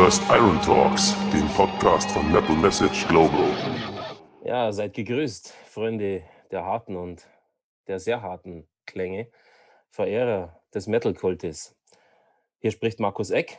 hörst 0.00 0.22
Iron 0.30 0.58
Talks, 0.62 1.14
den 1.30 1.46
Podcast 1.48 2.10
von 2.10 2.32
Metal 2.32 2.56
Message 2.56 3.06
Global. 3.06 3.50
Ja, 4.42 4.72
seid 4.72 4.94
gegrüßt, 4.94 5.52
Freunde 5.66 6.22
der 6.50 6.64
harten 6.64 6.96
und 6.96 7.28
der 7.86 8.00
sehr 8.00 8.22
harten 8.22 8.66
Klänge, 8.86 9.30
Verehrer 9.90 10.58
des 10.72 10.86
Metal-Kultes. 10.86 11.76
Hier 12.60 12.70
spricht 12.70 12.98
Markus 12.98 13.28
Eck 13.28 13.58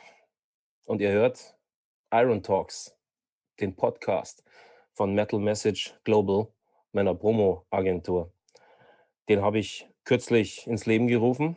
und 0.84 1.00
ihr 1.00 1.12
hört 1.12 1.54
Iron 2.12 2.42
Talks, 2.42 2.98
den 3.60 3.76
Podcast 3.76 4.42
von 4.94 5.14
Metal 5.14 5.38
Message 5.38 5.94
Global, 6.02 6.48
meiner 6.90 7.14
Promo-Agentur. 7.14 8.32
Den 9.28 9.42
habe 9.42 9.60
ich 9.60 9.88
kürzlich 10.04 10.66
ins 10.66 10.86
Leben 10.86 11.06
gerufen, 11.06 11.56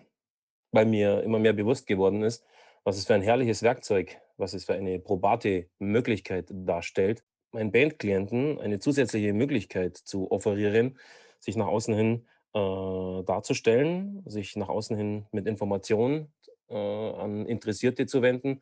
weil 0.72 0.86
mir 0.86 1.24
immer 1.24 1.40
mehr 1.40 1.54
bewusst 1.54 1.88
geworden 1.88 2.22
ist, 2.22 2.46
was 2.84 2.98
es 2.98 3.08
für 3.08 3.16
ein 3.16 3.24
herrliches 3.24 3.64
Werkzeug, 3.64 4.22
was 4.38 4.54
es 4.54 4.66
für 4.66 4.74
eine 4.74 5.00
probate 5.00 5.70
Möglichkeit 5.80 6.48
darstellt, 6.50 7.24
meinen 7.52 7.72
Bandklienten 7.72 8.60
eine 8.60 8.80
zusätzliche 8.80 9.34
Möglichkeit 9.34 9.98
zu 9.98 10.32
offerieren, 10.32 10.98
sich 11.40 11.56
nach 11.56 11.68
außen 11.68 11.94
hin 11.94 12.28
äh, 12.54 13.24
darzustellen, 13.24 14.24
sich 14.26 14.56
nach 14.56 14.70
außen 14.70 14.96
hin 14.96 15.26
mit 15.32 15.48
Informationen 15.48 16.34
äh, 16.70 16.76
an 16.76 17.46
Interessierte 17.46 18.06
zu 18.06 18.22
wenden. 18.22 18.62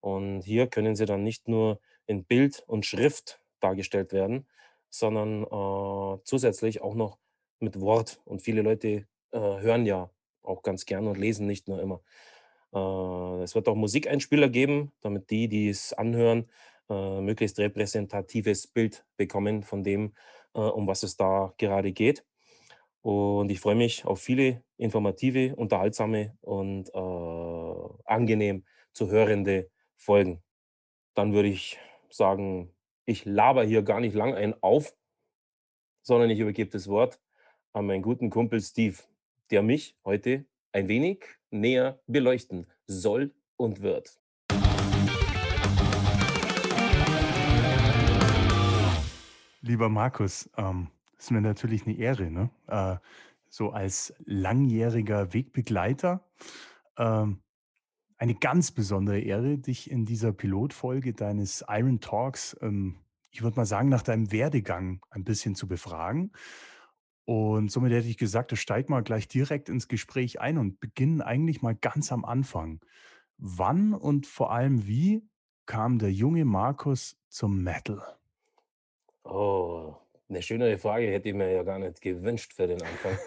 Und 0.00 0.42
hier 0.42 0.66
können 0.66 0.96
sie 0.96 1.06
dann 1.06 1.22
nicht 1.22 1.48
nur 1.48 1.80
in 2.06 2.24
Bild 2.24 2.64
und 2.66 2.86
Schrift 2.86 3.40
dargestellt 3.60 4.12
werden, 4.12 4.46
sondern 4.90 5.44
äh, 5.44 6.20
zusätzlich 6.24 6.82
auch 6.82 6.94
noch 6.94 7.18
mit 7.60 7.80
Wort. 7.80 8.20
Und 8.24 8.42
viele 8.42 8.62
Leute 8.62 9.06
äh, 9.30 9.38
hören 9.38 9.86
ja 9.86 10.10
auch 10.42 10.62
ganz 10.62 10.84
gerne 10.84 11.08
und 11.10 11.18
lesen 11.18 11.46
nicht 11.46 11.68
nur 11.68 11.80
immer. 11.80 12.02
Äh, 12.72 13.42
es 13.42 13.54
wird 13.54 13.68
auch 13.68 13.74
Musikeinspieler 13.74 14.48
geben, 14.48 14.92
damit 15.00 15.30
die, 15.30 15.48
die 15.48 15.68
es 15.68 15.92
anhören, 15.92 16.48
äh, 16.88 17.20
möglichst 17.20 17.58
repräsentatives 17.58 18.66
Bild 18.66 19.04
bekommen 19.16 19.62
von 19.62 19.84
dem, 19.84 20.14
äh, 20.54 20.60
um 20.60 20.86
was 20.86 21.02
es 21.02 21.16
da 21.16 21.54
gerade 21.58 21.92
geht. 21.92 22.24
Und 23.02 23.50
ich 23.50 23.60
freue 23.60 23.74
mich 23.74 24.04
auf 24.04 24.20
viele 24.20 24.62
informative, 24.76 25.56
unterhaltsame 25.56 26.36
und 26.40 26.88
äh, 26.94 27.88
angenehm 28.04 28.64
zu 28.92 29.10
hörende 29.10 29.70
Folgen. 29.96 30.42
Dann 31.14 31.32
würde 31.32 31.48
ich 31.48 31.78
sagen, 32.10 32.72
ich 33.06 33.24
laber 33.24 33.64
hier 33.64 33.82
gar 33.82 34.00
nicht 34.00 34.14
lang 34.14 34.34
ein 34.34 34.54
auf, 34.62 34.94
sondern 36.02 36.30
ich 36.30 36.38
übergebe 36.38 36.70
das 36.70 36.88
Wort 36.88 37.20
an 37.72 37.86
meinen 37.86 38.02
guten 38.02 38.30
Kumpel 38.30 38.60
Steve, 38.60 38.98
der 39.50 39.62
mich 39.62 39.96
heute 40.04 40.44
ein 40.72 40.88
wenig 40.88 41.24
näher 41.50 42.00
beleuchten 42.06 42.66
soll 42.86 43.34
und 43.56 43.82
wird. 43.82 44.18
Lieber 49.60 49.88
Markus, 49.88 50.50
ähm, 50.56 50.88
ist 51.16 51.30
mir 51.30 51.40
natürlich 51.40 51.86
eine 51.86 51.96
Ehre, 51.96 52.30
ne? 52.30 52.50
Äh, 52.66 52.96
so 53.48 53.70
als 53.70 54.14
langjähriger 54.24 55.34
Wegbegleiter. 55.34 56.26
Ähm, 56.96 57.42
eine 58.16 58.34
ganz 58.34 58.72
besondere 58.72 59.20
Ehre, 59.20 59.58
dich 59.58 59.90
in 59.90 60.06
dieser 60.06 60.32
Pilotfolge 60.32 61.12
deines 61.12 61.64
Iron 61.68 62.00
Talks, 62.00 62.56
ähm, 62.60 62.96
ich 63.30 63.42
würde 63.42 63.56
mal 63.56 63.66
sagen, 63.66 63.88
nach 63.88 64.02
deinem 64.02 64.32
Werdegang 64.32 65.00
ein 65.10 65.24
bisschen 65.24 65.54
zu 65.54 65.66
befragen. 65.66 66.32
Und 67.24 67.70
somit 67.70 67.92
hätte 67.92 68.08
ich 68.08 68.18
gesagt, 68.18 68.56
steig 68.56 68.88
mal 68.88 69.02
gleich 69.02 69.28
direkt 69.28 69.68
ins 69.68 69.88
Gespräch 69.88 70.40
ein 70.40 70.58
und 70.58 70.80
beginnen 70.80 71.22
eigentlich 71.22 71.62
mal 71.62 71.74
ganz 71.74 72.12
am 72.12 72.24
Anfang. 72.24 72.80
Wann 73.38 73.94
und 73.94 74.26
vor 74.26 74.52
allem 74.52 74.86
wie 74.86 75.22
kam 75.66 75.98
der 75.98 76.12
junge 76.12 76.44
Markus 76.44 77.16
zum 77.28 77.62
Metal? 77.62 78.02
Oh, 79.24 79.94
eine 80.28 80.42
schönere 80.42 80.78
Frage 80.78 81.06
hätte 81.10 81.28
ich 81.28 81.34
mir 81.34 81.52
ja 81.52 81.62
gar 81.62 81.78
nicht 81.78 82.00
gewünscht 82.00 82.52
für 82.54 82.66
den 82.66 82.82
Anfang. 82.82 83.20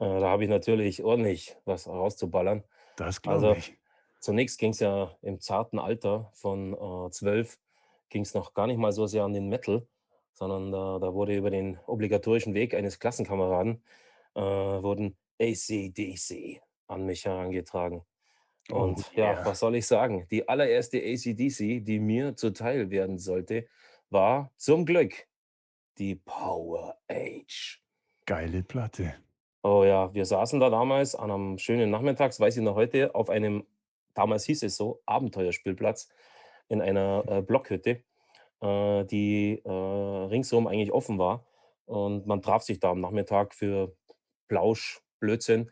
Äh, 0.00 0.20
da 0.20 0.28
habe 0.28 0.44
ich 0.44 0.50
natürlich 0.50 1.02
ordentlich 1.02 1.56
was 1.64 1.88
rauszuballern. 1.88 2.62
Das 2.96 3.22
glaube 3.22 3.52
Also 3.52 3.56
ich. 3.56 3.78
zunächst 4.20 4.58
ging 4.58 4.70
es 4.72 4.80
ja 4.80 5.16
im 5.22 5.40
zarten 5.40 5.78
Alter 5.78 6.30
von 6.34 6.74
äh, 6.74 7.10
12, 7.10 7.58
ging 8.08 8.22
es 8.22 8.34
noch 8.34 8.54
gar 8.54 8.66
nicht 8.68 8.78
mal 8.78 8.92
so 8.92 9.06
sehr 9.06 9.24
an 9.24 9.34
den 9.34 9.48
Metal, 9.48 9.88
sondern 10.38 10.70
da, 10.70 11.00
da 11.00 11.12
wurde 11.12 11.36
über 11.36 11.50
den 11.50 11.78
obligatorischen 11.86 12.54
Weg 12.54 12.72
eines 12.74 13.00
Klassenkameraden 13.00 13.82
äh, 14.36 14.40
wurden 14.40 15.16
AC/DC 15.40 16.60
an 16.86 17.04
mich 17.06 17.24
herangetragen. 17.24 18.02
Oh 18.70 18.76
Und 18.76 19.12
ja, 19.14 19.32
yeah. 19.32 19.44
was 19.44 19.58
soll 19.58 19.74
ich 19.74 19.86
sagen? 19.86 20.28
Die 20.30 20.48
allererste 20.48 20.98
AC/DC, 20.98 21.84
die 21.84 21.98
mir 21.98 22.36
zuteil 22.36 22.90
werden 22.90 23.18
sollte, 23.18 23.66
war 24.10 24.52
zum 24.56 24.86
Glück 24.86 25.26
die 25.98 26.14
Power 26.14 26.96
Age. 27.08 27.82
Geile 28.24 28.62
Platte. 28.62 29.14
Oh 29.64 29.82
ja, 29.84 30.14
wir 30.14 30.24
saßen 30.24 30.60
da 30.60 30.70
damals 30.70 31.16
an 31.16 31.32
einem 31.32 31.58
schönen 31.58 31.90
Nachmittags, 31.90 32.38
weiß 32.38 32.58
ich 32.58 32.62
noch 32.62 32.76
heute, 32.76 33.12
auf 33.16 33.28
einem, 33.28 33.66
damals 34.14 34.44
hieß 34.44 34.62
es 34.62 34.76
so, 34.76 35.02
Abenteuerspielplatz 35.04 36.08
in 36.68 36.80
einer 36.80 37.24
äh, 37.26 37.42
Blockhütte, 37.42 38.04
äh, 38.60 39.04
die 39.04 39.62
äh, 39.64 39.70
ringsherum 39.70 40.66
eigentlich 40.66 40.92
offen 40.92 41.18
war. 41.18 41.46
Und 41.86 42.26
man 42.26 42.42
traf 42.42 42.62
sich 42.62 42.80
da 42.80 42.90
am 42.90 43.00
Nachmittag 43.00 43.54
für 43.54 43.94
Plausch, 44.48 45.00
Blödsinn. 45.20 45.70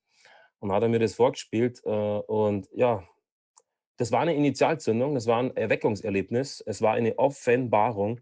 Und 0.59 0.71
hat 0.71 0.83
er 0.83 0.89
mir 0.89 0.99
das 0.99 1.15
vorgespielt. 1.15 1.81
Äh, 1.85 1.89
und 1.89 2.69
ja, 2.73 3.03
das 3.97 4.11
war 4.11 4.21
eine 4.21 4.35
Initialzündung, 4.35 5.15
das 5.15 5.27
war 5.27 5.39
ein 5.39 5.55
Erweckungserlebnis, 5.55 6.61
es 6.65 6.81
war 6.81 6.93
eine 6.93 7.17
Offenbarung. 7.17 8.19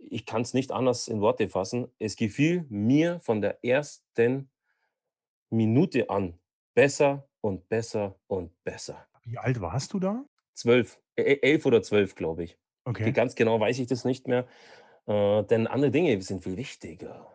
Ich 0.00 0.26
kann 0.26 0.42
es 0.42 0.52
nicht 0.52 0.72
anders 0.72 1.08
in 1.08 1.20
Worte 1.20 1.48
fassen. 1.48 1.88
Es 1.98 2.16
gefiel 2.16 2.66
mir 2.68 3.20
von 3.20 3.40
der 3.40 3.64
ersten 3.64 4.50
Minute 5.50 6.10
an 6.10 6.38
besser 6.74 7.28
und 7.40 7.68
besser 7.68 8.18
und 8.26 8.52
besser. 8.64 9.06
Wie 9.22 9.38
alt 9.38 9.60
warst 9.60 9.92
du 9.92 10.00
da? 10.00 10.24
Zwölf, 10.54 11.00
äh, 11.16 11.38
elf 11.40 11.64
oder 11.66 11.82
zwölf, 11.82 12.14
glaube 12.14 12.44
ich. 12.44 12.58
Okay. 12.84 13.12
Ganz 13.12 13.34
genau 13.34 13.60
weiß 13.60 13.78
ich 13.78 13.86
das 13.86 14.04
nicht 14.04 14.28
mehr, 14.28 14.46
äh, 15.06 15.42
denn 15.44 15.66
andere 15.66 15.90
Dinge 15.90 16.20
sind 16.20 16.44
viel 16.44 16.56
wichtiger. 16.56 17.33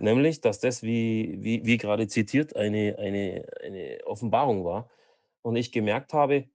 Nämlich, 0.00 0.40
dass 0.40 0.60
das, 0.60 0.82
wie, 0.82 1.36
wie, 1.40 1.64
wie 1.64 1.76
gerade 1.76 2.08
zitiert, 2.08 2.56
eine, 2.56 2.96
eine, 2.98 3.46
eine 3.62 3.98
Offenbarung 4.06 4.64
war. 4.64 4.88
Und 5.42 5.56
ich 5.56 5.72
gemerkt 5.72 6.12
habe, 6.12 6.48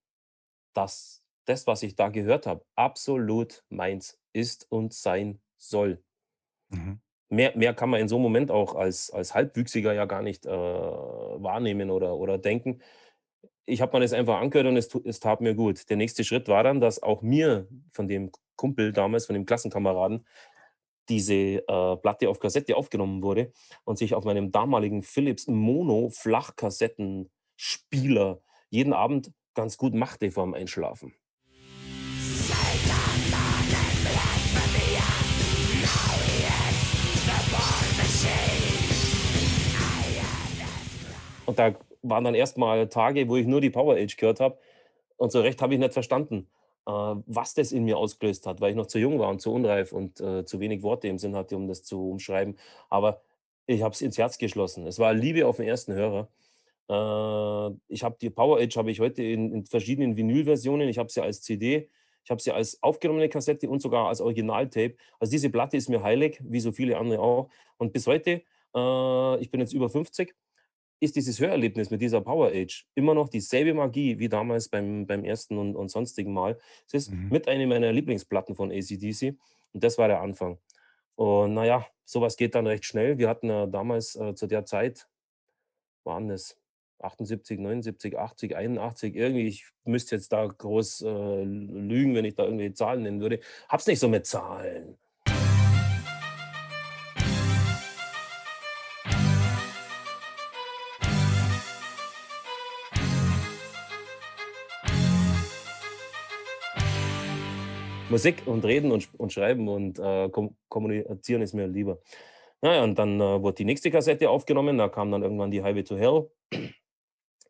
dass 0.73 1.23
das, 1.45 1.67
was 1.67 1.83
ich 1.83 1.95
da 1.95 2.09
gehört 2.09 2.47
habe, 2.47 2.65
absolut 2.75 3.63
meins 3.69 4.19
ist 4.33 4.69
und 4.71 4.93
sein 4.93 5.39
soll. 5.57 6.03
Mhm. 6.69 6.99
Mehr, 7.29 7.55
mehr 7.55 7.73
kann 7.73 7.89
man 7.89 8.01
in 8.01 8.07
so 8.07 8.15
einem 8.15 8.23
Moment 8.23 8.51
auch 8.51 8.75
als, 8.75 9.09
als 9.11 9.33
Halbwüchsiger 9.33 9.93
ja 9.93 10.05
gar 10.05 10.21
nicht 10.21 10.45
äh, 10.45 10.49
wahrnehmen 10.49 11.89
oder, 11.89 12.17
oder 12.17 12.37
denken. 12.37 12.81
Ich 13.65 13.81
habe 13.81 13.97
mir 13.97 14.01
das 14.01 14.13
einfach 14.13 14.39
angehört 14.39 14.67
und 14.67 14.77
es, 14.77 14.93
es 15.05 15.19
tat 15.19 15.41
mir 15.41 15.55
gut. 15.55 15.89
Der 15.89 15.97
nächste 15.97 16.23
Schritt 16.23 16.47
war 16.47 16.63
dann, 16.63 16.81
dass 16.81 17.01
auch 17.01 17.21
mir 17.21 17.67
von 17.91 18.07
dem 18.07 18.31
Kumpel 18.55 18.93
damals, 18.93 19.25
von 19.25 19.33
dem 19.33 19.45
Klassenkameraden, 19.45 20.25
diese 21.09 21.33
äh, 21.33 21.97
Platte 21.97 22.29
auf 22.29 22.39
Kassette 22.39 22.75
aufgenommen 22.75 23.23
wurde 23.23 23.51
und 23.83 23.97
sich 23.97 24.13
auf 24.13 24.23
meinem 24.23 24.51
damaligen 24.51 25.01
Philips 25.03 25.47
Mono 25.47 26.09
Flachkassettenspieler 26.09 28.41
jeden 28.69 28.93
Abend 28.93 29.31
ganz 29.53 29.77
gut 29.77 29.93
machte 29.93 30.31
vorm 30.31 30.53
Einschlafen. 30.53 31.13
Und 41.45 41.59
da 41.59 41.75
waren 42.01 42.23
dann 42.23 42.35
erstmal 42.35 42.89
Tage, 42.89 43.29
wo 43.29 43.37
ich 43.37 43.47
nur 43.47 43.61
die 43.61 43.69
Power 43.69 43.95
Age 43.95 44.17
gehört 44.17 44.39
habe. 44.39 44.57
Und 45.17 45.31
so 45.31 45.41
recht 45.41 45.61
habe 45.61 45.73
ich 45.73 45.79
nicht 45.79 45.93
verstanden, 45.93 46.49
was 46.91 47.53
das 47.53 47.71
in 47.71 47.83
mir 47.83 47.97
ausgelöst 47.97 48.45
hat, 48.45 48.61
weil 48.61 48.71
ich 48.71 48.75
noch 48.75 48.85
zu 48.87 48.99
jung 48.99 49.19
war 49.19 49.29
und 49.29 49.41
zu 49.41 49.51
unreif 49.51 49.91
und 49.91 50.21
äh, 50.21 50.45
zu 50.45 50.59
wenig 50.59 50.83
Worte 50.83 51.07
im 51.07 51.17
Sinn 51.17 51.35
hatte, 51.35 51.55
um 51.55 51.67
das 51.67 51.83
zu 51.83 52.11
umschreiben. 52.11 52.57
Aber 52.89 53.21
ich 53.65 53.81
habe 53.81 53.93
es 53.93 54.01
ins 54.01 54.17
Herz 54.17 54.37
geschlossen. 54.37 54.85
Es 54.85 54.99
war 54.99 55.13
Liebe 55.13 55.47
auf 55.47 55.57
den 55.57 55.67
ersten 55.67 55.93
Hörer. 55.93 56.27
Äh, 56.89 57.75
ich 57.87 58.03
habe 58.03 58.17
die 58.21 58.29
Power 58.29 58.59
Age 58.59 58.77
habe 58.77 58.91
ich 58.91 58.99
heute 58.99 59.23
in, 59.23 59.51
in 59.51 59.65
verschiedenen 59.65 60.15
Vinylversionen. 60.17 60.87
Ich 60.89 60.99
habe 60.99 61.09
sie 61.09 61.21
als 61.21 61.41
CD, 61.41 61.89
ich 62.23 62.31
habe 62.31 62.41
sie 62.41 62.51
als 62.51 62.81
aufgenommene 62.83 63.29
Kassette 63.29 63.69
und 63.69 63.81
sogar 63.81 64.07
als 64.07 64.21
Originaltape. 64.21 64.95
Also 65.19 65.31
diese 65.31 65.49
Platte 65.49 65.77
ist 65.77 65.89
mir 65.89 66.03
heilig, 66.03 66.39
wie 66.43 66.59
so 66.59 66.71
viele 66.71 66.97
andere 66.97 67.19
auch. 67.19 67.49
Und 67.77 67.93
bis 67.93 68.05
heute 68.05 68.43
äh, 68.75 69.39
ich 69.39 69.49
bin 69.49 69.59
jetzt 69.59 69.73
über 69.73 69.89
50, 69.89 70.35
ist 70.99 71.15
dieses 71.15 71.39
Hörerlebnis 71.39 71.89
mit 71.89 72.01
dieser 72.01 72.21
Power 72.21 72.47
Age 72.53 72.87
immer 72.95 73.13
noch 73.13 73.29
dieselbe 73.29 73.73
Magie 73.73 74.17
wie 74.17 74.29
damals 74.29 74.69
beim, 74.69 75.05
beim 75.05 75.23
ersten 75.23 75.57
und, 75.57 75.75
und 75.75 75.89
sonstigen 75.89 76.33
Mal. 76.33 76.57
Es 76.87 76.93
ist 76.93 77.11
Mhm. 77.11 77.29
mit 77.29 77.47
einer 77.47 77.67
meiner 77.67 77.91
Lieblingsplatten 77.91 78.55
von 78.55 78.71
ACDC 78.71 79.35
und 79.73 79.83
das 79.83 79.97
war 79.97 80.07
der 80.07 80.21
Anfang. 80.21 80.57
Und 81.15 81.53
naja, 81.53 81.85
sowas 82.05 82.37
geht 82.37 82.55
dann 82.55 82.67
recht 82.67 82.85
schnell. 82.85 83.17
Wir 83.17 83.29
hatten 83.29 83.49
ja 83.49 83.67
damals 83.67 84.15
äh, 84.15 84.35
zu 84.35 84.47
der 84.47 84.65
Zeit, 84.65 85.07
waren 86.03 86.29
es 86.29 86.57
78, 86.99 87.59
79, 87.59 88.17
80, 88.17 88.55
81, 88.55 89.15
irgendwie, 89.15 89.47
ich 89.47 89.65
müsste 89.83 90.15
jetzt 90.15 90.31
da 90.31 90.45
groß 90.45 91.01
äh, 91.01 91.43
lügen, 91.43 92.15
wenn 92.15 92.25
ich 92.25 92.35
da 92.35 92.45
irgendwie 92.45 92.73
Zahlen 92.73 93.03
nennen 93.03 93.21
würde. 93.21 93.39
Hab's 93.69 93.87
nicht 93.87 93.99
so 93.99 94.07
mit 94.07 94.25
Zahlen. 94.25 94.97
Musik 108.07 108.43
und 108.45 108.65
Reden 108.65 108.91
und, 108.91 109.09
und 109.19 109.33
Schreiben 109.33 109.67
und 109.67 109.99
äh, 109.99 110.29
kom 110.29 110.55
kommunizieren 110.69 111.41
ist 111.41 111.53
mir 111.53 111.67
lieber. 111.67 111.99
Naja, 112.61 112.83
und 112.83 112.97
dann 112.97 113.19
äh, 113.19 113.41
wurde 113.41 113.55
die 113.55 113.65
nächste 113.65 113.91
Kassette 113.91 114.29
aufgenommen, 114.29 114.77
da 114.77 114.89
kam 114.89 115.11
dann 115.11 115.23
irgendwann 115.23 115.51
die 115.51 115.63
Highway 115.63 115.83
to 115.83 115.97
Hell. 115.97 116.29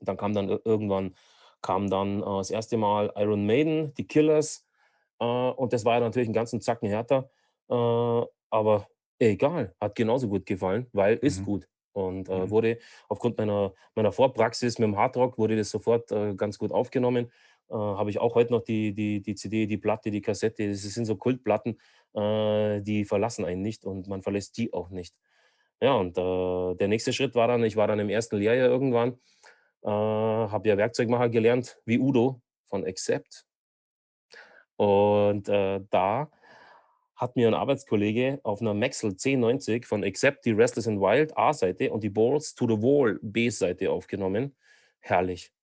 Dann 0.01 0.17
kam 0.17 0.33
dann 0.33 0.49
ir- 0.49 0.61
irgendwann 0.65 1.15
kam 1.61 1.89
dann 1.89 2.21
äh, 2.21 2.25
das 2.25 2.51
erste 2.51 2.77
Mal 2.77 3.11
Iron 3.15 3.45
Maiden, 3.45 3.93
die 3.95 4.07
Killers. 4.07 4.65
Äh, 5.19 5.25
und 5.25 5.73
das 5.73 5.85
war 5.85 5.95
ja 5.95 5.99
natürlich 6.01 6.27
einen 6.27 6.33
ganzen 6.33 6.61
Zacken 6.61 6.89
härter. 6.89 7.29
Äh, 7.69 8.25
aber 8.49 8.87
egal, 9.19 9.73
hat 9.79 9.95
genauso 9.95 10.27
gut 10.27 10.45
gefallen, 10.45 10.87
weil 10.93 11.17
ist 11.17 11.41
Mhm. 11.41 11.45
gut. 11.45 11.67
Und 11.93 12.27
äh, 12.29 12.39
Mhm. 12.41 12.49
wurde 12.49 12.77
aufgrund 13.07 13.37
meiner, 13.37 13.73
meiner 13.95 14.11
Vorpraxis 14.11 14.77
mit 14.79 14.87
dem 14.87 14.97
Hardrock 14.97 15.37
wurde 15.37 15.55
das 15.55 15.69
sofort 15.69 16.09
ganz 16.37 16.57
gut 16.57 16.71
aufgenommen. 16.71 17.31
Äh, 17.69 17.73
Habe 17.73 18.09
ich 18.09 18.19
auch 18.19 18.35
heute 18.35 18.53
noch 18.53 18.63
die, 18.63 18.93
die, 18.93 19.21
die 19.21 19.35
CD, 19.35 19.67
die 19.67 19.77
Platte, 19.77 20.11
die 20.11 20.21
Kassette. 20.21 20.69
Das 20.69 20.81
sind 20.81 21.05
so 21.05 21.15
Kultplatten, 21.15 21.77
äh, 22.13 22.81
die 22.81 23.05
verlassen 23.05 23.45
einen 23.45 23.61
nicht 23.61 23.85
und 23.85 24.07
man 24.07 24.21
verlässt 24.21 24.57
die 24.57 24.73
auch 24.73 24.89
nicht. 24.89 25.15
Ja, 25.81 25.93
und 25.93 26.17
äh, 26.17 26.75
der 26.75 26.87
nächste 26.87 27.13
Schritt 27.13 27.35
war 27.35 27.47
dann, 27.47 27.63
ich 27.63 27.75
war 27.75 27.87
dann 27.87 27.99
im 27.99 28.09
ersten 28.09 28.37
Lehrjahr 28.37 28.69
irgendwann, 28.69 29.19
äh, 29.83 29.89
habe 29.89 30.69
ja 30.69 30.77
Werkzeugmacher 30.77 31.29
gelernt, 31.29 31.77
wie 31.85 31.99
Udo 31.99 32.41
von 32.65 32.85
Accept. 32.85 33.45
Und 34.77 35.47
äh, 35.49 35.81
da 35.89 36.29
hat 37.15 37.35
mir 37.35 37.47
ein 37.47 37.53
Arbeitskollege 37.53 38.39
auf 38.43 38.61
einer 38.61 38.73
Maxell 38.73 39.11
C90 39.11 39.85
von 39.85 40.03
Accept 40.03 40.45
die 40.45 40.51
Restless 40.51 40.87
and 40.87 40.99
Wild 40.99 41.37
A-Seite 41.37 41.91
und 41.91 42.03
die 42.03 42.09
Balls 42.09 42.55
to 42.55 42.67
the 42.67 42.81
Wall 42.81 43.19
B-Seite 43.21 43.89
aufgenommen. 43.89 44.55
Herrlich. 44.99 45.54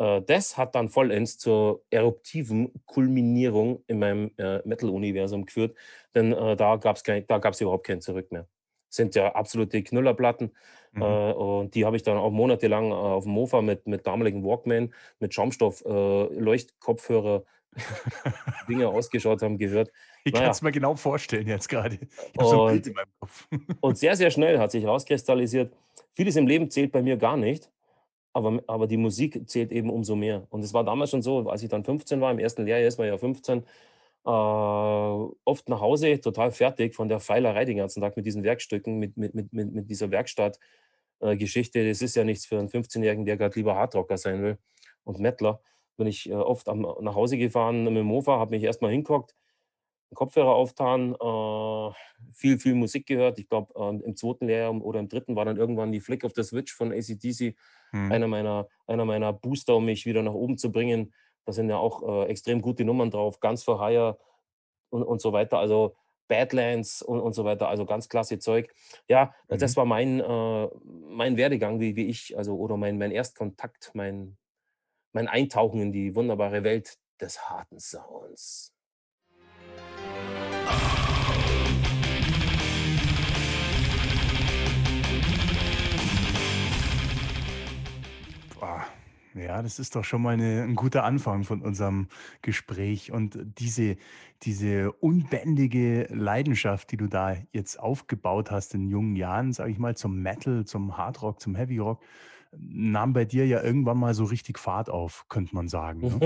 Äh, 0.00 0.22
das 0.22 0.56
hat 0.56 0.74
dann 0.74 0.88
vollends 0.88 1.38
zur 1.38 1.82
eruptiven 1.90 2.72
Kulminierung 2.86 3.84
in 3.86 3.98
meinem 4.00 4.30
äh, 4.38 4.58
Metal-Universum 4.66 5.46
geführt, 5.46 5.76
denn 6.14 6.32
äh, 6.32 6.56
da 6.56 6.76
gab 6.76 6.96
es 6.96 7.02
da 7.04 7.38
gab's 7.38 7.60
überhaupt 7.60 7.86
kein 7.86 8.00
Zurück 8.00 8.32
mehr. 8.32 8.48
Sind 8.88 9.14
ja 9.14 9.32
absolute 9.34 9.82
Knüllerplatten 9.82 10.50
Mhm. 10.92 11.02
äh, 11.02 11.32
und 11.34 11.74
die 11.76 11.84
habe 11.86 11.94
ich 11.94 12.02
dann 12.02 12.16
auch 12.18 12.32
monatelang 12.32 12.90
äh, 12.90 12.94
auf 12.94 13.22
dem 13.22 13.30
Mofa 13.32 13.62
mit, 13.62 13.86
mit 13.86 14.04
damaligen 14.08 14.42
Walkman, 14.44 14.92
mit 15.20 15.32
Schaumstoff, 15.32 15.84
äh, 15.84 16.24
Leuchtkopfhörer, 16.34 17.44
Dinge 18.68 18.88
ausgeschaut 18.88 19.40
haben, 19.42 19.56
gehört. 19.56 19.92
Ich 20.24 20.32
Naja. 20.32 20.46
kann 20.46 20.50
es 20.50 20.62
mir 20.62 20.72
genau 20.72 20.96
vorstellen 20.96 21.46
jetzt 21.46 21.68
gerade. 21.68 21.98
So 22.40 22.64
Und- 22.64 22.92
Kopf. 23.20 23.48
Und 23.80 23.98
sehr, 23.98 24.16
sehr 24.16 24.32
schnell 24.32 24.58
hat 24.58 24.72
sich 24.72 24.82
herauskristallisiert, 24.82 25.72
vieles 26.14 26.34
im 26.34 26.48
Leben 26.48 26.68
zählt 26.70 26.90
bei 26.90 27.02
mir 27.02 27.16
gar 27.16 27.36
nicht, 27.36 27.70
aber, 28.32 28.62
aber 28.66 28.86
die 28.86 28.96
Musik 28.96 29.48
zählt 29.48 29.72
eben 29.72 29.90
umso 29.90 30.16
mehr. 30.16 30.46
Und 30.50 30.62
es 30.62 30.72
war 30.72 30.84
damals 30.84 31.10
schon 31.10 31.22
so, 31.22 31.48
als 31.48 31.62
ich 31.62 31.68
dann 31.68 31.84
15 31.84 32.20
war, 32.20 32.30
im 32.30 32.38
ersten 32.38 32.64
Lehrjahr 32.64 32.88
ist 32.88 32.98
man 32.98 33.08
ja 33.08 33.18
15, 33.18 33.64
äh, 34.24 34.28
oft 34.30 35.68
nach 35.68 35.80
Hause, 35.80 36.20
total 36.20 36.52
fertig 36.52 36.94
von 36.94 37.08
der 37.08 37.20
Feilerei 37.20 37.64
den 37.64 37.78
ganzen 37.78 38.00
Tag 38.02 38.16
mit 38.16 38.26
diesen 38.26 38.42
Werkstücken, 38.42 38.98
mit, 38.98 39.16
mit, 39.16 39.34
mit, 39.34 39.52
mit, 39.52 39.90
dieser 39.90 40.10
Werkstatt-Geschichte. 40.10 41.88
das 41.88 42.02
ist 42.02 42.16
ja 42.16 42.24
nichts 42.24 42.46
für 42.46 42.58
einen 42.58 42.68
15-Jährigen, 42.68 43.24
der 43.24 43.36
gerade 43.36 43.56
lieber 43.58 43.74
Hardrocker 43.76 44.18
sein 44.18 44.42
will 44.42 44.58
und 45.04 45.18
Mettler. 45.20 45.60
Bin 45.96 46.06
ich 46.06 46.28
äh, 46.30 46.34
oft 46.34 46.68
am, 46.68 46.82
nach 47.00 47.14
Hause 47.14 47.38
gefahren 47.38 47.84
mit 47.84 47.96
dem 47.96 48.06
Mofa, 48.06 48.38
habe 48.38 48.52
mich 48.52 48.62
erstmal 48.62 48.92
hinguckt, 48.92 49.34
Kopfhörer 50.14 50.54
auftan, 50.54 51.14
äh, 51.14 51.92
viel, 52.32 52.58
viel 52.58 52.74
Musik 52.74 53.06
gehört. 53.06 53.38
Ich 53.38 53.48
glaube, 53.48 53.72
äh, 53.76 54.04
im 54.04 54.16
zweiten 54.16 54.46
Lehrjahr 54.46 54.74
oder 54.82 55.00
im 55.00 55.08
dritten 55.08 55.36
war 55.36 55.44
dann 55.44 55.56
irgendwann 55.56 55.92
die 55.92 56.00
Flick 56.00 56.24
of 56.24 56.32
the 56.34 56.42
Switch 56.42 56.74
von 56.74 56.92
ACDC 56.92 57.56
Mhm. 57.92 58.12
einer, 58.12 58.28
meiner, 58.28 58.68
einer 58.86 59.04
meiner 59.04 59.32
Booster, 59.32 59.76
um 59.76 59.84
mich 59.84 60.06
wieder 60.06 60.22
nach 60.22 60.32
oben 60.34 60.58
zu 60.58 60.70
bringen. 60.72 61.12
Da 61.44 61.52
sind 61.52 61.68
ja 61.70 61.76
auch 61.78 62.26
äh, 62.26 62.30
extrem 62.30 62.62
gute 62.62 62.84
Nummern 62.84 63.10
drauf, 63.10 63.40
ganz 63.40 63.64
for 63.64 63.84
Hire 63.84 64.18
und, 64.90 65.02
und 65.02 65.20
so 65.20 65.32
weiter. 65.32 65.58
Also 65.58 65.96
Badlands 66.28 67.02
und, 67.02 67.20
und 67.20 67.32
so 67.32 67.44
weiter, 67.44 67.68
also 67.68 67.86
ganz 67.86 68.08
klasse 68.08 68.38
Zeug. 68.38 68.72
Ja, 69.08 69.34
das 69.48 69.74
Mhm. 69.74 69.76
war 69.76 69.84
mein, 69.86 70.20
äh, 70.20 70.68
mein 71.08 71.36
Werdegang, 71.36 71.80
wie, 71.80 71.96
wie 71.96 72.06
ich, 72.06 72.36
also 72.38 72.56
oder 72.56 72.76
mein, 72.76 72.98
mein 72.98 73.10
Erstkontakt, 73.10 73.90
mein, 73.94 74.36
mein 75.12 75.28
Eintauchen 75.28 75.80
in 75.80 75.92
die 75.92 76.14
wunderbare 76.14 76.64
Welt 76.64 76.98
des 77.20 77.50
harten 77.50 77.80
Sounds. 77.80 78.74
Ja, 89.34 89.62
das 89.62 89.78
ist 89.78 89.94
doch 89.96 90.04
schon 90.04 90.22
mal 90.22 90.36
'ne 90.36 90.62
'n 90.64 90.74
guter 90.74 91.04
Anfang 91.04 91.44
von 91.44 91.62
unserem 91.62 92.08
Gespräch. 92.42 93.12
Und 93.12 93.38
diese 93.58 93.96
diese 94.42 94.92
unbändige 94.92 96.04
Leidenschaft, 96.10 96.90
die 96.92 96.96
du 96.96 97.06
da 97.08 97.36
jetzt 97.52 97.78
aufgebaut 97.78 98.50
hast 98.50 98.74
in 98.74 98.88
jungen 98.88 99.16
Jahren, 99.16 99.52
sage 99.52 99.70
ich 99.72 99.78
mal, 99.78 99.96
zum 99.96 100.20
Metal, 100.22 100.64
zum 100.64 100.96
Hardrock, 100.96 101.40
zum 101.40 101.54
Heavy 101.54 101.78
Rock, 101.78 102.02
nahm 102.52 103.12
bei 103.12 103.24
dir 103.24 103.46
ja 103.46 103.62
irgendwann 103.62 103.98
mal 103.98 104.14
so 104.14 104.24
richtig 104.24 104.58
Fahrt 104.58 104.90
auf, 104.90 105.26
könnte 105.28 105.54
man 105.54 105.68
sagen, 105.68 106.06
ne? 106.06 106.22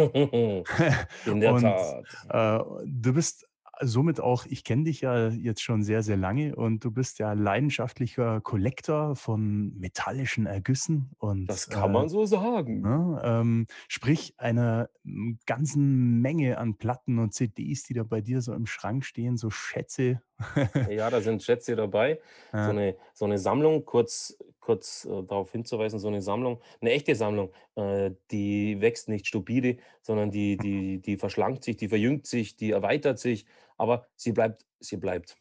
in 1.25 1.41
der 1.41 1.55
Und, 1.55 1.57
Tat. 1.57 2.29
Äh, 2.29 2.59
du 2.87 3.15
bist 3.15 3.49
somit 3.81 4.21
auch 4.21 4.47
ich 4.47 4.65
kenne 4.65 4.85
dich 4.85 5.01
ja 5.01 5.29
jetzt 5.29 5.63
schon 5.63 5.83
sehr, 5.83 6.03
sehr 6.03 6.17
lange 6.17 6.57
und 6.57 6.85
du 6.85 6.91
bist 6.91 7.19
ja 7.19 7.33
leidenschaftlicher 7.33 8.41
Kollektor 8.41 9.17
von 9.17 9.77
metallischen 9.79 10.47
Ergüssen 10.47 11.11
und, 11.19 11.47
Das 11.47 11.69
kann 11.69 11.91
äh, 11.91 11.93
man 11.93 12.09
so 12.09 12.27
sagen. 12.27 12.83
Ne, 12.83 13.21
ähm, 13.25 13.67
sprich 13.89 14.35
einer 14.39 14.89
ganzen 15.47 16.21
Menge 16.21 16.59
an 16.59 16.77
Platten 16.77 17.19
und 17.19 17.35
CDs, 17.35 17.85
die 17.85 17.95
da 17.95 18.03
bei 18.03 18.21
dir 18.21 18.41
so 18.41 18.53
im 18.53 18.67
Schrank 18.67 19.05
stehen, 19.05 19.37
so 19.37 19.51
Schätze. 19.51 20.21
Ja, 20.91 21.11
da 21.11 21.21
sind 21.21 21.43
Schätze 21.43 21.77
dabei. 21.77 22.21
So 22.53 22.59
Ja. 22.59 22.69
eine, 22.71 22.97
so 23.15 23.25
eine 23.25 23.39
Sammlung, 23.39 23.85
kurz, 23.85 24.37
kurz 24.61 25.05
äh, 25.05 25.23
darauf 25.23 25.53
hinzuweisen, 25.53 25.99
so 25.99 26.09
eine 26.09 26.23
Sammlung, 26.23 26.61
eine 26.81 26.91
echte 26.93 27.15
Sammlung, 27.15 27.53
äh, 27.77 28.11
die 28.31 28.81
wächst 28.81 29.09
nicht 29.09 29.27
stupide, 29.27 29.79
sondern 30.03 30.31
die, 30.31 30.57
die, 30.57 31.01
die 31.01 31.17
verschlankt 31.17 31.65
sich, 31.65 31.77
die 31.77 31.89
verjüngt 31.89 32.27
sich, 32.27 32.57
die 32.57 32.73
erweitert 32.73 33.19
sich, 33.19 33.47
aber 33.79 34.07
sie 34.17 34.33
bleibt, 34.33 34.67
sie 34.81 34.97
bleibt. 34.97 35.37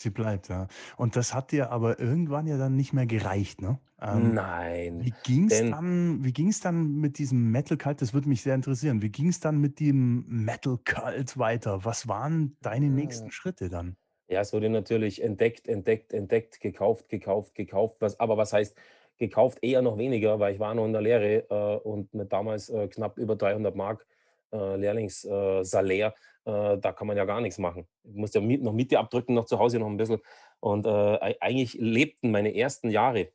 Sie 0.00 0.10
bleibt, 0.10 0.48
ja. 0.48 0.68
Und 0.96 1.16
das 1.16 1.34
hat 1.34 1.50
dir 1.50 1.72
aber 1.72 1.98
irgendwann 1.98 2.46
ja 2.46 2.56
dann 2.56 2.76
nicht 2.76 2.92
mehr 2.92 3.06
gereicht, 3.06 3.60
ne? 3.60 3.80
Ähm, 4.00 4.32
Nein. 4.34 5.00
wie 5.04 5.12
ging's 5.24 5.58
denn- 5.58 5.72
dann 5.72 6.24
wie 6.24 6.32
ging's 6.32 6.60
dann 6.60 6.94
mit 7.00 7.18
diesem 7.18 7.50
Metal-Cult? 7.50 8.00
Das 8.00 8.14
würde 8.14 8.28
mich 8.28 8.42
sehr 8.42 8.54
interessieren. 8.54 9.02
Wie 9.02 9.10
ging's 9.10 9.40
dann 9.40 9.58
mit 9.60 9.80
dem 9.80 10.24
Metal-Cult 10.28 11.36
weiter? 11.36 11.84
Was 11.84 12.06
waren 12.06 12.56
deine 12.60 12.86
Ah. 12.86 12.90
nächsten 12.90 13.32
Schritte 13.32 13.68
dann? 13.68 13.96
Ja, 14.28 14.40
es 14.42 14.52
wurde 14.52 14.68
natürlich 14.68 15.22
entdeckt, 15.22 15.68
entdeckt, 15.68 16.12
entdeckt, 16.12 16.60
gekauft, 16.60 17.08
gekauft, 17.08 17.54
gekauft. 17.54 17.96
Was, 18.00 18.20
aber 18.20 18.36
was 18.36 18.52
heißt 18.52 18.76
gekauft? 19.16 19.58
Eher 19.62 19.80
noch 19.82 19.96
weniger, 19.96 20.38
weil 20.38 20.54
ich 20.54 20.60
war 20.60 20.74
noch 20.74 20.84
in 20.84 20.92
der 20.92 21.00
Lehre 21.02 21.46
äh, 21.48 21.76
und 21.88 22.12
mit 22.14 22.30
damals 22.32 22.68
äh, 22.68 22.88
knapp 22.88 23.16
über 23.18 23.36
300 23.36 23.74
Mark 23.74 24.06
äh, 24.52 24.76
Lehrlingssalär, 24.76 26.14
äh, 26.44 26.78
da 26.78 26.92
kann 26.92 27.06
man 27.06 27.16
ja 27.16 27.24
gar 27.24 27.40
nichts 27.40 27.58
machen. 27.58 27.86
Ich 28.04 28.14
musste 28.14 28.38
ja 28.40 28.44
Miet, 28.44 28.62
noch 28.62 28.72
Miete 28.72 28.98
abdrücken, 28.98 29.34
noch 29.34 29.46
zu 29.46 29.58
Hause 29.58 29.78
noch 29.78 29.86
ein 29.88 29.96
bisschen. 29.96 30.20
Und 30.60 30.86
äh, 30.86 30.90
ei- 30.90 31.36
eigentlich 31.40 31.74
lebten 31.74 32.30
meine 32.30 32.54
ersten 32.54 32.90
Jahre 32.90 33.28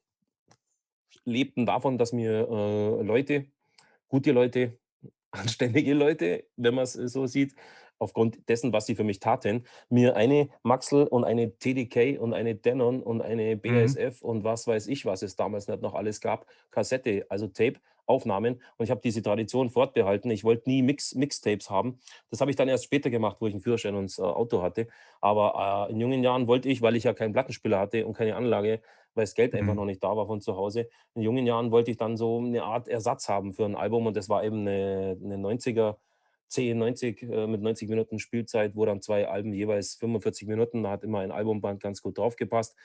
lebten 1.26 1.66
davon, 1.66 1.98
dass 1.98 2.14
mir 2.14 2.48
äh, 2.50 3.04
Leute, 3.04 3.46
gute 4.08 4.32
Leute, 4.32 4.80
anständige 5.32 5.94
Leute, 5.94 6.46
wenn 6.58 6.76
man 6.76 6.84
es 6.84 6.94
so 6.94 7.26
sieht, 7.28 7.56
aufgrund 8.04 8.48
dessen, 8.50 8.74
was 8.74 8.86
sie 8.86 8.96
für 8.96 9.04
mich 9.04 9.20
taten, 9.20 9.64
mir 9.90 10.16
eine 10.16 10.50
Maxel 10.64 11.08
und 11.08 11.24
eine 11.24 11.58
TDK 11.58 12.18
und 12.20 12.34
eine 12.34 12.56
Denon 12.56 13.02
und 13.02 13.22
eine 13.22 13.58
Mhm. 13.66 13.96
BASF 13.96 14.22
und 14.22 14.44
was 14.44 14.68
weiß 14.68 14.88
ich, 14.88 15.06
was 15.06 15.22
es 15.24 15.36
damals 15.36 15.68
nicht 15.68 15.82
noch 15.82 15.94
alles 15.96 16.22
gab, 16.22 16.46
Kassette, 16.72 17.26
also 17.30 17.48
Tape, 17.48 17.80
Aufnahmen. 18.06 18.62
Und 18.78 18.84
ich 18.84 18.92
habe 18.92 19.00
diese 19.02 19.22
Tradition 19.22 19.70
fortbehalten. 19.70 20.30
Ich 20.32 20.44
wollte 20.44 20.70
nie 20.70 20.82
Mix, 20.82 21.16
Mixtapes 21.16 21.70
haben. 21.70 22.00
Das 22.30 22.42
habe 22.42 22.52
ich 22.52 22.58
dann 22.58 22.68
erst 22.68 22.84
später 22.84 23.10
gemacht, 23.10 23.38
wo 23.40 23.48
ich 23.48 23.54
einen 23.54 23.62
Führerschein 23.62 23.96
und 23.96 24.10
das 24.10 24.20
äh, 24.20 24.24
Auto 24.24 24.62
hatte. 24.62 24.88
Aber 25.22 25.88
äh, 25.90 25.92
in 25.94 26.00
jungen 26.00 26.24
Jahren 26.24 26.48
wollte 26.48 26.70
ich, 26.70 26.82
weil 26.82 26.96
ich 26.96 27.06
ja 27.06 27.14
keinen 27.14 27.34
Plattenspieler 27.34 27.80
hatte 27.80 28.06
und 28.06 28.14
keine 28.14 28.36
Anlage, 28.36 28.82
weil 29.16 29.24
das 29.24 29.36
Geld 29.36 29.54
einfach 29.56 29.74
Mhm. 29.74 29.76
noch 29.76 29.86
nicht 29.86 30.04
da 30.04 30.16
war 30.18 30.28
von 30.28 30.42
zu 30.42 30.56
Hause. 30.58 30.90
In 31.16 31.22
jungen 31.22 31.46
Jahren 31.46 31.72
wollte 31.72 31.92
ich 31.92 31.98
dann 31.98 32.18
so 32.18 32.40
eine 32.40 32.64
Art 32.64 32.88
Ersatz 32.88 33.30
haben 33.30 33.54
für 33.54 33.66
ein 33.66 33.76
Album 33.76 34.06
und 34.08 34.18
das 34.18 34.30
war 34.30 34.44
eben 34.44 34.62
eine, 34.62 35.18
eine 35.24 35.38
90er 35.38 35.98
10, 36.48 36.78
90 36.78 37.24
äh, 37.24 37.48
mit 37.48 37.62
90 37.62 37.90
Minuten 37.90 38.20
Spielzeit, 38.20 38.76
wo 38.76 38.86
dann 38.86 39.02
zwei 39.02 39.28
Alben 39.28 39.54
jeweils 39.54 39.96
45 39.96 40.48
Minuten, 40.48 40.84
da 40.84 40.92
hat 40.92 41.04
immer 41.04 41.20
ein 41.20 41.32
Albumband 41.32 41.82
ganz 41.82 42.02
gut 42.02 42.18
draufgepasst. 42.18 42.76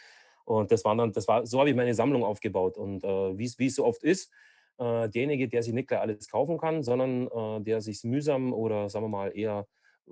Und 0.44 0.72
das 0.72 0.84
waren 0.84 0.98
dann, 0.98 1.12
das 1.12 1.28
war, 1.28 1.46
so 1.46 1.58
habe 1.58 1.70
ich 1.70 1.76
meine 1.76 1.94
Sammlung 1.94 2.24
aufgebaut. 2.24 2.78
Und 2.78 3.04
äh, 3.04 3.38
wie 3.38 3.66
es 3.66 3.74
so 3.74 3.84
oft 3.84 4.02
ist, 4.02 4.32
äh, 4.78 5.08
derjenige, 5.08 5.48
der 5.48 5.62
sich 5.62 5.74
nicht 5.74 5.88
gleich 5.88 6.00
alles 6.00 6.28
kaufen 6.28 6.58
kann, 6.58 6.82
sondern 6.82 7.28
äh, 7.28 7.62
der 7.62 7.80
sich 7.80 8.02
mühsam 8.04 8.52
oder 8.52 8.88
sagen 8.88 9.04
wir 9.04 9.10
mal 9.10 9.36
eher 9.36 9.66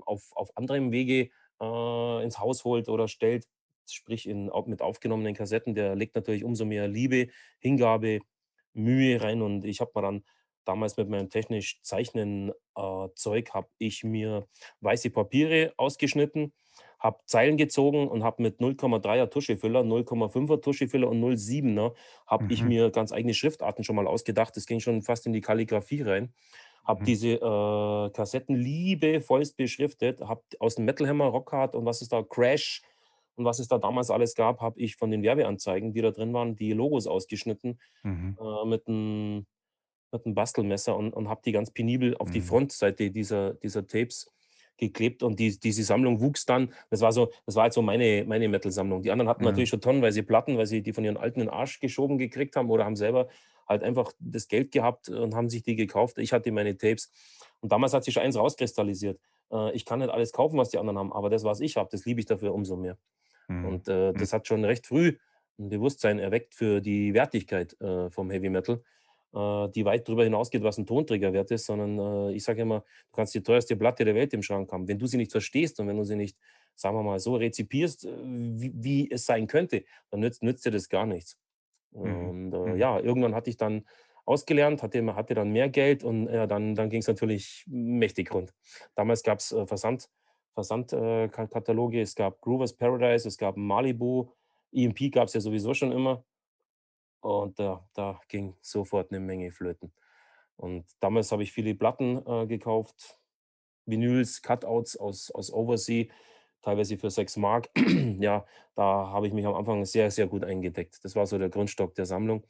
auf, 0.05 0.31
auf 0.33 0.55
anderem 0.57 0.93
Wege 0.93 1.31
äh, 1.61 2.23
ins 2.23 2.39
Haus 2.39 2.65
holt 2.65 2.89
oder 2.89 3.09
stellt, 3.09 3.47
sprich 3.89 4.29
in, 4.29 4.51
mit 4.67 4.83
aufgenommenen 4.83 5.35
Kassetten, 5.35 5.75
der 5.75 5.95
legt 5.95 6.15
natürlich 6.17 6.45
umso 6.45 6.65
mehr 6.65 6.89
Liebe, 6.89 7.29
Hingabe, 7.59 8.19
Mühe 8.75 9.21
rein. 9.23 9.41
Und 9.43 9.65
ich 9.65 9.81
habe 9.81 9.93
mir 9.95 10.03
dann 10.03 10.25
damals 10.67 10.97
mit 10.97 11.09
meinem 11.09 11.31
technisch 11.31 11.81
Zeichnen 11.83 12.53
äh, 12.77 13.09
Zeug, 13.15 13.51
habe 13.55 13.69
ich 13.79 14.05
mir 14.05 14.47
weiße 14.81 15.11
Papiere 15.11 15.73
ausgeschnitten, 15.77 16.53
habe 16.99 17.19
Zeilen 17.27 17.57
gezogen 17.57 18.09
und 18.09 18.25
habe 18.25 18.43
mit 18.43 18.61
0,3er 18.61 19.31
Tuschefüller, 19.31 19.83
0,5er 19.85 20.61
Tuschefüller 20.61 21.09
und 21.09 21.21
0,7er 21.21 21.95
habe 22.27 22.45
ich 22.49 22.63
Mhm. 22.63 22.67
mir 22.67 22.91
ganz 22.91 23.13
eigene 23.13 23.35
Schriftarten 23.35 23.85
schon 23.85 23.97
mal 23.97 24.07
ausgedacht. 24.07 24.57
Das 24.57 24.67
ging 24.67 24.81
schon 24.81 25.03
fast 25.03 25.27
in 25.27 25.33
die 25.33 25.41
Kalligrafie 25.41 26.03
rein. 26.03 26.35
Habe 26.85 27.01
Mhm. 27.01 27.07
diese 27.07 27.35
äh, 27.35 28.11
Kassetten 28.11 28.57
liebevollst 28.57 29.57
beschriftet, 29.57 30.21
habe 30.21 30.43
aus 30.61 30.77
dem 30.77 30.85
Metal 30.85 31.09
Hammer, 31.09 31.27
Rockhard 31.27 31.75
und 31.75 31.85
was 31.85 32.01
es 32.01 32.09
da, 32.09 32.23
Crash 32.23 32.83
und 33.35 33.45
was 33.45 33.59
es 33.59 33.69
da 33.69 33.79
damals 33.79 34.11
alles 34.11 34.35
gab, 34.35 34.61
habe 34.61 34.81
ich 34.81 34.97
von 34.97 35.11
den 35.11 35.23
Werbeanzeigen, 35.23 35.93
die 35.93 36.01
da 36.01 36.11
drin 36.13 36.33
waren, 36.33 36.57
die 36.57 36.73
Logos 36.73 37.07
ausgeschnitten 37.07 37.81
Mhm. 38.05 38.39
äh, 38.41 38.65
mit 38.67 38.87
einem 38.89 39.47
mit 40.13 40.27
'n 40.27 40.35
Bastelmesser 40.35 40.97
und 40.97 41.13
und 41.15 41.29
habe 41.29 41.43
die 41.45 41.53
ganz 41.53 41.71
penibel 41.71 42.17
auf 42.19 42.31
die 42.31 42.41
Mhm. 42.41 42.43
Frontseite 42.43 43.11
dieser 43.11 43.55
dieser 43.55 43.87
Tapes 43.87 44.33
geklebt 44.79 45.23
und 45.23 45.39
die 45.41 45.59
diese 45.59 45.83
Sammlung 45.85 46.21
wuchs 46.21 46.45
dann. 46.47 46.73
Das 46.91 47.01
war 47.01 47.13
so 47.13 47.31
das 47.47 47.55
war 47.57 47.65
halt 47.65 47.73
so 47.73 47.83
meine 47.83 48.25
meine 48.27 48.49
Metal-Sammlung. 48.49 49.03
Die 49.03 49.11
anderen 49.11 49.29
hatten 49.29 49.45
Ja. 49.45 49.47
natürlich 49.47 49.71
schon 49.71 49.81
tonnenweise 49.81 50.23
Platten, 50.23 50.59
weil 50.59 50.67
sie 50.67 50.83
die 50.83 50.93
von 50.93 51.05
ihren 51.05 51.17
Alten 51.17 51.41
in 51.41 51.47
den 51.47 51.53
Arsch 51.55 51.81
geschoben 51.81 52.19
gekriegt 52.19 52.57
haben 52.57 52.71
oder 52.71 52.85
haben 52.85 52.97
selber 52.97 53.29
halt 53.69 53.83
einfach 53.83 54.13
das 54.21 54.49
Geld 54.49 54.73
gehabt 54.73 55.09
und 55.09 55.35
haben 55.35 55.49
sich 55.49 55.63
die 55.63 55.77
gekauft. 55.77 56.19
Ich 56.19 56.33
hatte 56.33 56.53
meine 56.53 56.77
Tapes. 56.77 57.11
Und 57.61 57.73
damals 57.73 57.95
hat 57.95 58.05
sich 58.05 58.15
schon 58.15 58.23
eins 58.23 58.37
rauskristallisiert. 58.37 59.19
Äh, 59.51 59.73
ich 59.75 59.85
kann 59.85 59.99
nicht 60.01 60.11
alles 60.11 60.33
kaufen, 60.33 60.59
was 60.59 60.69
die 60.71 60.79
anderen 60.79 60.99
haben, 60.99 61.13
aber 61.13 61.31
das, 61.31 61.43
was 61.45 61.61
ich 61.61 61.77
habe, 61.77 61.89
das 61.91 62.05
liebe 62.05 62.21
ich 62.21 62.27
dafür 62.27 62.55
umso 62.55 62.77
mehr. 62.77 62.97
Mhm. 63.49 63.79
Und, 63.79 63.89
äh, 63.89 64.15
Mhm. 64.15 64.17
das 64.17 64.33
hat 64.33 64.47
schon 64.47 64.65
recht 64.65 64.87
früh 64.87 65.17
'n 65.59 65.69
Bewusstsein 65.71 66.19
erweckt 66.19 66.55
für 66.55 66.81
die 66.81 67.15
Wertigkeit, 67.15 67.81
äh, 67.81 68.11
vom 68.11 68.31
Heavy 68.31 68.51
Metal, 68.51 68.83
die 69.71 69.85
weit 69.85 70.09
darüber 70.09 70.25
hinausgeht, 70.25 70.63
was 70.63 70.79
'n 70.79 70.87
Tonträger 70.87 71.33
wert 71.33 71.51
ist, 71.51 71.67
sondern, 71.67 72.31
äh, 72.31 72.35
ich 72.35 72.45
sage 72.45 72.63
immer: 72.63 72.81
„Du 72.81 73.17
kannst 73.17 73.35
die 73.35 73.43
teuerste 73.43 73.77
Platte 73.77 74.05
der 74.05 74.15
Welt 74.15 74.33
im 74.35 74.43
Schrank 74.43 74.73
haben. 74.73 74.89
Wenn 74.89 74.99
du 74.99 75.07
sie 75.07 75.17
nicht 75.19 75.33
verstehst 75.33 75.81
und 75.81 75.89
wenn 75.89 75.97
du 75.97 76.05
sie 76.05 76.17
nicht, 76.17 76.39
sagen 76.75 76.97
wir 76.97 77.03
mal, 77.03 77.19
so 77.21 77.37
rezipierst, 77.37 78.05
äh, 78.07 78.11
wie 78.25 78.73
wie 78.75 79.11
es 79.11 79.27
sein 79.27 79.47
könnte, 79.47 79.85
dann 80.11 80.21
nützt 80.21 80.43
nützt 80.43 80.65
dir 80.67 80.71
das 80.73 80.89
gar 80.89 81.07
nichts.“ 81.07 81.39
Mhm. 82.03 82.37
Und, 82.37 82.53
äh, 82.55 82.77
Mhm. 82.77 82.77
ja, 82.77 82.99
irgendwann 83.01 83.35
hatte 83.35 83.51
ich 83.51 83.57
dann 83.57 83.87
ausgelernt, 84.25 84.83
hatte 84.83 85.05
hatte 85.15 85.35
dann 85.35 85.51
mehr 85.53 85.69
Geld 85.69 86.05
und, 86.05 86.29
ja, 86.29 86.47
dann 86.47 86.75
dann 86.75 86.91
ging's 86.91 87.07
natürlich 87.09 87.65
mächtig 87.69 88.33
rund. 88.35 88.53
Damals 88.95 89.23
gab's, 89.23 89.53
äh, 89.53 89.67
Versand 89.67 90.09
Versand 90.55 90.93
äh, 90.93 91.29
es 92.01 92.15
gab 92.15 92.41
Groovers 92.41 92.73
Paradise, 92.77 93.29
es 93.29 93.37
gab 93.39 93.57
Malibu, 93.57 94.31
EMP 94.73 95.11
gab's 95.11 95.35
ja 95.35 95.41
sowieso 95.41 95.75
schon 95.75 95.93
immer. 95.93 96.25
Und 97.21 97.59
da 97.59 97.89
da 97.95 98.21
ging 98.29 98.57
sofort 98.63 99.11
'ne 99.13 99.21
Menge 99.21 99.51
flöten. 99.53 99.93
Und 100.57 100.87
damals 101.01 101.33
habe 101.33 101.43
ich 101.43 101.53
viele 101.53 101.75
Platten, 101.75 102.23
äh, 102.27 102.47
gekauft, 102.47 103.19
Vinyls, 103.87 104.43
Cutouts 104.43 104.97
aus 104.99 105.31
aus 105.33 105.53
Oversea, 105.53 106.07
teilweise 106.63 106.99
für 106.99 107.11
6 107.11 107.37
Mark. 107.37 107.71
Ja, 108.21 108.47
da 108.77 108.85
habe 109.11 109.27
ich 109.29 109.33
mich 109.35 109.47
am 109.47 109.55
Anfang 109.55 109.85
sehr, 109.87 110.11
sehr 110.11 110.27
gut 110.29 110.45
eingedeckt. 110.45 111.05
Das 111.05 111.17
war 111.17 111.27
so 111.27 111.39
der 111.39 111.51
Grundstock 111.51 111.95
der 111.97 112.07
Sammlung. 112.07 112.47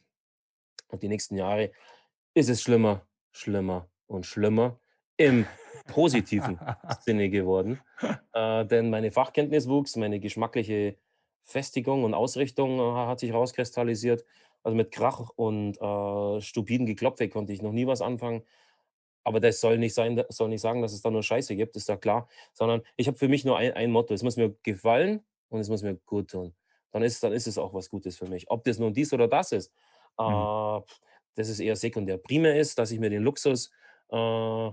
Und 0.88 1.02
die 1.02 1.08
nächsten 1.08 1.36
Jahre 1.36 1.72
ist 2.34 2.48
es 2.50 2.62
schlimmer, 2.62 3.06
schlimmer 3.32 3.88
und 4.06 4.26
schlimmer 4.26 4.80
im 5.16 5.46
positiven 5.88 6.60
Sinne 7.00 7.30
geworden. 7.30 7.80
Äh, 8.34 8.66
denn 8.66 8.90
meine 8.90 9.10
Fachkenntnis 9.12 9.68
wuchs, 9.68 9.96
meine 9.96 10.20
geschmackliche 10.20 10.98
Festigung 11.44 12.04
und 12.04 12.14
Ausrichtung, 12.14 12.78
äh, 12.80 12.92
hat 13.06 13.20
sich 13.20 13.32
rauskristallisiert. 13.34 14.24
Also, 14.66 14.76
mit 14.76 14.90
Krach 14.92 15.30
und, 15.36 15.78
äh, 15.80 16.40
stupidem 16.42 16.86
Geklopfe 16.86 17.28
konnte 17.28 17.52
ich 17.52 17.62
noch 17.62 17.72
nie 17.72 17.86
was 17.86 18.02
anfangen. 18.02 18.42
Aber 19.24 19.40
das 19.40 19.60
soll 19.60 19.78
nicht 19.78 19.94
sein 19.94 20.16
das 20.16 20.36
soll 20.36 20.48
nicht 20.50 20.60
sagen, 20.62 20.82
dass 20.82 20.92
es 20.92 21.02
da 21.02 21.10
nur 21.10 21.22
Scheiße 21.22 21.56
gibt, 21.56 21.76
ist 21.76 21.88
ja 21.88 21.96
klar. 21.96 22.28
Sondern 22.52 22.82
ich 22.96 23.08
habe 23.08 23.18
für 23.18 23.28
mich 23.28 23.44
nur 23.44 23.58
ein 23.58 23.72
ein 23.74 23.90
Motto: 23.92 24.14
Es 24.14 24.22
muss 24.22 24.36
mir 24.36 24.56
gefallen 24.62 25.24
und 25.50 25.60
es 25.60 25.68
muss 25.68 25.82
mir 25.82 25.96
gut 26.06 26.30
tun. 26.30 26.54
Dann 26.92 27.02
ist 27.02 27.22
dann 27.24 27.32
ist 27.32 27.46
es 27.48 27.58
auch 27.58 27.74
was 27.74 27.90
Gutes 27.90 28.16
für 28.18 28.26
mich. 28.28 28.50
Ob 28.50 28.64
das 28.64 28.78
nun 28.78 28.94
dies 28.94 29.12
oder 29.12 29.28
das 29.28 29.52
ist, 29.52 29.72
Mhm. 30.26 30.46
äh, 30.46 30.80
das 31.36 31.48
ist 31.48 31.60
eher 31.60 31.76
sekundär. 31.76 32.18
Primär 32.18 32.56
ist, 32.58 32.78
dass 32.78 32.90
ich 32.92 33.00
mir 33.00 33.10
den 33.10 33.22
Luxus, 33.22 33.70
äh, 34.10 34.70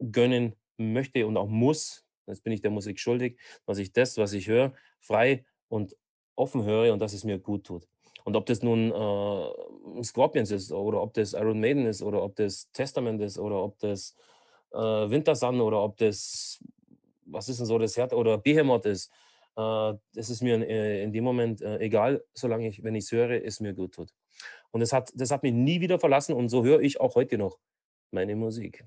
gönnen 0.00 0.56
möchte 0.78 1.26
und 1.26 1.36
auch 1.36 1.48
muss, 1.48 2.04
das 2.26 2.40
bin 2.40 2.52
ich 2.52 2.60
der 2.62 2.70
Musik 2.70 2.98
schuldig, 3.00 3.38
dass 3.66 3.78
ich 3.78 3.92
das, 3.92 4.16
was 4.18 4.32
ich 4.32 4.48
höre, 4.48 4.74
frei 5.00 5.44
und 5.68 5.96
offen 6.36 6.64
höre 6.64 6.92
und 6.92 6.98
dass 7.00 7.12
es 7.14 7.24
mir 7.24 7.38
gut 7.38 7.64
tut. 7.66 7.88
Und 8.24 8.36
ob 8.36 8.46
das 8.46 8.62
nun, 8.62 8.90
äh, 8.90 10.02
Scorpions 10.04 10.50
ist 10.50 10.72
oder 10.72 11.02
ob 11.02 11.14
das 11.14 11.34
Iron 11.34 11.60
Maiden 11.60 11.86
ist 11.86 12.02
oder 12.02 12.22
ob 12.22 12.36
das 12.36 12.70
Testament 12.72 13.20
ist 13.22 13.38
oder 13.38 13.62
ob 13.62 13.78
das, 13.78 14.16
äh, 14.72 14.78
Wintersun 14.78 15.60
oder 15.60 15.82
ob 15.82 15.96
das 15.98 16.60
was 17.26 17.48
ist 17.48 17.58
denn 17.58 17.66
so 17.66 17.78
das 17.78 17.96
Härte 17.96 18.16
oder 18.16 18.38
Behemoth 18.38 18.86
ist. 18.86 19.10
Äh, 19.56 19.94
das 20.14 20.30
ist 20.30 20.42
mir 20.42 20.56
in 20.56 20.62
äh, 20.62 21.02
in 21.02 21.12
dem 21.12 21.24
Moment, 21.24 21.62
äh, 21.62 21.78
egal, 21.78 22.24
solange 22.34 22.68
ich 22.68 22.82
wenn 22.82 22.94
ich's 22.94 23.12
höre, 23.12 23.44
es 23.44 23.60
mir 23.60 23.74
gut 23.74 23.94
tut. 23.94 24.10
Und 24.70 24.80
das 24.80 24.92
hat 24.92 25.12
das 25.14 25.30
hat 25.30 25.42
mich 25.42 25.52
nie 25.52 25.80
wieder 25.80 25.98
verlassen 25.98 26.34
und 26.34 26.48
so 26.48 26.64
höre 26.64 26.80
ich 26.80 27.00
auch 27.00 27.14
heute 27.14 27.38
noch 27.38 27.58
meine 28.10 28.36
Musik. 28.36 28.84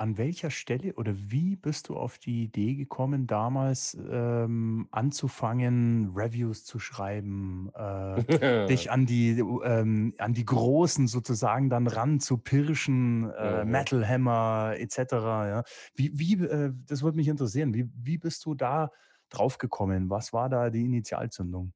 An 0.00 0.18
welcher 0.18 0.50
Stelle 0.50 0.94
oder 0.94 1.14
wie 1.16 1.56
bist 1.56 1.88
du 1.90 1.96
auf 1.96 2.18
die 2.18 2.44
Idee 2.44 2.74
gekommen, 2.74 3.26
damals, 3.26 3.94
ähm, 4.10 4.88
anzufangen, 4.90 6.12
Reviews 6.16 6.64
zu 6.64 6.78
schreiben, 6.78 7.70
äh, 7.74 8.24
dich 8.68 8.90
an 8.90 9.06
die 9.06 9.38
ähm, 9.40 10.14
an 10.18 10.32
die 10.34 10.44
Großen 10.46 11.06
sozusagen 11.08 11.70
dann 11.70 11.86
ranzupirschen, 11.86 13.30
äh, 13.30 13.64
Mhm. 13.64 13.66
Metal 13.66 14.06
Hammer 14.08 14.74
et 14.78 14.90
cetera, 14.92 15.48
ja? 15.48 15.62
Wie 15.94 16.10
wie, 16.18 16.34
äh 16.44 16.72
das 16.86 17.02
würde 17.02 17.16
mich 17.16 17.28
interessieren. 17.28 17.74
Wie 17.74 17.90
wie 17.94 18.18
bist 18.18 18.44
du 18.46 18.54
da 18.54 18.90
drauf 19.28 19.58
gekommen? 19.58 20.10
Was 20.10 20.32
war 20.32 20.48
da 20.48 20.70
die 20.70 20.84
Initialzündung? 20.84 21.72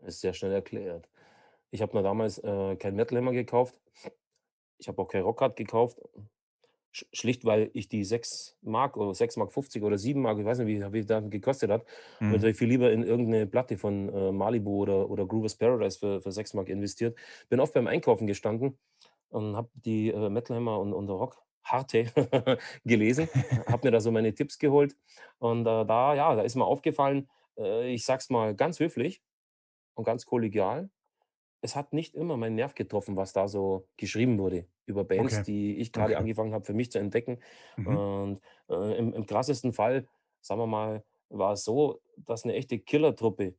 Ist 0.00 0.20
sehr 0.20 0.32
schnell 0.34 0.52
erklärt. 0.52 1.08
Ich 1.70 1.82
habe 1.82 1.96
mir 1.96 2.02
damals, 2.02 2.38
äh, 2.38 2.76
kein 2.76 2.96
Metal 2.96 3.18
Hammer 3.18 3.32
gekauft. 3.32 3.80
Ich 4.78 4.88
habe 4.88 5.00
auch 5.02 5.08
kein 5.08 5.22
Rockhard 5.22 5.56
gekauft. 5.56 5.98
Sch 6.92 7.04
schlicht, 7.12 7.44
weil 7.44 7.70
ich 7.74 7.88
die 7.88 8.04
6 8.04 8.56
Mark 8.62 8.96
oder 8.96 9.14
6,50 9.14 9.82
oder 9.82 9.98
7 9.98 10.22
Mark, 10.22 10.38
ich 10.38 10.44
weiß 10.46 10.58
nicht, 10.60 10.68
wie 10.68 10.92
wie 10.92 11.04
dann 11.04 11.30
gekostet 11.30 11.70
hat, 11.70 11.82
und 12.26 12.36
Mhm. 12.36 12.36
natürlich 12.36 12.56
viel 12.56 12.68
lieber 12.68 12.90
in 12.92 13.02
irgend 13.02 13.28
'ne 13.28 13.46
Platte 13.46 13.76
von, 13.78 14.08
äh, 14.08 14.32
Malibu 14.32 14.70
oder 14.82 15.10
oder 15.10 15.26
Groovers 15.26 15.56
Paradise 15.56 15.98
für 15.98 16.20
für 16.22 16.32
6 16.32 16.54
Mark 16.54 16.68
investiert. 16.70 17.16
Bin 17.50 17.60
oft 17.60 17.74
beim 17.74 17.86
Einkaufen 17.86 18.26
gestanden 18.26 18.78
und 19.30 19.56
habe 19.56 19.70
die, 19.74 20.10
äh, 20.10 20.30
Metal 20.30 20.56
Hammer 20.56 20.80
und 20.80 20.92
und 20.94 21.08
Rockharte 21.10 22.06
gelesen, 22.84 23.30
habe 23.70 23.88
mir 23.88 23.92
da 23.92 24.00
so 24.00 24.10
meine 24.10 24.34
Tipps 24.34 24.58
geholt. 24.58 24.96
Und, 25.38 25.62
äh, 25.66 25.84
da 25.86 26.14
ja, 26.14 26.34
da 26.36 26.42
ist 26.42 26.56
mir 26.56 26.64
aufgefallen, 26.66 27.28
äh, 27.58 27.92
ich 27.94 28.04
sage 28.06 28.20
es 28.20 28.30
mal 28.30 28.54
ganz 28.54 28.80
höflich 28.80 29.22
und 29.94 30.04
ganz 30.04 30.26
kollegial, 30.26 30.90
es 31.60 31.76
hat 31.76 31.92
nicht 31.92 32.14
immer 32.14 32.36
meinen 32.36 32.54
Nerv 32.56 32.74
getroffen, 32.74 33.16
was 33.16 33.32
da 33.32 33.48
so 33.48 33.88
geschrieben 33.96 34.38
wurde 34.38 34.66
über 34.86 35.04
Bands, 35.04 35.42
Okay. 35.42 35.44
die 35.44 35.76
ich 35.78 35.92
grade 35.92 36.16
Okay. 36.16 36.18
angefangen 36.18 36.54
habe, 36.54 36.64
für 36.64 36.74
mich 36.74 36.90
zu 36.92 36.98
entdecken. 36.98 37.40
Mhm. 37.78 37.98
Und, 38.22 38.40
äh, 38.70 38.98
im 38.98 39.12
im 39.14 39.26
krassesten 39.26 39.72
Fall, 39.72 40.08
sagen 40.40 40.60
wir 40.60 40.66
mal, 40.66 41.04
war 41.30 41.52
es 41.52 41.64
so, 41.64 42.00
dass 42.16 42.44
eine 42.44 42.54
echte 42.54 42.78
Killertruppe 42.78 43.56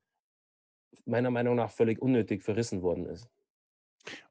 meiner 1.06 1.30
Meinung 1.30 1.56
nach 1.58 1.72
völlig 1.72 2.02
unnötig 2.02 2.42
verrissen 2.42 2.82
worden 2.82 3.06
ist. 3.06 3.30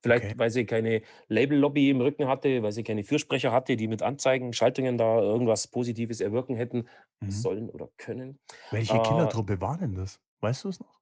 Okay. 0.08 0.34
Vielleicht, 0.34 0.38
weil 0.38 0.50
sie 0.50 0.64
keine 0.66 1.02
Label-Lobby 1.28 1.90
im 1.90 2.00
Rücken 2.00 2.26
hatte, 2.28 2.62
weil 2.62 2.72
sie 2.72 2.82
keine 2.84 3.04
Fürsprecher 3.04 3.52
hatte, 3.52 3.76
die 3.76 3.88
mit 3.88 4.02
Anzeigen, 4.02 4.52
Schaltungen 4.52 4.98
da 4.98 5.20
irgendwas 5.20 5.68
Positives 5.68 6.20
erwirken 6.20 6.56
hätten 6.56 6.88
Mhm. 7.20 7.44
sollen 7.44 7.70
oder 7.70 7.90
können. 7.96 8.38
Welche 8.70 8.98
Äh, 8.98 9.02
Killertruppe 9.02 9.60
war 9.60 9.76
denn 9.76 9.94
das? 9.94 10.22
Weißt 10.40 10.64
du 10.64 10.70
es 10.70 10.80
noch? 10.80 10.97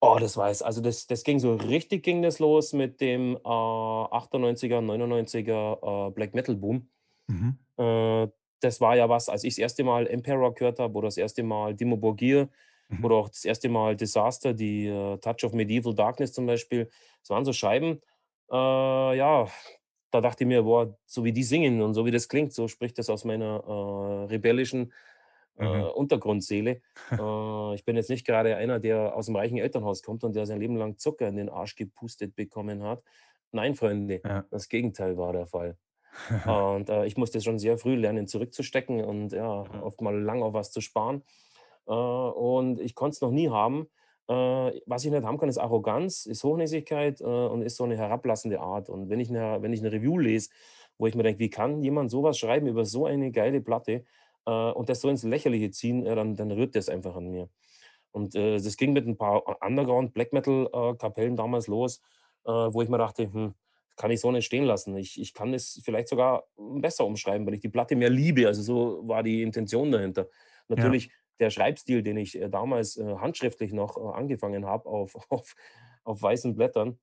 Oh, 0.00 0.16
das 0.20 0.36
weiß 0.36 0.62
also 0.62 0.80
das 0.80 1.06
das 1.06 1.24
ging 1.24 1.38
so 1.38 1.54
richtig 1.54 2.02
ging 2.04 2.22
das 2.22 2.38
los 2.38 2.72
mit 2.72 3.00
dem, 3.00 3.36
äh, 3.36 3.40
98er, 3.48 4.80
99er, 4.80 6.08
äh, 6.08 6.10
Black 6.12 6.34
Metal 6.34 6.56
Boom. 6.56 6.88
Mhm. 7.28 7.50
Äh, 7.78 8.28
das 8.60 8.80
war 8.80 8.96
ja 8.96 9.08
was, 9.08 9.28
als 9.28 9.44
ich 9.44 9.54
das 9.54 9.58
erste 9.60 9.84
Mal 9.84 10.06
Emperor 10.08 10.54
gehört 10.54 10.78
habe 10.80 10.94
oder 10.98 11.08
das 11.08 11.16
erste 11.18 11.42
Mal 11.42 11.74
Dimmu 11.74 11.96
Borgir 11.98 12.50
Mhm. 12.90 13.02
oder 13.02 13.16
auch 13.16 13.28
das 13.30 13.44
erste 13.44 13.68
Mal 13.70 13.96
Disaster, 13.96 14.54
die, 14.54 14.86
äh, 14.88 15.18
Touch 15.18 15.44
of 15.44 15.52
Medieval 15.54 15.94
Darkness 15.94 16.32
zum 16.32 16.46
Beispiel. 16.46 16.90
Das 17.22 17.30
waren 17.30 17.44
so 17.44 17.52
Scheiben, 17.52 18.00
äh, 18.52 18.56
ja, 19.18 19.48
da 20.10 20.20
dachte 20.20 20.44
ich 20.44 20.48
mir: 20.48 20.62
„Boah, 20.64 20.98
so 21.06 21.24
wie 21.24 21.32
die 21.32 21.42
singen 21.44 21.82
und 21.82 21.94
so 21.94 22.04
wie 22.06 22.10
das 22.10 22.28
klingt, 22.28 22.52
so 22.52 22.68
spricht 22.68 22.98
das 22.98 23.10
aus 23.10 23.24
meiner, 23.24 23.62
äh, 23.66 24.24
rebellischen, 24.32 24.92
äh, 25.56 25.60
Mhm. 25.60 25.90
Untergrundseele.“ 25.92 26.80
Äh, 27.18 27.74
ich 27.74 27.84
bin 27.84 27.96
jetzt 27.96 28.10
nicht 28.10 28.26
gerade 28.26 28.56
einer, 28.56 28.80
der 28.80 29.14
aus 29.16 29.28
aus'm 29.28 29.36
reichen 29.36 29.58
Elternhaus 29.58 30.02
kommt 30.02 30.24
und 30.24 30.34
der 30.36 30.46
sein 30.46 30.60
Leben 30.60 30.76
lang 30.76 30.98
Zucker 30.98 31.28
in 31.28 31.36
den 31.36 31.48
Arsch 31.50 31.76
gepustet 31.76 32.34
bekommen 32.36 32.82
hat. 32.82 33.02
Nein, 33.52 33.74
Freunde, 33.74 34.24
Ja. 34.24 34.50
das 34.50 34.68
Gegenteil 34.68 35.16
war 35.18 35.32
der 35.32 35.46
Fall. 35.46 35.76
Und, 36.44 36.88
äh, 36.90 37.06
ich 37.06 37.16
musste 37.16 37.40
schon 37.40 37.58
sehr 37.58 37.78
früh 37.78 37.94
lernen, 37.96 38.26
zurückzustecken 38.26 39.04
und 39.04 39.32
ja, 39.32 39.44
Ja. 39.72 39.84
oft 39.84 40.00
mal 40.00 40.18
lang 40.20 40.42
auf 40.42 40.54
was 40.54 40.72
zu 40.72 40.80
sparen. 40.80 41.22
Äh, 41.86 41.92
und 41.92 42.80
ich 42.80 42.94
konnte 42.94 43.14
es 43.14 43.20
noch 43.20 43.30
nie 43.30 43.48
haben. 43.50 43.88
Äh, 44.28 44.80
was 44.86 45.04
ich 45.04 45.10
nicht 45.10 45.24
haben 45.24 45.38
kann, 45.38 45.48
ist 45.48 45.58
Arroganz, 45.58 46.26
ist 46.26 46.44
Hochnäsigkeit, 46.44 47.20
äh, 47.20 47.24
und 47.24 47.62
ist 47.62 47.76
so 47.76 47.84
eine 47.84 47.96
herablassende 47.96 48.60
Art. 48.60 48.88
Und 48.90 49.08
wenn 49.10 49.20
ich 49.20 49.30
'ne 49.30 49.58
wenn 49.62 49.72
ich 49.72 49.82
'ne 49.82 49.92
Review 49.92 50.18
lese, 50.18 50.50
wo 50.98 51.06
ich 51.06 51.14
mir 51.14 51.22
denke: 51.24 51.40
„Wie 51.40 51.50
kann 51.50 51.82
jemand 51.82 52.10
so 52.10 52.22
was 52.22 52.38
schreiben 52.38 52.66
über 52.68 52.84
so 52.84 53.06
eine 53.06 53.32
geile 53.32 53.60
Platte, 53.60 54.04
äh, 54.46 54.50
und 54.72 54.88
das 54.88 55.00
so 55.00 55.08
ins 55.10 55.22
Lächerliche 55.24 55.70
ziehen?“ 55.70 56.04
Ja, 56.06 56.14
dann 56.14 56.36
dann 56.36 56.50
rührt 56.52 56.74
das 56.76 56.88
einfach 56.88 57.16
an 57.16 57.28
mir. 57.30 57.48
Und, 58.12 58.34
äh, 58.34 58.54
das 58.58 58.76
ging 58.76 58.92
mit 58.92 59.06
ein 59.06 59.16
paar 59.18 59.46
U 59.48 59.54
Underground 59.66 60.14
Black 60.14 60.32
Metal, 60.32 60.68
äh, 60.72 60.96
Kapellen 60.96 61.36
damals 61.36 61.66
los, 61.68 62.00
äh, 62.44 62.50
wo 62.50 62.82
ich 62.82 62.88
mir 62.88 62.98
dachte: 62.98 63.32
„Hm, 63.32 63.54
kann 63.96 64.10
ich 64.10 64.20
so 64.20 64.32
nicht 64.32 64.46
stehen 64.46 64.64
lassen. 64.64 64.96
Ich 64.96 65.20
ich 65.20 65.34
kann 65.34 65.54
es 65.54 65.80
vielleicht 65.84 66.08
sogar 66.08 66.44
besser 66.56 67.06
umschreiben, 67.06 67.46
weil 67.46 67.54
ich 67.54 67.60
die 67.60 67.68
Platte 67.68 67.96
mehr 67.96 68.10
liebe.“ 68.10 68.46
Also, 68.48 68.62
so 68.62 69.08
war 69.08 69.22
die 69.22 69.42
Intention 69.42 69.92
dahinter. 69.92 70.28
Ja. 70.76 70.98
Natürlich 70.98 71.12
der 71.38 71.50
Schreibstil, 71.50 72.02
den 72.02 72.16
ich, 72.18 72.38
äh, 72.40 72.48
damals, 72.50 72.96
äh, 72.96 73.04
handschriftlich 73.16 73.72
noch, 73.72 73.96
äh, 73.96 74.00
angefangen 74.18 74.66
habe 74.66 74.88
auf 74.88 75.14
auf 75.30 75.54
auf 76.04 76.22
weißen 76.22 76.56
Blättern, 76.56 76.98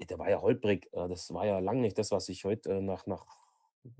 der 0.00 0.18
war 0.18 0.30
ja 0.30 0.40
holprig. 0.40 0.86
Äh, 0.92 1.08
das 1.08 1.32
war 1.32 1.46
ja 1.46 1.58
lang 1.58 1.80
nicht 1.80 1.98
das, 1.98 2.10
was 2.10 2.28
ich 2.28 2.44
heute, 2.44 2.70
äh, 2.74 2.80
nach 2.80 3.06
nach 3.06 3.26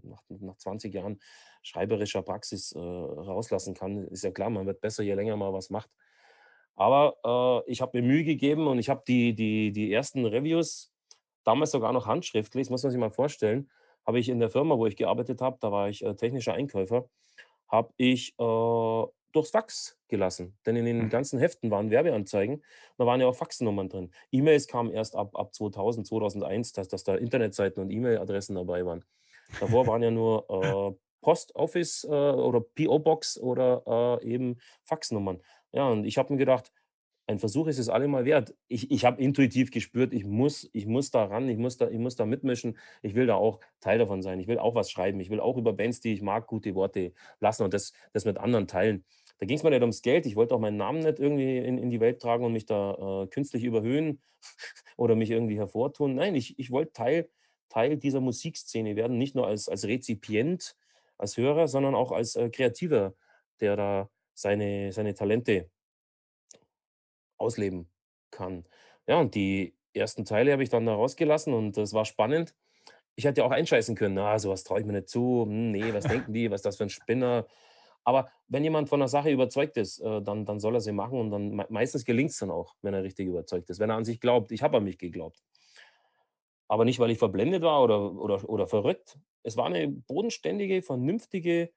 nach 0.02 0.22
nach 0.28 0.56
20 0.58 0.94
Jahren 0.94 1.20
schreiberischer 1.62 2.22
Praxis, 2.22 2.72
äh, 2.72 2.78
rauslassen 2.78 3.74
kann. 3.74 4.06
Ist 4.08 4.24
ja 4.24 4.30
klar, 4.30 4.50
man 4.50 4.66
wird 4.66 4.80
besser, 4.80 5.02
je 5.02 5.14
länger 5.14 5.36
man 5.36 5.52
was 5.52 5.70
macht. 5.70 5.90
Aber, 6.76 7.64
äh, 7.66 7.70
ich 7.70 7.80
habe 7.80 8.00
mir 8.00 8.06
Mühe 8.06 8.24
gegeben 8.24 8.66
und 8.66 8.78
ich 8.78 8.88
habe 8.88 9.02
die 9.06 9.34
die 9.34 9.72
die 9.72 9.92
ersten 9.92 10.24
Reviews 10.26 10.92
damals 11.44 11.70
sogar 11.72 11.92
noch 11.92 12.06
handschriftlich, 12.06 12.66
das 12.66 12.70
muss 12.70 12.82
man 12.82 12.92
sich 12.92 13.00
mal 13.00 13.10
vorstellen, 13.10 13.70
habe 14.06 14.18
ich 14.20 14.28
in 14.28 14.38
der 14.40 14.50
Firma, 14.50 14.76
wo 14.78 14.86
ich 14.86 14.96
gearbeitet 14.96 15.40
habe, 15.40 15.58
da 15.60 15.72
war 15.72 15.88
ich, 15.88 16.04
äh, 16.04 16.14
technischer 16.14 16.54
Einkäufer, 16.54 17.08
habe 17.68 17.92
ich, 17.96 18.34
äh, 18.38 19.06
durchs 19.32 19.50
Fax 19.50 19.98
gelassen. 20.08 20.58
Denn 20.66 20.76
in 20.76 20.84
den 20.86 21.08
Mhm. 21.08 21.10
ganzen 21.10 21.38
Heften 21.38 21.70
waren 21.70 21.90
Werbeanzeigen, 21.90 22.64
da 22.98 23.06
waren 23.06 23.20
ja 23.20 23.26
auch 23.28 23.36
Faxnummern 23.36 23.88
drin. 23.90 24.10
E-Mails 24.32 24.68
kamen 24.68 24.90
erst 24.92 25.16
ab 25.16 25.36
ab 25.36 25.54
2000, 25.54 26.06
2001, 26.06 26.72
dass 26.72 26.88
dass 26.88 27.04
da 27.04 27.14
Internetseiten 27.16 27.82
und 27.82 27.90
E-Mail-Adressen 27.90 28.56
dabei 28.56 28.86
waren. 28.86 29.04
Davor 29.58 29.86
waren 29.86 30.02
ja 30.02 30.10
nur, 30.10 30.46
äh, 30.94 30.98
Post 31.20 31.54
Office, 31.56 32.04
äh, 32.04 32.08
oder 32.08 32.60
PO 32.60 32.98
Box 33.00 33.38
oder, 33.38 34.18
äh, 34.22 34.26
eben 34.26 34.58
Faxnummern. 34.84 35.42
Ja, 35.72 35.88
und 35.88 36.04
ich 36.04 36.16
habe 36.18 36.32
mir 36.32 36.38
gedacht: 36.38 36.72
„Ein 37.26 37.38
Versuch 37.38 37.66
ist 37.66 37.78
es 37.78 37.88
allemal 37.90 38.24
wert.“ 38.24 38.54
Ich 38.68 38.90
ich 38.90 39.04
habe 39.04 39.20
intuitiv 39.22 39.70
gespürt, 39.70 40.14
ich 40.14 40.24
muss 40.24 40.68
ich 40.72 40.86
muss 40.86 41.10
da 41.10 41.24
ran, 41.24 41.48
ich 41.48 41.58
muss 41.58 41.76
da 41.76 41.88
ich 41.90 41.98
muss 41.98 42.16
da 42.16 42.24
mitmischen. 42.24 42.78
Ich 43.02 43.14
will 43.14 43.26
da 43.26 43.34
auch 43.34 43.60
Teil 43.80 43.98
davon 43.98 44.22
sein. 44.22 44.40
Ich 44.40 44.46
will 44.48 44.58
auch 44.58 44.74
was 44.74 44.90
schreiben. 44.90 45.20
Ich 45.20 45.28
will 45.30 45.40
auch 45.40 45.56
über 45.58 45.72
Bands, 45.74 46.00
die 46.00 46.12
ich 46.14 46.22
mag, 46.22 46.46
gute 46.46 46.74
Worte 46.74 47.12
lassen 47.40 47.64
und 47.64 47.74
das 47.74 47.92
das 48.12 48.24
mit 48.24 48.38
anderen 48.38 48.66
teilen. 48.66 49.04
Da 49.38 49.46
ging 49.46 49.56
es 49.58 49.62
mir 49.62 49.70
nicht 49.70 49.82
ums 49.82 50.02
Geld. 50.02 50.24
Ich 50.26 50.36
wollte 50.36 50.54
auch 50.54 50.60
meinen 50.60 50.76
Namen 50.78 51.00
nicht 51.00 51.18
irgendwie 51.18 51.58
in 51.58 51.76
in 51.78 51.90
die 51.90 52.00
Welt 52.00 52.20
tragen 52.22 52.44
und 52.44 52.52
mich 52.52 52.64
da, 52.66 53.24
äh, 53.24 53.26
künstlich 53.28 53.64
überhöhen 53.64 54.22
oder 54.96 55.14
mich 55.16 55.30
irgendwie 55.30 55.58
hervortun. 55.58 56.14
Nein, 56.14 56.34
ich 56.34 56.58
ich 56.58 56.70
wollte 56.70 56.92
Teil 56.92 57.28
Teil 57.68 57.96
dieser 57.98 58.20
Musikszene 58.20 58.96
werden, 58.96 59.18
nicht 59.18 59.34
nur 59.34 59.46
als 59.46 59.68
als 59.68 59.84
Rezipient, 59.86 60.76
als 61.18 61.36
Hörer, 61.36 61.68
sondern 61.68 61.94
auch 61.94 62.12
als, 62.12 62.36
äh, 62.36 62.50
Kreativer, 62.50 63.14
der 63.60 63.76
da 63.76 64.10
seine 64.34 64.92
seine 64.92 65.14
Talente 65.14 65.70
ausleben 67.38 67.90
kann. 68.30 68.64
Ja, 69.06 69.18
und 69.20 69.34
die 69.34 69.76
ersten 69.94 70.24
Teile 70.24 70.52
habe 70.52 70.62
ich 70.62 70.68
dann 70.68 70.86
da 70.86 70.94
rausgelassen 70.94 71.52
und 71.54 71.76
das 71.76 71.92
war 71.94 72.04
spannend. 72.04 72.54
Ich 73.16 73.24
hätte 73.26 73.42
ja 73.42 73.46
auch 73.46 73.52
einscheißen 73.52 73.96
können: 73.96 74.18
„Ah, 74.18 74.38
so 74.38 74.50
was 74.50 74.64
traue 74.64 74.80
ich 74.80 74.86
mir 74.86 74.94
nicht 74.94 75.08
zu. 75.10 75.44
Hm, 75.46 75.72
ne, 75.72 75.94
was 75.94 76.06
denken 76.08 76.32
die? 76.32 76.50
Was 76.50 76.60
ist 76.60 76.66
das 76.66 76.76
für 76.78 76.84
ein 76.84 76.90
Spinner?“ 76.90 77.46
Aber 78.04 78.30
wenn 78.48 78.64
jemand 78.64 78.88
von 78.90 79.00
der 79.00 79.08
Sache 79.08 79.30
überzeugt 79.30 79.76
ist, 79.78 80.00
äh, 80.00 80.22
dann 80.22 80.46
dann 80.46 80.60
soll 80.60 80.76
er 80.76 80.80
sie 80.82 80.92
machen 80.92 81.20
und 81.20 81.30
dann 81.32 81.54
mei 81.56 81.66
meistens 81.70 82.04
gelingt's 82.06 82.38
dann 82.40 82.50
auch, 82.52 82.76
wenn 82.82 82.94
er 82.94 83.04
richtig 83.04 83.28
überzeugt 83.28 83.70
ist, 83.70 83.80
wenn 83.80 83.90
er 83.90 83.96
an 83.96 84.04
sich 84.06 84.20
glaubt. 84.20 84.52
Ich 84.52 84.62
habe 84.62 84.78
an 84.78 84.84
mich 84.84 84.98
geglaubt. 84.98 85.42
Aber 86.68 86.84
nicht, 86.84 86.98
weil 87.00 87.10
ich 87.10 87.18
verblendet 87.18 87.62
war 87.62 87.82
oder 87.82 88.12
oder 88.14 88.48
oder 88.48 88.66
verrückt. 88.66 89.18
Es 89.42 89.56
war 89.56 89.66
eine 89.66 89.88
bodenständige, 89.88 90.82
vernünftige 90.82 91.70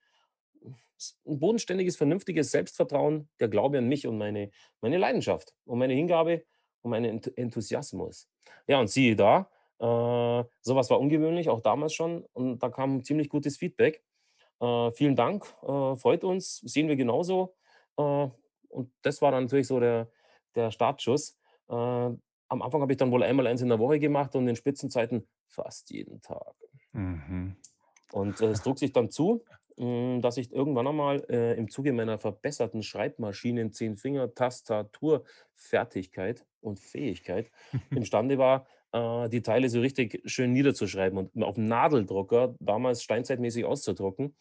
s 0.98 1.20
'n 1.26 1.40
bodenständiges, 1.40 1.98
vernünftiges 1.98 2.52
Selbstvertrauen, 2.52 3.30
der 3.40 3.48
Glaube 3.50 3.78
an 3.80 3.88
mich 3.88 4.08
und 4.08 4.18
meine 4.18 4.52
meine 4.82 4.98
Leidenschaft 4.98 5.54
und 5.66 5.80
meine 5.80 5.94
Hingabe 5.94 6.44
und 6.82 6.92
meinen 6.92 7.06
Enth 7.06 7.32
Enthusiasmus. 7.38 8.30
Ja, 8.68 8.80
und 8.80 8.90
siehe 8.90 9.16
da, 9.16 9.50
äh, 9.80 10.44
so 10.62 10.76
war 10.90 11.00
ungewöhnlich, 11.00 11.50
auch 11.50 11.62
damals 11.62 11.94
schon 11.94 12.26
und 12.34 12.60
da 12.64 12.70
kam 12.70 13.04
ziemlich 13.04 13.30
gutes 13.30 13.58
Feedback. 13.58 14.04
Äh, 14.62 14.92
vielen 14.94 15.16
Dank, 15.16 15.46
äh, 15.64 15.96
freut 15.96 16.24
uns, 16.24 16.60
sehen 16.60 16.88
wir 16.90 16.96
genauso. 16.98 17.56
Äh, 17.98 18.30
und 18.70 18.92
das 19.04 19.22
war 19.22 19.32
dann 19.32 19.46
natürlich 19.46 19.68
so 19.68 19.80
der 19.80 20.12
der 20.56 20.72
Startschuss. 20.72 21.38
Am 22.52 22.62
Anfang 22.62 22.82
habe 22.82 22.92
ich 22.94 22.98
dann 22.98 23.12
wohl 23.12 23.24
einmal 23.24 23.48
eins 23.48 23.62
in 23.62 23.70
der 23.70 23.80
Woche 23.80 24.00
gemacht 24.00 24.36
und 24.36 24.48
in 24.48 24.56
Spitzenzeiten 24.56 25.28
fast 25.48 25.90
jeden 25.90 26.22
Tag. 26.22 26.54
Mhm. 26.94 27.56
Und, 28.12 28.42
äh, 28.42 28.48
es 28.50 28.62
trug 28.64 28.78
sich 28.80 28.92
dann 28.94 29.10
zu, 29.10 29.44
hm, 29.78 30.22
dass 30.22 30.38
ich 30.38 30.52
irgendwann 30.52 30.88
einmal, 30.88 31.24
äh, 31.30 31.58
im 31.58 31.70
Zuge 31.70 31.94
meiner 31.94 32.20
verbesserten 32.20 32.84
Schreibmaschinen 32.84 33.72
Zehnfinger-Tastaturfertigkeit 33.72 36.46
und 36.60 36.80
Fähigkeit 36.80 37.50
imstande 37.94 38.38
war, 38.38 38.68
äh, 38.92 39.30
die 39.30 39.42
Teile 39.42 39.70
so 39.70 39.80
richtig 39.80 40.22
schön 40.26 40.52
niederzuschreiben 40.52 41.18
und 41.18 41.42
auf 41.44 41.58
'n 41.58 41.68
Nadeldrucker 41.68 42.56
damals 42.60 43.02
steinzeitmäßig 43.04 43.64
auszudrucken. 43.66 44.36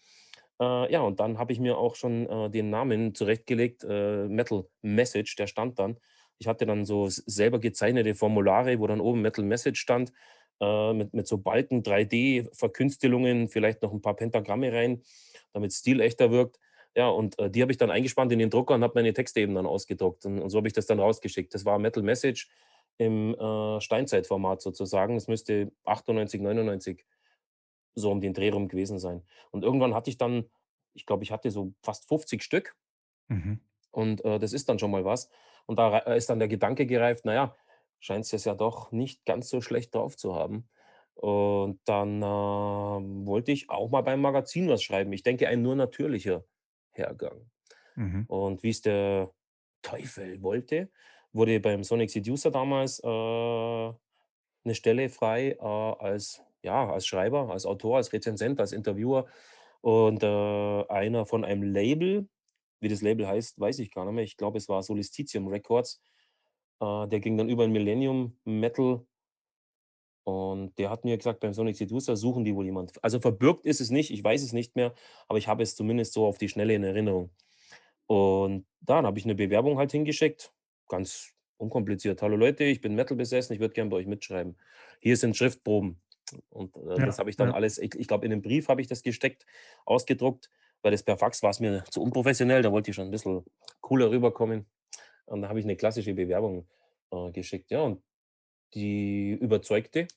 Äh, 0.60 0.92
ja, 0.92 1.00
und 1.00 1.20
dann 1.20 1.38
habe 1.38 1.52
ich 1.52 1.60
mir 1.60 1.78
auch 1.78 1.94
schon, 1.94 2.26
äh, 2.28 2.50
den 2.50 2.70
Namen 2.70 3.14
zurechtgelegt, 3.14 3.84
äh, 3.88 4.26
Metal 4.28 4.66
Message, 4.82 5.36
der 5.36 5.46
stand 5.46 5.78
dann. 5.78 5.98
Ich 6.40 6.48
hatte 6.48 6.66
dann 6.66 6.86
so 6.86 7.08
selber 7.10 7.60
gezeichnete 7.60 8.16
Formulare, 8.16 8.80
wo 8.80 8.88
dann 8.88 9.00
oben 9.02 9.22
Metal 9.22 9.44
Message 9.44 9.80
stand, 9.80 10.12
äh, 10.60 10.92
mit 10.94 11.14
mit 11.14 11.28
so 11.28 11.38
Balken, 11.38 11.82
3D-Verkünstelungen, 11.84 13.48
vielleicht 13.48 13.82
noch 13.82 13.92
ein 13.92 14.02
paar 14.02 14.16
Pentagramme 14.16 14.72
rein, 14.72 15.02
damit's 15.52 15.78
stilechter 15.80 16.30
wirkt. 16.32 16.58
Ja, 16.96 17.08
und, 17.08 17.38
äh, 17.38 17.50
die 17.50 17.62
habe 17.62 17.72
ich 17.72 17.78
dann 17.78 17.90
eingespannt 17.90 18.32
in 18.32 18.40
den 18.40 18.50
Drucker 18.50 18.74
und 18.74 18.82
habe 18.82 18.94
meine 18.96 19.12
Texte 19.14 19.40
eben 19.40 19.54
dann 19.54 19.66
ausgedruckt 19.66 20.26
und 20.26 20.40
und 20.40 20.50
so 20.50 20.58
habe 20.58 20.68
ich 20.68 20.74
das 20.74 20.86
dann 20.86 20.98
rausgeschickt. 21.00 21.54
Das 21.54 21.64
war 21.64 21.78
Metal 21.78 22.02
Message 22.02 22.50
im, 22.98 23.34
äh, 23.34 23.80
Steinzeitformat 23.80 24.60
sozusagen. 24.62 25.16
Es 25.16 25.28
müsste 25.28 25.72
98, 25.84 26.40
99 26.40 27.06
so 27.94 28.10
um 28.10 28.20
den 28.20 28.34
Dreh 28.34 28.50
rum 28.50 28.68
gewesen 28.68 28.98
sein. 28.98 29.24
Und 29.52 29.64
irgendwann 29.64 29.94
hatte 29.94 30.10
ich 30.10 30.18
dann 30.18 30.50
ich 30.94 31.06
glaube, 31.06 31.24
ich 31.24 31.32
hatte 31.32 31.50
so 31.52 31.74
fast 31.82 32.08
50 32.08 32.42
Stück 32.42 32.76
Mhm. 33.28 33.60
und, 33.90 34.24
äh, 34.24 34.38
das 34.38 34.52
ist 34.52 34.68
dann 34.68 34.78
schon 34.78 34.90
mal 34.90 35.04
was. 35.04 35.28
Und 35.66 35.78
da 35.78 35.88
rei 35.88 36.16
ist 36.16 36.30
dann 36.30 36.38
der 36.38 36.48
Gedanke 36.48 36.86
gereift: 36.86 37.22
„Na 37.24 37.34
ja, 37.34 37.56
scheinst 38.00 38.32
es 38.34 38.44
ja 38.44 38.54
doch 38.54 38.92
nicht 38.92 39.24
ganz 39.26 39.48
so 39.50 39.60
schlecht 39.60 39.94
drauf 39.94 40.16
zu 40.16 40.34
haben.“ 40.36 40.68
Und 41.14 41.80
dann, 41.84 42.22
ähm, 42.22 43.26
wollte 43.26 43.52
ich 43.52 43.70
auch 43.70 43.90
mal 43.90 44.02
beim 44.02 44.20
Magazin 44.22 44.68
was 44.68 44.82
schreiben. 44.82 45.12
Ich 45.12 45.22
denke, 45.22 45.48
ein 45.48 45.62
nur 45.62 45.76
natürlicher 45.76 46.44
Hergang. 46.92 47.50
Mhm. 47.96 48.28
Und 48.28 48.62
wie 48.62 48.70
es 48.70 48.82
der 48.82 49.32
Teufel 49.82 50.42
wollte, 50.42 50.90
wurde 51.32 51.60
beim 51.60 51.84
Sonic 51.84 52.10
Seducer 52.10 52.50
damals, 52.50 53.00
äh, 53.00 53.06
'ne 53.08 54.74
Stelle 54.74 55.08
frei, 55.08 55.52
äh, 55.60 55.64
als 55.64 56.42
ja, 56.62 56.90
als 56.92 57.06
Schreiber, 57.06 57.50
als 57.50 57.66
Autor, 57.66 57.96
als 57.98 58.12
Rezensent, 58.12 58.60
als 58.60 58.72
Interviewer 58.72 59.26
und, 59.82 60.22
äh, 60.22 60.84
einer 60.88 61.26
von 61.26 61.44
einem 61.44 61.62
Label 61.62 62.28
Wie 62.80 62.88
das 62.88 63.02
Label 63.02 63.26
heißt, 63.26 63.60
weiß 63.60 63.78
ich 63.78 63.90
gar 63.90 64.04
nicht 64.04 64.14
mehr. 64.14 64.24
Ich 64.24 64.36
glaube, 64.36 64.58
es 64.58 64.68
war 64.68 64.82
Solistitium 64.82 65.48
Records. 65.48 66.02
Äh, 66.80 67.08
der 67.08 67.20
ging 67.20 67.36
dann 67.36 67.48
über 67.48 67.64
ein 67.64 67.72
Millennium 67.72 68.38
Metal 68.44 69.06
und 70.24 70.78
der 70.78 70.90
hat 70.90 71.04
mir 71.04 71.16
gesagt, 71.16 71.40
beim 71.40 71.52
Sonic 71.52 71.76
Seducer 71.76 72.16
suchen 72.16 72.44
die 72.44 72.54
wohl 72.54 72.64
jemand. 72.64 73.02
Also 73.02 73.20
verbürgt 73.20 73.66
ist 73.66 73.80
es 73.80 73.90
nicht, 73.90 74.10
ich 74.10 74.22
weiß 74.22 74.42
es 74.42 74.52
nicht 74.52 74.76
mehr, 74.76 74.94
aber 75.28 75.38
ich 75.38 75.48
habe 75.48 75.62
es 75.62 75.74
zumindest 75.74 76.12
so 76.12 76.26
auf 76.26 76.38
die 76.38 76.48
Schnelle 76.48 76.74
in 76.74 76.84
Erinnerung. 76.84 77.30
Und 78.06 78.66
dann 78.80 79.06
habe 79.06 79.18
ich 79.18 79.24
eine 79.24 79.34
Bewerbung 79.34 79.78
halt 79.78 79.92
hingeschickt, 79.92 80.52
ganz 80.88 81.34
unkompliziert. 81.56 82.22
Hallo 82.22 82.36
Leute, 82.36 82.64
ich 82.64 82.80
bin 82.80 82.94
Metal 82.94 83.16
besessen, 83.16 83.54
ich 83.54 83.60
würde 83.60 83.74
gerne 83.74 83.90
bei 83.90 83.96
euch 83.96 84.06
mitschreiben. 84.06 84.56
Hier 85.00 85.16
sind 85.16 85.36
Schriftproben. 85.36 86.00
Und 86.50 86.76
äh, 86.76 86.98
Ja, 86.98 87.06
das 87.06 87.18
habe 87.18 87.30
ich 87.30 87.36
dann 87.36 87.48
ja. 87.48 87.54
alles, 87.54 87.78
ich, 87.78 87.94
ich 87.94 88.06
glaube, 88.06 88.24
in 88.24 88.30
den 88.30 88.42
Brief 88.42 88.68
habe 88.68 88.80
ich 88.80 88.86
das 88.86 89.02
gesteckt, 89.02 89.46
ausgedruckt, 89.84 90.50
weil 90.82 90.92
das 90.92 91.02
per 91.02 91.16
Fax 91.16 91.42
war 91.42 91.50
es 91.50 91.60
mir 91.60 91.84
zu 91.90 92.02
unprofessionell, 92.02 92.62
da 92.62 92.72
wollte 92.72 92.90
ich 92.90 92.96
schon 92.96 93.06
ein 93.06 93.10
bisschen 93.10 93.44
cooler 93.80 94.10
rüberkommen. 94.10 94.66
Und 95.26 95.42
da 95.42 95.48
habe 95.48 95.60
ich 95.60 95.64
eine 95.64 95.76
klassische 95.76 96.14
Bewerbung 96.14 96.68
äh, 97.12 97.30
geschickt. 97.30 97.70
Ja, 97.70 97.82
und 97.82 98.02
die 98.74 99.32
überzeugte. 99.32 100.08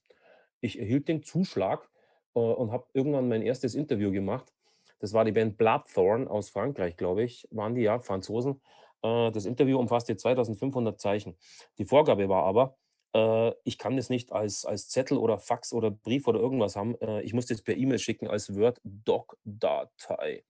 Ich 0.62 0.80
erhielt 0.80 1.08
den 1.08 1.24
Zuschlag 1.24 1.90
äh, 2.36 2.40
und 2.40 2.72
habe 2.72 2.88
irgendwann 2.94 3.28
mein 3.28 3.42
erstes 3.42 3.76
Interview 3.76 4.12
gemacht. 4.12 4.54
Das 5.00 5.14
war 5.14 5.26
die 5.26 5.34
Band 5.34 5.58
Bloodthorn 5.58 6.28
aus 6.28 6.50
Frankreich, 6.50 6.96
glaube 6.96 7.24
ich, 7.24 7.48
waren 7.52 7.76
die 7.76 7.82
ja, 7.82 8.00
Franzosen. 8.00 8.62
Äh, 9.02 9.32
das 9.32 9.46
Interview 9.46 9.78
umfasste 9.78 10.16
2500 10.16 11.00
Zeichen. 11.00 11.38
Die 11.78 11.86
Vorgabe 11.86 12.30
war 12.30 12.44
aber, 12.44 12.78
äh, 13.14 13.52
ich 13.64 13.78
kann 13.78 13.98
das 13.98 14.10
nicht 14.10 14.32
als, 14.32 14.66
als 14.66 14.90
Zettel 14.90 15.18
oder 15.18 15.38
Fax 15.40 15.74
oder 15.74 15.92
Brief 15.92 16.28
oder 16.28 16.40
irgendwas 16.40 16.76
haben. 16.76 16.96
Äh, 17.02 17.22
ich 17.22 17.34
muss 17.34 17.46
das 17.46 17.62
per 17.62 17.76
E-Mail 17.76 18.00
schicken 18.00 18.28
als 18.28 18.56
Word-Doc-Datei. 18.56 20.44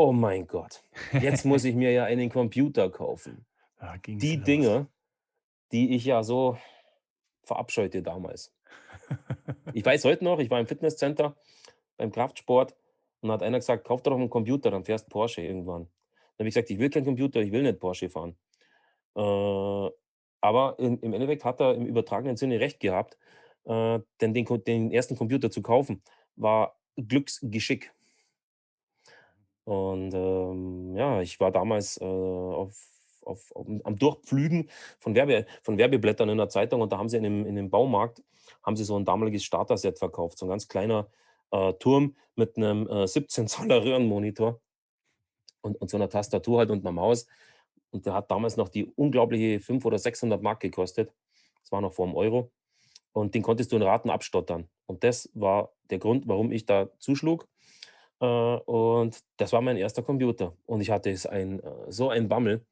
Oh 0.00 0.12
mein 0.12 0.46
Gott, 0.46 0.84
jetzt 1.20 1.44
muss 1.44 1.64
ich 1.64 1.74
mir 1.74 1.90
ja 1.90 2.04
einen 2.04 2.30
Computer 2.30 2.88
kaufen. 2.88 3.44
Ging's 4.00 4.22
Die 4.22 4.36
los. 4.36 4.44
Dinge, 4.44 4.86
die 5.72 5.96
ich 5.96 6.04
ja 6.04 6.22
so 6.22 6.56
verabscheute 7.42 8.00
damals. 8.00 8.54
Ich 9.72 9.84
weiß 9.84 10.04
heute 10.04 10.22
noch, 10.22 10.38
ich 10.38 10.50
war 10.50 10.60
im 10.60 10.68
Fitnesscenter 10.68 11.34
beim 11.96 12.12
Kraftsport 12.12 12.76
und 13.22 13.32
hat 13.32 13.42
einer 13.42 13.58
gesagt, 13.58 13.88
kauf 13.88 14.00
doch 14.04 14.12
einen 14.12 14.30
Computer, 14.30 14.70
dann 14.70 14.84
fährst 14.84 15.08
Porsche 15.08 15.42
irgendwann. 15.42 15.88
Dann 16.36 16.44
habe 16.44 16.48
ich 16.48 16.54
gesagt, 16.54 16.70
ich 16.70 16.78
will 16.78 16.90
keinen 16.90 17.04
Computer, 17.04 17.40
ich 17.40 17.50
will 17.50 17.64
nicht 17.64 17.80
Porsche 17.80 18.08
fahren. 18.08 18.36
Äh, 19.16 19.90
aber 20.40 20.78
in, 20.78 21.00
im 21.00 21.12
Endeffekt 21.12 21.44
hat 21.44 21.60
er 21.60 21.74
im 21.74 21.86
übertragenen 21.86 22.36
Sinne 22.36 22.60
recht 22.60 22.78
gehabt, 22.78 23.18
äh, 23.64 23.98
denn 24.20 24.32
den, 24.32 24.46
den 24.64 24.92
ersten 24.92 25.16
Computer 25.16 25.50
zu 25.50 25.60
kaufen 25.60 26.04
war 26.36 26.78
Glücksgeschick. 26.94 27.92
Und 29.68 30.14
ähm, 30.14 30.96
ja, 30.96 31.20
ich 31.20 31.38
war 31.40 31.52
damals 31.52 32.00
äh, 32.00 32.04
auf, 32.04 32.74
auf, 33.20 33.52
auf, 33.54 33.66
am 33.84 33.96
Durchpflügen 33.96 34.70
von, 34.98 35.14
Werbe, 35.14 35.44
von 35.62 35.76
Werbeblättern 35.76 36.30
in 36.30 36.38
der 36.38 36.48
Zeitung 36.48 36.80
und 36.80 36.90
da 36.90 36.96
haben 36.96 37.10
sie 37.10 37.18
in 37.18 37.22
dem, 37.22 37.44
in 37.44 37.54
dem 37.54 37.68
Baumarkt 37.68 38.22
haben 38.62 38.76
sie 38.76 38.84
so 38.84 38.98
ein 38.98 39.04
damaliges 39.04 39.44
Starter-Set 39.44 39.98
verkauft, 39.98 40.38
so 40.38 40.46
ein 40.46 40.48
ganz 40.48 40.68
kleiner 40.68 41.10
äh, 41.50 41.74
Turm 41.74 42.16
mit 42.34 42.56
einem 42.56 42.88
äh, 42.88 43.06
17 43.06 43.46
Zoller 43.46 43.84
Röhrenmonitor 43.84 44.58
und, 45.60 45.78
und 45.78 45.90
so 45.90 45.98
einer 45.98 46.08
Tastatur 46.08 46.60
halt 46.60 46.70
und 46.70 46.80
einer 46.86 46.92
Maus. 46.92 47.26
Und 47.90 48.06
der 48.06 48.14
hat 48.14 48.30
damals 48.30 48.56
noch 48.56 48.70
die 48.70 48.86
unglaubliche 48.86 49.60
500 49.60 49.84
oder 49.84 49.98
600 49.98 50.40
Mark 50.40 50.60
gekostet. 50.60 51.12
Das 51.60 51.72
war 51.72 51.82
noch 51.82 51.92
vor 51.92 52.06
dem 52.06 52.16
Euro. 52.16 52.52
Und 53.12 53.34
den 53.34 53.42
konntest 53.42 53.70
du 53.72 53.76
in 53.76 53.82
Raten 53.82 54.08
abstottern. 54.08 54.66
Und 54.86 55.04
das 55.04 55.28
war 55.34 55.74
der 55.90 55.98
Grund, 55.98 56.26
warum 56.26 56.52
ich 56.52 56.64
da 56.64 56.88
zuschlug. 57.00 57.46
Äh, 58.20 58.26
und 58.26 59.18
das 59.36 59.52
war 59.52 59.60
mein 59.60 59.76
erster 59.76 60.02
Computer. 60.02 60.54
Und 60.66 60.80
ich 60.80 60.90
hatte 60.90 61.10
es 61.10 61.26
ein, 61.26 61.60
äh, 61.60 61.70
so 61.88 62.10
ein 62.10 62.28
Bammel. 62.28 62.64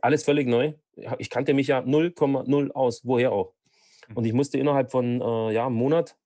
Alles 0.00 0.24
völlig 0.24 0.48
neu. 0.48 0.74
Ich 1.18 1.30
kannte 1.30 1.54
mich 1.54 1.66
ja 1.68 1.80
0,0 1.80 2.70
aus. 2.72 3.04
Woher 3.04 3.32
auch? 3.32 3.54
Und 4.14 4.24
ich 4.24 4.32
musste 4.32 4.58
innerhalb 4.58 4.90
von 4.90 5.20
äh, 5.20 5.52
ja, 5.52 5.66
einem 5.66 5.76
Monat, 5.76 6.16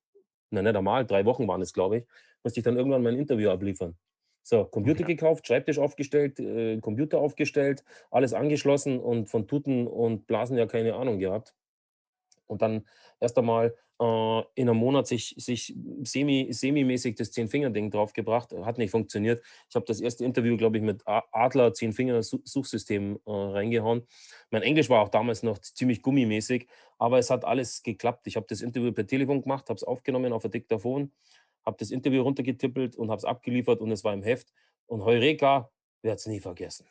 na 0.49 0.61
nicht 0.61 0.75
einmal, 0.75 1.05
drei 1.05 1.25
Wochen 1.25 1.47
waren 1.47 1.61
es, 1.61 1.73
glaube 1.73 1.97
ich, 1.97 2.05
musste 2.43 2.59
ich 2.59 2.63
dann 2.63 2.77
irgendwann 2.77 3.03
mein 3.03 3.17
Interview 3.17 3.49
abliefern. 3.49 3.97
So, 4.43 4.63
Computer 4.63 5.03
Okay. 5.03 5.15
gekauft, 5.15 5.45
Schreibtisch 5.45 5.77
aufgestellt, 5.77 6.39
äh, 6.39 6.79
Computer 6.79 7.19
aufgestellt, 7.19 7.83
alles 8.11 8.33
angeschlossen 8.33 8.99
und 8.99 9.27
von 9.29 9.45
Tuten 9.47 9.87
und 9.87 10.25
Blasen 10.25 10.57
ja 10.57 10.65
keine 10.65 10.95
Ahnung 10.95 11.19
gehabt. 11.19 11.53
Und 12.45 12.61
dann 12.61 12.87
erst 13.19 13.37
einmal 13.37 13.75
äh, 13.99 14.39
in 14.55 14.69
einem 14.69 14.77
Monat 14.77 15.07
sich, 15.07 15.35
sich 15.37 15.75
semi, 16.03 16.47
semi-mäßig 16.51 17.15
das 17.15 17.31
Zehn-Finger-Ding 17.31 17.91
draufgebracht. 17.91 18.53
Hat 18.63 18.77
nicht 18.77 18.91
funktioniert. 18.91 19.43
Ich 19.69 19.75
habe 19.75 19.85
das 19.85 19.99
erste 19.99 20.23
Interview, 20.25 20.57
glaube 20.57 20.77
ich, 20.77 20.83
mit 20.83 21.03
Adler 21.05 21.73
Zehn-Finger-Suchsystem 21.73 23.19
äh, 23.25 23.31
reingehauen. 23.31 24.07
Mein 24.51 24.61
Englisch 24.61 24.89
war 24.89 25.01
auch 25.01 25.09
damals 25.09 25.43
noch 25.43 25.57
ziemlich 25.59 26.01
gummimäßig, 26.01 26.67
aber 26.97 27.19
es 27.19 27.29
hat 27.29 27.45
alles 27.45 27.83
geklappt. 27.83 28.27
Ich 28.27 28.35
habe 28.35 28.45
das 28.49 28.61
Interview 28.61 28.91
per 28.91 29.07
Telefon 29.07 29.41
gemacht, 29.41 29.69
habe 29.69 29.77
es 29.77 29.83
aufgenommen 29.83 30.33
auf 30.33 30.45
ein 30.45 30.51
Diktaphon, 30.51 31.11
habe 31.65 31.77
das 31.79 31.91
Interview 31.91 32.21
runtergetippelt 32.21 32.95
und 32.95 33.09
habe 33.09 33.19
es 33.19 33.25
abgeliefert 33.25 33.81
und 33.81 33.91
es 33.91 34.03
war 34.03 34.13
im 34.13 34.23
Heft. 34.23 34.53
Und 34.85 35.03
Heureka, 35.03 35.69
werde 36.01 36.15
es 36.15 36.25
nie 36.27 36.39
vergessen. 36.39 36.87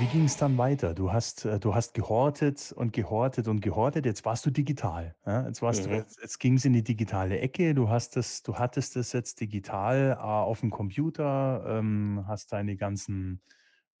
Wie 0.00 0.06
ging 0.06 0.24
es 0.24 0.38
dann 0.38 0.56
weiter? 0.56 0.94
Du 0.94 1.12
hast, 1.12 1.44
äh, 1.44 1.60
du 1.60 1.74
hast 1.74 1.92
gehortet 1.92 2.72
und 2.74 2.94
gehortet 2.94 3.48
und 3.48 3.60
gehortet. 3.60 4.06
Jetzt 4.06 4.24
warst 4.24 4.46
du 4.46 4.50
digital. 4.50 5.14
Ja? 5.26 5.46
Jetzt, 5.46 5.60
warst 5.60 5.84
du, 5.84 5.90
Mhm. 5.90 5.96
jetzt, 5.96 6.18
jetzt 6.22 6.38
ging 6.38 6.54
es 6.54 6.64
in 6.64 6.72
die 6.72 6.82
digitale 6.82 7.38
Ecke. 7.38 7.74
Du, 7.74 7.90
hast 7.90 8.16
das, 8.16 8.42
du 8.42 8.54
hattest 8.56 8.96
das 8.96 9.12
jetzt 9.12 9.42
digital 9.42 10.16
äh, 10.18 10.22
auf 10.22 10.60
dem 10.60 10.70
Computer, 10.70 11.64
ähm, 11.66 12.24
hast 12.26 12.50
deine 12.54 12.76
ganzen 12.76 13.42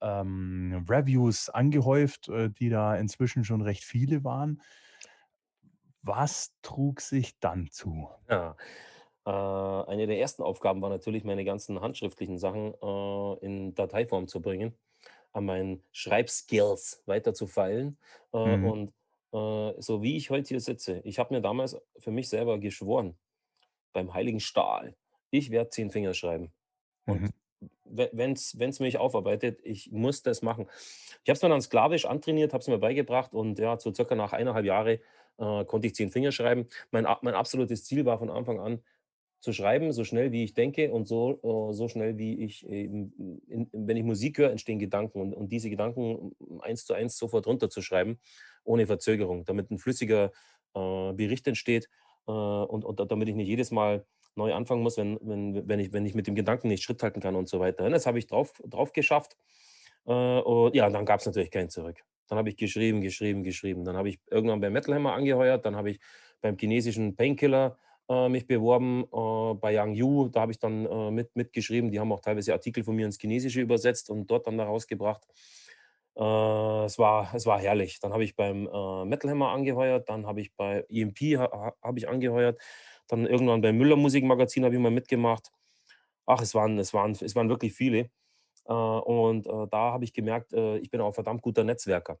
ähm, 0.00 0.86
Reviews 0.88 1.50
angehäuft, 1.50 2.30
äh, 2.30 2.48
die 2.48 2.70
da 2.70 2.96
inzwischen 2.96 3.44
schon 3.44 3.60
recht 3.60 3.84
viele 3.84 4.24
waren. 4.24 4.62
Was 6.02 6.54
trug 6.62 7.02
sich 7.02 7.38
dann 7.40 7.68
zu? 7.70 8.08
Ja. 8.30 8.56
Äh, 9.26 9.30
eine 9.30 10.06
der 10.06 10.18
ersten 10.18 10.42
Aufgaben 10.42 10.80
war 10.80 10.88
natürlich, 10.88 11.24
meine 11.24 11.44
ganzen 11.44 11.80
handschriftlichen 11.82 12.38
Sachen 12.38 12.72
äh, 12.82 13.44
in 13.44 13.74
Dateiform 13.74 14.26
zu 14.26 14.40
bringen, 14.40 14.78
an 15.32 15.44
meinen 15.46 15.84
Schreibskills 15.92 17.02
weiter 17.06 17.34
zu 17.34 17.46
feilen. 17.46 17.98
Äh, 18.32 18.38
Mhm. 18.44 18.56
und 18.56 18.92
äh, 19.32 19.80
so 19.80 20.02
wie 20.02 20.16
ich 20.16 20.30
heute 20.30 20.48
hier 20.48 20.60
sitze, 20.60 21.00
ich 21.04 21.18
habe 21.18 21.34
mir 21.34 21.40
damals 21.40 21.76
für 21.98 22.10
mich 22.10 22.28
selber 22.28 22.58
geschworen, 22.58 23.18
beim 23.92 24.14
Heiligen 24.14 24.40
Stahl, 24.40 24.96
ich 25.30 25.50
werde 25.50 25.70
zehn 25.70 25.90
Finger 25.90 26.14
schreiben. 26.14 26.52
Und 27.06 27.26
Mhm. 27.26 27.30
wenn 27.84 28.32
es 28.32 28.80
mich 28.80 28.98
aufarbeitet, 28.98 29.60
ich 29.64 29.90
muss 29.92 30.22
das 30.22 30.42
machen. 30.42 30.68
Ich 31.24 31.28
habe 31.30 31.32
es 31.32 31.42
mir 31.42 31.48
dann 31.50 31.60
sklavisch 31.62 32.06
antrainiert, 32.06 32.52
habe 32.52 32.62
es 32.62 32.68
mir 32.68 32.78
beigebracht 32.78 33.34
und 33.34 33.58
ja, 33.58 33.78
so 33.78 33.92
circa 33.92 34.14
nach 34.14 34.32
eineinhalb 34.32 34.64
Jahre 34.64 35.00
äh, 35.38 35.64
konnte 35.64 35.86
ich 35.88 35.94
zehn 35.94 36.10
Finger 36.10 36.32
schreiben. 36.32 36.68
Mein, 36.90 37.06
mein 37.22 37.34
absolutes 37.34 37.84
Ziel 37.84 38.04
war 38.06 38.18
von 38.18 38.30
Anfang 38.30 38.60
an, 38.60 38.82
zu 39.40 39.52
schreiben, 39.52 39.92
so 39.92 40.04
schnell 40.04 40.32
wie 40.32 40.44
ich 40.44 40.54
denke 40.54 40.92
und 40.92 41.08
so, 41.08 41.40
äh, 41.42 41.72
so 41.72 41.88
schnell 41.88 42.18
wie 42.18 42.44
ich 42.44 42.66
eben, 42.68 43.40
in, 43.48 43.68
wenn 43.72 43.96
ich 43.96 44.04
Musik 44.04 44.38
höre, 44.38 44.50
entstehen 44.50 44.78
Gedanken 44.78 45.20
und, 45.20 45.34
und 45.34 45.50
diese 45.50 45.70
Gedanken 45.70 46.36
eins 46.60 46.84
zu 46.84 46.92
eins 46.92 47.16
sofort 47.16 47.46
runterzuschreiben, 47.46 48.20
ohne 48.64 48.86
Verzögerung, 48.86 49.44
damit 49.44 49.70
ein 49.70 49.78
flüssiger 49.78 50.30
äh, 50.74 51.12
Bericht 51.12 51.46
entsteht 51.46 51.88
äh, 52.26 52.32
und, 52.32 52.84
und 52.84 53.10
damit 53.10 53.28
ich 53.28 53.34
nicht 53.34 53.48
jedes 53.48 53.70
Mal 53.70 54.04
neu 54.36 54.52
anfangen 54.52 54.82
muss, 54.82 54.98
wenn, 54.98 55.18
wenn, 55.22 55.66
wenn, 55.66 55.80
ich, 55.80 55.92
wenn 55.92 56.06
ich 56.06 56.14
mit 56.14 56.26
dem 56.26 56.34
Gedanken 56.34 56.68
nicht 56.68 56.82
Schritt 56.82 57.02
halten 57.02 57.20
kann 57.20 57.34
und 57.34 57.48
so 57.48 57.60
weiter. 57.60 57.84
Und 57.84 57.92
das 57.92 58.06
habe 58.06 58.18
ich 58.18 58.26
drauf, 58.26 58.52
drauf 58.64 58.92
geschafft. 58.92 59.36
Äh, 60.06 60.12
und 60.12 60.74
ja, 60.74 60.88
dann 60.90 61.06
gab 61.06 61.20
es 61.20 61.26
natürlich 61.26 61.50
kein 61.50 61.70
Zurück. 61.70 61.96
Dann 62.28 62.38
habe 62.38 62.50
ich 62.50 62.56
geschrieben, 62.56 63.00
geschrieben, 63.00 63.42
geschrieben. 63.42 63.84
Dann 63.84 63.96
habe 63.96 64.10
ich 64.10 64.20
irgendwann 64.30 64.60
beim 64.60 64.72
Metal 64.72 64.94
Hammer 64.94 65.14
angeheuert, 65.14 65.64
dann 65.64 65.76
habe 65.76 65.90
ich 65.90 66.00
beim 66.40 66.56
chinesischen 66.56 67.16
Painkiller 67.16 67.76
äh, 67.76 67.89
mich 68.28 68.46
beworben, 68.46 69.04
äh, 69.12 69.54
bei 69.54 69.72
Yang 69.74 69.94
Yu, 69.94 70.28
da 70.28 70.40
habe 70.42 70.52
ich 70.52 70.58
dann 70.58 70.86
äh, 70.86 71.10
mit, 71.10 71.34
mitgeschrieben. 71.36 71.90
Die 71.90 72.00
haben 72.00 72.12
auch 72.12 72.20
teilweise 72.20 72.52
Artikel 72.52 72.84
von 72.84 72.96
mir 72.96 73.06
ins 73.06 73.18
Chinesische 73.20 73.60
übersetzt 73.60 74.10
und 74.10 74.26
dort 74.30 74.46
dann 74.46 74.58
da 74.58 74.64
rausgebracht. 74.64 75.24
Äh, 76.16 76.84
es, 76.84 76.98
war, 76.98 77.34
es 77.34 77.46
war 77.46 77.60
herrlich. 77.60 78.00
Dann 78.00 78.12
habe 78.12 78.24
ich 78.24 78.36
beim 78.36 78.66
äh, 78.72 79.04
Metal 79.04 79.30
Hammer 79.30 79.50
angeheuert, 79.50 80.08
dann 80.08 80.26
habe 80.26 80.40
ich 80.40 80.54
bei 80.56 80.84
EMP 80.88 81.36
ha, 81.38 81.50
ha- 81.52 81.74
habe 81.82 81.98
ich 81.98 82.08
angeheuert, 82.08 82.60
dann 83.08 83.26
irgendwann 83.26 83.60
beim 83.60 83.76
Müller 83.78 83.96
Musikmagazin 83.96 84.64
habe 84.64 84.74
ich 84.74 84.80
mal 84.80 84.90
mitgemacht. 84.90 85.50
Ach, 86.26 86.40
es 86.42 86.54
waren, 86.54 86.78
es 86.78 86.94
waren, 86.94 87.12
es 87.12 87.34
waren 87.36 87.48
wirklich 87.48 87.74
viele. 87.74 88.10
Äh, 88.66 88.72
und 88.74 89.46
äh, 89.48 89.68
da 89.70 89.92
habe 89.92 90.04
ich 90.04 90.12
gemerkt, 90.14 90.52
äh, 90.54 90.78
ich 90.78 90.90
bin 90.90 91.00
auch 91.02 91.14
verdammt 91.14 91.42
guter 91.42 91.64
Netzwerker. 91.64 92.18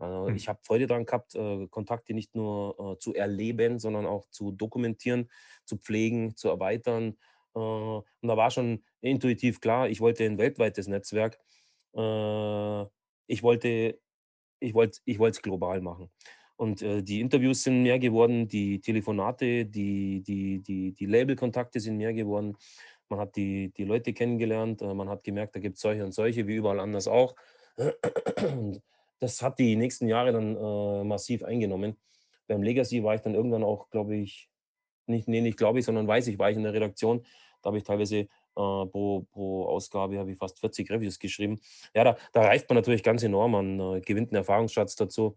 Äh, 0.00 0.04
Hm. 0.26 0.36
ich 0.36 0.48
habe 0.48 0.60
Freude 0.62 0.86
daran 0.86 1.06
gehabt, 1.06 1.34
äh, 1.34 1.66
Kontakte 1.68 2.14
nicht 2.14 2.34
nur 2.34 2.94
äh, 2.96 2.98
zu 2.98 3.14
erleben, 3.14 3.78
sondern 3.78 4.06
auch 4.06 4.28
zu 4.30 4.52
dokumentieren, 4.52 5.30
zu 5.64 5.76
pflegen, 5.78 6.36
zu 6.36 6.48
erweitern. 6.48 7.16
Äh, 7.54 7.58
und 7.58 8.04
da 8.22 8.36
war 8.36 8.50
schon 8.50 8.84
intuitiv 9.00 9.60
klar, 9.60 9.88
ich 9.88 10.00
wollte 10.00 10.24
ein 10.24 10.38
weltweites 10.38 10.86
Netzwerk. 10.88 11.38
Äh, 11.94 12.82
ich 13.26 13.42
wollte 13.42 13.98
ich 14.60 14.74
wollte 14.74 15.00
ich 15.04 15.18
wollte 15.18 15.36
es 15.36 15.42
global 15.42 15.80
machen. 15.80 16.10
Und 16.56 16.82
äh, 16.82 17.02
die 17.02 17.20
Interviews 17.20 17.62
sind 17.62 17.82
mehr 17.84 17.98
geworden, 18.00 18.48
die 18.48 18.80
Telefonate, 18.80 19.64
die, 19.66 20.22
die, 20.22 20.60
die, 20.60 20.92
die 20.92 21.06
Labelkontakte 21.06 21.78
sind 21.78 21.98
mehr 21.98 22.12
geworden. 22.12 22.56
Man 23.08 23.20
hat 23.20 23.36
die, 23.36 23.72
die 23.76 23.84
Leute 23.84 24.12
kennengelernt, 24.12 24.82
äh, 24.82 24.92
man 24.92 25.08
hat 25.08 25.22
gemerkt, 25.24 25.54
da 25.54 25.60
gibt 25.60 25.76
es 25.76 25.82
solche 25.82 26.04
und 26.04 26.12
solche, 26.12 26.46
wie 26.48 26.56
überall 26.56 26.80
anders 26.80 27.06
auch. 27.06 27.36
Und 28.42 28.82
das 29.20 29.42
hat 29.42 29.58
die 29.58 29.76
nächsten 29.76 30.08
Jahre 30.08 30.32
dann 30.32 30.56
äh, 30.56 31.04
massiv 31.04 31.42
eingenommen. 31.42 31.96
Beim 32.46 32.62
Legacy 32.62 33.02
war 33.02 33.14
ich 33.14 33.20
dann 33.20 33.34
irgendwann 33.34 33.64
auch, 33.64 33.90
glaube 33.90 34.16
ich, 34.16 34.48
nicht, 35.06 35.28
nee, 35.28 35.40
nicht 35.40 35.58
glaube 35.58 35.78
ich, 35.78 35.84
sondern 35.84 36.06
weiß 36.06 36.26
ich, 36.28 36.38
war 36.38 36.50
ich 36.50 36.56
in 36.56 36.62
der 36.62 36.72
Redaktion. 36.72 37.24
Da 37.62 37.68
habe 37.68 37.78
ich 37.78 37.84
teilweise 37.84 38.16
äh, 38.18 38.26
pro, 38.54 39.26
pro 39.32 39.66
Ausgabe 39.66 40.18
habe 40.18 40.30
ich 40.32 40.38
fast 40.38 40.58
40 40.60 40.90
Reviews 40.90 41.18
geschrieben. 41.18 41.60
Ja, 41.94 42.04
da, 42.04 42.16
da 42.32 42.42
reift 42.42 42.68
man 42.68 42.76
natürlich 42.76 43.02
ganz 43.02 43.22
enorm 43.22 43.52
man 43.52 43.80
äh, 43.80 44.00
gewinnt 44.00 44.30
einen 44.30 44.36
Erfahrungsschatz 44.36 44.96
dazu. 44.96 45.36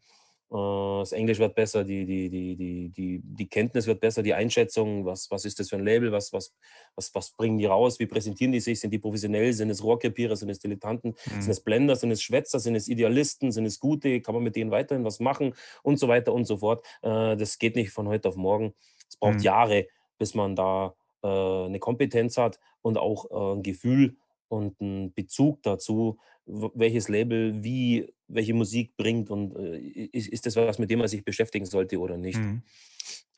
Äh, 0.51 0.99
das 0.99 1.13
Englisch 1.13 1.39
wird 1.39 1.55
besser, 1.55 1.83
die, 1.83 2.05
die, 2.05 2.29
die, 2.29 2.55
die, 2.55 2.89
die, 2.89 3.21
die 3.23 3.47
Kenntnis 3.47 3.87
wird 3.87 4.01
besser, 4.01 4.21
die 4.21 4.33
Einschätzung, 4.33 5.05
was, 5.05 5.31
was 5.31 5.45
ist 5.45 5.59
das 5.59 5.69
für 5.69 5.77
ein 5.77 5.85
Label, 5.85 6.11
was, 6.11 6.33
was, 6.33 6.53
was, 6.95 7.13
was 7.15 7.31
bringen 7.31 7.57
die 7.57 7.65
raus, 7.65 7.99
wie 7.99 8.05
präsentieren 8.05 8.51
die 8.51 8.59
sich, 8.59 8.79
sind 8.79 8.91
die 8.91 8.99
professionell, 8.99 9.53
sind 9.53 9.69
es 9.69 9.83
Rohrkrepierer, 9.83 10.35
sind 10.35 10.49
es 10.49 10.59
Dilettanten, 10.59 11.11
mhm. 11.11 11.41
sind 11.41 11.51
es 11.51 11.61
Blender, 11.61 11.95
sind 11.95 12.11
es 12.11 12.21
Schwätzer, 12.21 12.59
sind 12.59 12.75
es 12.75 12.87
Idealisten, 12.87 13.51
sind 13.51 13.65
es 13.65 13.79
Gute, 13.79 14.21
kann 14.21 14.35
man 14.35 14.43
mit 14.43 14.55
denen 14.55 14.71
weiterhin 14.71 15.05
was 15.05 15.19
machen 15.19 15.55
und 15.83 15.97
so 15.97 16.07
weiter 16.07 16.33
und 16.33 16.45
so 16.45 16.57
fort. 16.57 16.85
Äh, 17.01 17.37
das 17.37 17.57
geht 17.57 17.75
nicht 17.75 17.91
von 17.91 18.07
heute 18.07 18.27
auf 18.29 18.35
morgen. 18.35 18.73
Es 19.07 19.15
braucht 19.15 19.35
mhm. 19.35 19.43
Jahre, 19.43 19.87
bis 20.17 20.35
man 20.35 20.55
da 20.55 20.95
äh, 21.23 21.27
eine 21.27 21.79
Kompetenz 21.79 22.37
hat 22.37 22.59
und 22.81 22.97
auch 22.97 23.55
ein 23.55 23.63
Gefühl 23.63 24.17
und 24.51 24.79
einen 24.81 25.13
Bezug 25.13 25.63
dazu, 25.63 26.19
welches 26.45 27.07
Label 27.07 27.63
wie 27.63 28.13
welche 28.27 28.53
Musik 28.53 28.97
bringt 28.97 29.29
und 29.29 29.55
äh, 29.55 29.77
ist, 29.77 30.27
ist 30.27 30.45
das 30.45 30.55
was, 30.57 30.77
mit 30.77 30.89
dem 30.89 30.99
man 30.99 31.07
sich 31.07 31.23
beschäftigen 31.23 31.65
sollte 31.65 31.99
oder 31.99 32.17
nicht. 32.17 32.39
Mhm. 32.39 32.61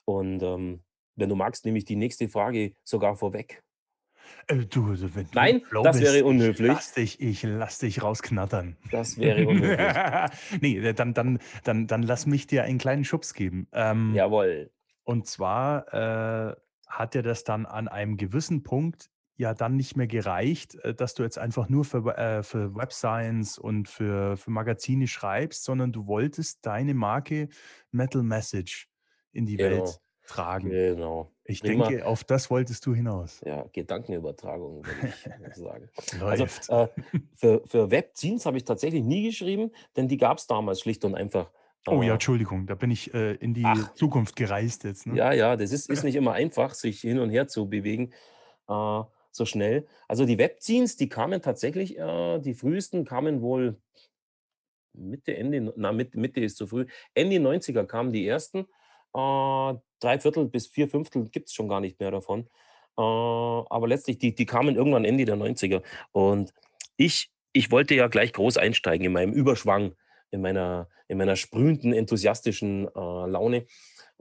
Und 0.05 0.41
ähm, 0.41 0.81
wenn 1.15 1.29
du 1.29 1.35
magst, 1.35 1.65
nehme 1.65 1.77
ich 1.77 1.85
die 1.85 1.95
nächste 1.95 2.27
Frage 2.27 2.73
sogar 2.83 3.15
vorweg. 3.15 3.63
Äh, 4.47 4.65
du, 4.65 4.89
also 4.89 5.13
wenn 5.13 5.27
Nein, 5.33 5.61
du 5.69 5.83
das 5.83 6.01
wäre 6.01 6.25
unhöflich. 6.25 6.69
Ich 6.69 6.75
lass 6.75 6.93
dich, 6.93 7.21
ich 7.21 7.43
lass 7.43 7.77
dich 7.77 8.01
rausknattern. 8.01 8.75
Das 8.89 9.17
wäre 9.17 9.47
unhöflich. 9.47 10.61
nee, 10.61 10.77
äh, 10.77 10.93
dann, 10.93 11.13
dann, 11.13 11.39
dann, 11.63 11.85
dann 11.85 12.01
lass 12.01 12.25
mich 12.25 12.47
dir 12.47 12.63
einen 12.63 12.79
kleinen 12.79 13.05
Schubs 13.05 13.35
geben. 13.35 13.67
Ähm, 13.71 14.13
Jawohl. 14.15 14.71
Und 15.03 15.27
zwar 15.27 15.93
äh, 15.93 16.55
hat 16.87 17.15
er 17.15 17.21
das 17.21 17.43
dann 17.43 17.67
an 17.67 17.87
einem 17.87 18.17
gewissen 18.17 18.63
Punkt 18.63 19.11
ja 19.35 19.53
dann 19.53 19.75
nicht 19.75 19.95
mehr 19.95 20.07
gereicht, 20.07 20.75
äh, 20.75 20.93
dass 20.93 21.13
du 21.15 21.23
jetzt 21.23 21.37
einfach 21.37 21.69
nur 21.69 21.85
für, 21.85 22.17
äh, 22.17 22.43
für 22.43 22.75
Web 22.75 22.93
Science 22.93 23.57
und 23.57 23.87
für, 23.87 24.37
für 24.37 24.51
Magazine 24.51 25.07
schreibst, 25.07 25.63
sondern 25.63 25.91
du 25.91 26.07
wolltest 26.07 26.65
deine 26.65 26.93
Marke 26.93 27.49
Metal 27.91 28.23
Message 28.23 28.89
in 29.31 29.45
die 29.45 29.57
genau. 29.57 29.77
Welt 29.77 29.99
tragen. 30.27 30.69
Genau. 30.69 31.31
Ich 31.45 31.61
Prima. 31.61 31.87
denke, 31.87 32.05
auf 32.05 32.23
das 32.23 32.49
wolltest 32.49 32.85
du 32.85 32.95
hinaus. 32.95 33.41
Ja, 33.45 33.65
Gedankenübertragung, 33.73 34.85
würde 34.85 35.13
ich 35.49 35.55
sagen. 35.55 35.89
also, 36.21 36.45
äh, 36.69 36.87
für, 37.35 37.61
für 37.65 37.91
Webzines 37.91 38.45
habe 38.45 38.57
ich 38.57 38.63
tatsächlich 38.63 39.03
nie 39.03 39.23
geschrieben, 39.23 39.71
denn 39.97 40.07
die 40.07 40.17
gab 40.17 40.37
es 40.37 40.47
damals 40.47 40.79
schlicht 40.79 41.03
und 41.03 41.15
einfach. 41.15 41.51
Oh 41.85 42.01
ja, 42.01 42.13
Entschuldigung, 42.13 42.65
da 42.65 42.75
bin 42.75 42.91
ich 42.91 43.13
äh, 43.13 43.33
in 43.33 43.53
die 43.53 43.65
Ach, 43.65 43.93
Zukunft 43.95 44.37
gereist 44.37 44.85
jetzt. 44.85 45.05
Ne? 45.05 45.17
Ja, 45.17 45.33
ja, 45.33 45.57
das 45.57 45.73
ist, 45.73 45.89
ist 45.89 46.03
nicht 46.03 46.15
immer 46.15 46.31
einfach, 46.31 46.73
sich 46.75 47.01
hin 47.01 47.19
und 47.19 47.29
her 47.29 47.49
zu 47.49 47.67
bewegen. 47.67 48.13
Äh, 48.69 49.01
so 49.35 49.45
schnell. 49.45 49.87
Also 50.07 50.25
die 50.25 50.37
Webzines, 50.37 50.95
die 50.95 51.09
kamen 51.09 51.41
tatsächlich, 51.41 51.97
äh, 51.97 52.39
die 52.39 52.53
frühesten 52.53 53.03
kamen 53.05 53.41
wohl 53.41 53.77
Mitte, 54.93 55.35
Ende, 55.35 55.73
na 55.75 55.91
Mitte, 55.91 56.19
Mitte 56.19 56.39
ist 56.41 56.57
zu 56.57 56.67
früh, 56.67 56.85
Ende 57.13 57.37
90er 57.37 57.85
kamen 57.85 58.13
die 58.13 58.27
ersten. 58.27 58.59
Äh, 59.15 59.73
drei 59.99 60.19
Viertel 60.19 60.45
bis 60.45 60.67
vier 60.67 60.87
Fünftel 60.87 61.29
gibt 61.29 61.49
es 61.49 61.53
schon 61.53 61.67
gar 61.67 61.81
nicht 61.81 61.99
mehr 61.99 62.11
davon. 62.11 62.47
Äh, 62.97 63.01
aber 63.01 63.87
letztlich, 63.87 64.19
die, 64.19 64.35
die 64.35 64.45
kamen 64.45 64.75
irgendwann 64.75 65.05
Ende 65.05 65.25
der 65.25 65.35
90er. 65.35 65.81
Und 66.11 66.53
ich, 66.95 67.31
ich 67.53 67.71
wollte 67.71 67.95
ja 67.95 68.07
gleich 68.07 68.33
groß 68.33 68.57
einsteigen 68.57 69.05
in 69.05 69.13
meinem 69.13 69.33
Überschwang, 69.33 69.95
in 70.29 70.41
meiner, 70.41 70.89
in 71.07 71.17
meiner 71.17 71.35
sprühenden, 71.35 71.93
enthusiastischen 71.93 72.87
äh, 72.87 72.99
Laune. 72.99 73.65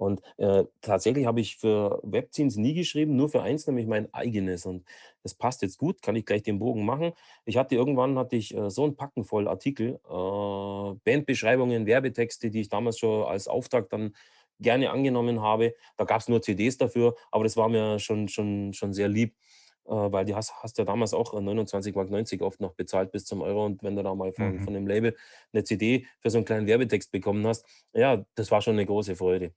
Und 0.03 0.21
äh, 0.37 0.65
tatsächlich 0.81 1.27
habe 1.27 1.41
ich 1.41 1.57
für 1.57 2.01
Webzines 2.03 2.57
nie 2.57 2.75
geschrieben, 2.75 3.15
nur 3.15 3.29
für 3.29 3.43
eins, 3.43 3.67
nämlich 3.67 3.87
mein 3.87 4.13
eigenes. 4.13 4.67
Und 4.67 4.85
das 5.23 5.35
passt 5.35 5.63
jetzt 5.63 5.79
gut, 5.79 6.03
kann 6.03 6.17
ich 6.17 6.27
gleich 6.27 6.43
den 6.43 6.59
Bogen 6.59 6.85
machen. 6.85 7.13
Ich 7.45 7.57
hatte 7.57 7.77
irgendwann 7.77 8.19
hatte 8.19 8.37
ich 8.37 8.55
äh, 8.55 8.69
so 8.69 8.85
ein 8.85 8.97
Packen 8.97 9.25
voll 9.25 9.47
Artikel, 9.47 10.01
äh, 10.09 10.95
Bandbeschreibungen, 11.05 11.87
Werbetexte, 11.87 12.51
die 12.51 12.63
ich 12.63 12.69
damals 12.69 12.99
schon 12.99 13.25
als 13.25 13.47
Auftrag 13.47 13.89
dann 13.91 14.15
gerne 14.59 14.91
angenommen 14.91 15.41
habe. 15.41 15.75
Da 15.97 16.05
gab 16.05 16.21
es 16.21 16.29
nur 16.29 16.43
CDs 16.43 16.79
dafür, 16.79 17.15
aber 17.31 17.45
das 17.45 17.57
war 17.57 17.69
mir 17.69 17.99
schon, 17.99 18.29
schon, 18.29 18.73
schon 18.73 18.93
sehr 18.93 19.09
lieb 19.09 19.37
äh, 19.85 19.91
weil 19.91 20.25
die 20.25 20.35
hast, 20.35 20.53
hast 20.63 20.79
ja 20.79 20.85
damals 20.85 21.15
auch 21.15 21.33
29,90 21.33 21.95
Mark 21.95 22.43
oft 22.43 22.61
noch 22.61 22.75
bezahlt 22.75 23.11
bis 23.11 23.25
zum 23.25 23.41
Euro 23.41 23.67
und 23.67 23.83
wenn 23.83 23.97
du 23.97 24.03
da 24.03 24.15
mal 24.15 24.33
von, 24.33 24.57
mhm. 24.57 24.61
von 24.61 24.75
dem 24.75 24.87
Label 24.87 25.17
eine 25.53 25.65
CD 25.65 26.07
für 26.21 26.31
so 26.31 26.39
einen 26.39 26.45
kleinen 26.45 26.67
Werbetext 26.69 27.11
bekommen 27.11 27.45
hast, 27.47 27.67
ja, 27.93 28.25
das 28.37 28.51
war 28.51 28.63
schon 28.63 28.75
eine 28.75 28.87
große 28.87 29.17
Freude. 29.17 29.53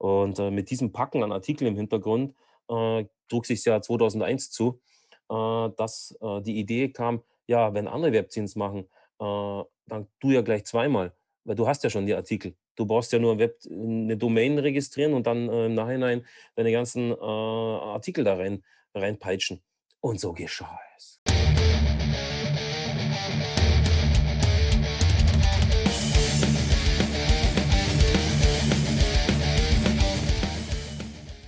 Und 0.00 0.38
äh, 0.38 0.50
mit 0.50 0.70
diesem 0.70 0.92
Packen 0.92 1.22
an 1.22 1.30
Artikeln 1.30 1.68
im 1.68 1.76
Hintergrund 1.76 2.34
äh, 2.68 3.04
trug 3.28 3.44
sich 3.44 3.62
ja 3.66 3.82
2001 3.82 4.50
zu, 4.50 4.80
äh, 5.28 5.68
dass 5.76 6.16
äh, 6.22 6.40
die 6.40 6.58
Idee 6.58 6.88
kam, 6.88 7.22
ja, 7.46 7.74
wenn 7.74 7.86
andere 7.86 8.12
Webzins 8.12 8.56
machen, 8.56 8.88
äh, 9.20 9.62
dann 9.86 10.06
tu 10.18 10.30
ja 10.30 10.40
gleich 10.40 10.64
zweimal, 10.64 11.12
weil 11.44 11.54
du 11.54 11.68
hast 11.68 11.84
ja 11.84 11.90
schon 11.90 12.06
die 12.06 12.14
Artikel. 12.14 12.54
Du 12.76 12.86
brauchst 12.86 13.12
ja 13.12 13.18
nur 13.18 13.38
Web, 13.38 13.58
eine 13.70 14.16
Domain 14.16 14.58
registrieren 14.58 15.12
und 15.12 15.26
dann 15.26 15.50
äh, 15.50 15.66
im 15.66 15.74
Nachhinein 15.74 16.24
deine 16.54 16.72
ganzen 16.72 17.12
Artikel 17.20 18.24
da 18.24 18.36
rein, 18.36 18.64
reinpeitschen. 18.94 19.60
Und 20.00 20.18
so 20.18 20.32
geschah 20.32 20.78
es. 20.96 21.20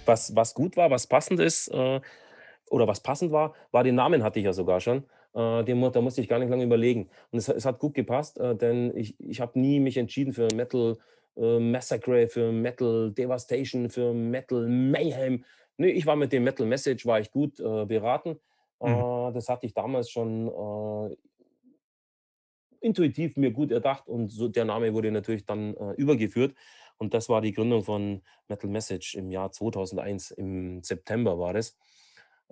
Was, 0.07 0.35
was 0.35 0.55
gut 0.55 0.77
war, 0.77 0.91
was 0.91 1.07
passend 1.07 1.41
ist 1.41 1.69
äh, 1.69 2.01
oder 2.71 2.87
was 2.87 3.01
passend 3.01 3.33
war, 3.33 3.55
war 3.71 3.85
den 3.85 3.95
Namen 3.95 4.23
hatte 4.23 4.39
ich 4.39 4.45
ja 4.45 4.53
sogar 4.53 4.81
schon. 4.81 5.05
Äh, 5.35 5.65
den, 5.65 5.81
da 5.93 6.01
musste 6.01 6.21
ich 6.21 6.29
gar 6.29 6.39
nicht 6.39 6.51
lange 6.51 6.65
überlegen. 6.65 7.09
Und 7.31 7.39
es, 7.39 7.49
es 7.49 7.65
hat 7.65 7.79
gut 7.79 7.95
gepasst, 7.95 8.39
äh, 8.39 8.55
denn 8.55 8.97
ich, 8.97 9.19
ich 9.21 9.41
habe 9.41 9.59
nie 9.59 9.81
mich 9.81 9.97
entschieden 9.97 10.33
für 10.33 10.49
Metal 10.55 10.97
äh, 11.37 11.59
Massacre, 11.59 12.29
für 12.29 12.53
Metal 12.53 13.13
Devastation, 13.13 13.89
für 13.89 14.13
Metal 14.13 14.67
Mayhem. 14.67 15.45
Nö, 15.79 15.87
ich 15.87 16.07
war 16.07 16.17
mit 16.17 16.33
dem 16.33 16.45
Metal 16.45 16.67
Message, 16.67 17.07
war 17.07 17.21
ich 17.21 17.31
gut 17.31 17.59
äh, 17.61 17.85
beraten. 17.87 18.39
Mhm. 18.85 19.33
das 19.33 19.49
hatte 19.49 19.65
ich 19.65 19.75
damals 19.75 20.11
schon 20.11 20.49
intuitiv 22.83 23.37
mir 23.37 23.51
gut 23.51 23.71
erdacht 23.71 24.09
und 24.09 24.29
so, 24.29 24.49
der 24.49 24.65
Name 24.65 24.93
wurde 24.93 25.11
natürlich 25.11 25.47
dann 25.47 25.75
übergeführt. 25.97 26.55
Und 26.99 27.15
das 27.15 27.29
war 27.29 27.41
die 27.41 27.53
Gründung 27.53 27.83
von 27.83 28.23
Metal 28.49 28.71
Message 28.71 29.17
im 29.17 29.31
Jahr 29.31 29.51
2001, 29.51 30.31
im 30.33 30.83
September 30.83 31.39
war 31.39 31.53
das. 31.53 31.77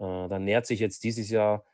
Äh, 0.01 0.29
dann 0.29 0.45
nähert 0.45 0.67
sich 0.67 0.81
jetzt 0.81 1.05
dieses 1.05 1.31
Jahr 1.31 1.65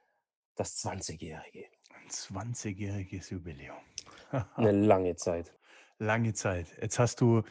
das 0.56 0.84
20-Jährige. 0.84 1.66
Ein 1.94 2.08
20-jähriges 2.08 3.32
Jubiläum. 3.32 3.76
Eine 4.54 4.72
lange 4.72 5.16
Zeit. 5.16 5.54
Lange 5.98 6.34
Zeit. 6.34 6.66
Jetzt 6.80 6.98
hast 6.98 7.20
du 7.20 7.42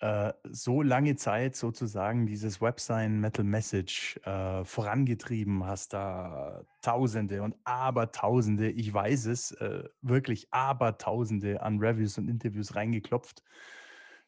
äh, 0.00 0.32
so 0.50 0.80
lange 0.80 1.16
Zeit 1.16 1.56
sozusagen 1.56 2.26
dieses 2.26 2.62
Websign 2.62 3.20
Metal 3.20 3.44
Message 3.44 4.18
äh, 4.24 4.64
vorangetrieben, 4.64 5.66
hast 5.66 5.92
da 5.92 6.64
Tausende 6.80 7.42
und 7.42 7.54
Abertausende, 7.64 8.70
ich 8.70 8.92
weiß 8.92 9.26
es, 9.26 9.52
äh, 9.52 9.84
wirklich 10.00 10.48
Abertausende 10.52 11.62
an 11.62 11.78
Reviews 11.80 12.16
und 12.16 12.28
Interviews 12.28 12.74
reingeklopft. 12.74 13.42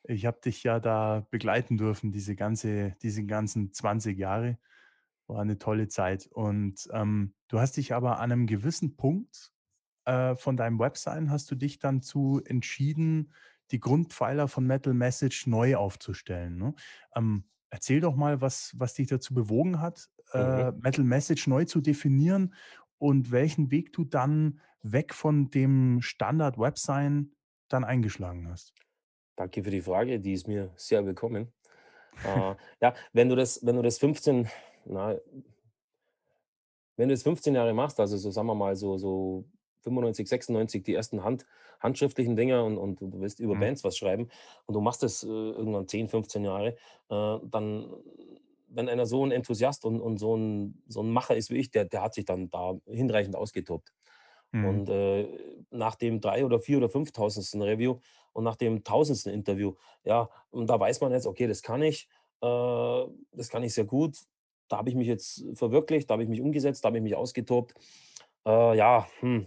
Ich 0.04 0.26
habe 0.26 0.40
dich 0.44 0.62
ja 0.62 0.78
da 0.78 1.26
begleiten 1.30 1.78
dürfen, 1.78 2.12
diese 2.12 2.36
ganze, 2.36 2.94
diese 3.02 3.24
ganzen 3.24 3.72
20 3.72 4.18
Jahre. 4.18 4.58
War 5.26 5.40
eine 5.40 5.58
tolle 5.58 5.88
Zeit. 5.88 6.26
Und 6.26 6.86
ähm, 6.92 7.32
du 7.48 7.60
hast 7.60 7.78
dich 7.78 7.94
aber 7.94 8.18
an 8.18 8.30
einem 8.30 8.46
gewissen 8.46 8.96
Punkt 8.96 9.52
äh, 10.04 10.34
von 10.34 10.58
deinem 10.58 10.78
Website, 10.78 11.30
hast 11.30 11.50
du 11.50 11.54
dich 11.54 11.78
dann 11.78 12.02
zu 12.02 12.42
entschieden, 12.44 13.32
die 13.72 13.80
Grundpfeiler 13.80 14.48
von 14.48 14.66
Metal 14.66 14.94
Message 14.94 15.46
neu 15.46 15.76
aufzustellen. 15.76 16.56
Ne? 16.56 16.74
Ähm, 17.16 17.44
erzähl 17.70 18.00
doch 18.00 18.14
mal, 18.14 18.40
was, 18.40 18.72
was 18.76 18.94
dich 18.94 19.08
dazu 19.08 19.34
bewogen 19.34 19.80
hat, 19.80 20.08
äh, 20.32 20.70
mhm. 20.70 20.80
Metal 20.80 21.04
Message 21.04 21.46
neu 21.46 21.64
zu 21.64 21.80
definieren 21.80 22.54
und 22.98 23.32
welchen 23.32 23.70
Weg 23.70 23.92
du 23.92 24.04
dann 24.04 24.60
weg 24.82 25.14
von 25.14 25.50
dem 25.50 26.00
Standard 26.02 26.58
Websign 26.58 27.32
dann 27.68 27.84
eingeschlagen 27.84 28.48
hast. 28.48 28.74
Danke 29.36 29.64
für 29.64 29.70
die 29.70 29.80
Frage, 29.80 30.20
die 30.20 30.34
ist 30.34 30.46
mir 30.46 30.72
sehr 30.76 31.04
willkommen. 31.06 31.52
äh, 32.24 32.54
ja, 32.80 32.94
wenn 33.12 33.28
du 33.28 33.36
das, 33.36 33.64
wenn 33.64 33.76
du 33.76 33.82
das 33.82 33.98
15, 33.98 34.48
na, 34.84 35.16
wenn 36.96 37.08
du 37.08 37.14
das 37.14 37.22
15 37.22 37.54
Jahre 37.54 37.72
machst, 37.72 37.98
also 37.98 38.16
so 38.18 38.30
sagen 38.30 38.46
wir 38.46 38.54
mal 38.54 38.76
so, 38.76 38.98
so 38.98 39.48
95, 39.82 40.28
96 40.28 40.82
die 40.82 40.94
ersten 40.94 41.24
Hand, 41.24 41.46
handschriftlichen 41.80 42.36
Dinger 42.36 42.64
und, 42.64 42.78
und 42.78 43.00
du 43.00 43.20
willst 43.20 43.40
über 43.40 43.54
Mhm. 43.54 43.60
Bands 43.60 43.84
was 43.84 43.96
schreiben 43.96 44.28
und 44.66 44.74
du 44.74 44.80
machst 44.80 45.02
das 45.02 45.22
äh, 45.24 45.28
irgendwann 45.28 45.88
10, 45.88 46.08
15 46.08 46.44
Jahre, 46.44 46.76
äh, 47.10 47.38
dann, 47.44 47.92
wenn 48.68 48.88
einer 48.88 49.06
so 49.06 49.24
ein 49.24 49.32
Enthusiast 49.32 49.84
und, 49.84 50.00
und 50.00 50.18
so, 50.18 50.36
ein, 50.36 50.82
so 50.88 51.02
ein 51.02 51.10
Macher 51.10 51.36
ist 51.36 51.50
wie 51.50 51.56
ich, 51.58 51.70
der, 51.70 51.84
der 51.84 52.02
hat 52.02 52.14
sich 52.14 52.24
dann 52.24 52.48
da 52.50 52.74
hinreichend 52.86 53.36
ausgetobt. 53.36 53.92
Mhm. 54.52 54.64
Und 54.64 54.88
äh, 54.88 55.28
nach 55.70 55.96
dem 55.96 56.20
drei 56.20 56.44
oder 56.44 56.60
vier 56.60 56.78
oder 56.78 56.88
fünftausendsten 56.88 57.60
Review 57.62 57.98
und 58.32 58.44
nach 58.44 58.56
dem 58.56 58.84
tausendsten 58.84 59.32
Interview, 59.32 59.74
ja, 60.04 60.30
und 60.50 60.68
da 60.70 60.78
weiß 60.78 61.00
man 61.00 61.12
jetzt, 61.12 61.26
okay, 61.26 61.46
das 61.48 61.62
kann 61.62 61.82
ich, 61.82 62.08
äh, 62.42 62.46
das 63.32 63.48
kann 63.48 63.62
ich 63.64 63.74
sehr 63.74 63.84
gut. 63.84 64.18
Da 64.68 64.78
habe 64.78 64.88
ich 64.88 64.94
mich 64.94 65.08
jetzt 65.08 65.44
verwirklicht, 65.54 66.08
da 66.08 66.14
habe 66.14 66.22
ich 66.22 66.28
mich 66.28 66.40
umgesetzt, 66.40 66.84
da 66.84 66.88
habe 66.88 66.98
ich 66.98 67.02
mich 67.02 67.16
ausgetobt. 67.16 67.74
Äh, 68.46 68.76
ja, 68.76 69.06
hm, 69.20 69.46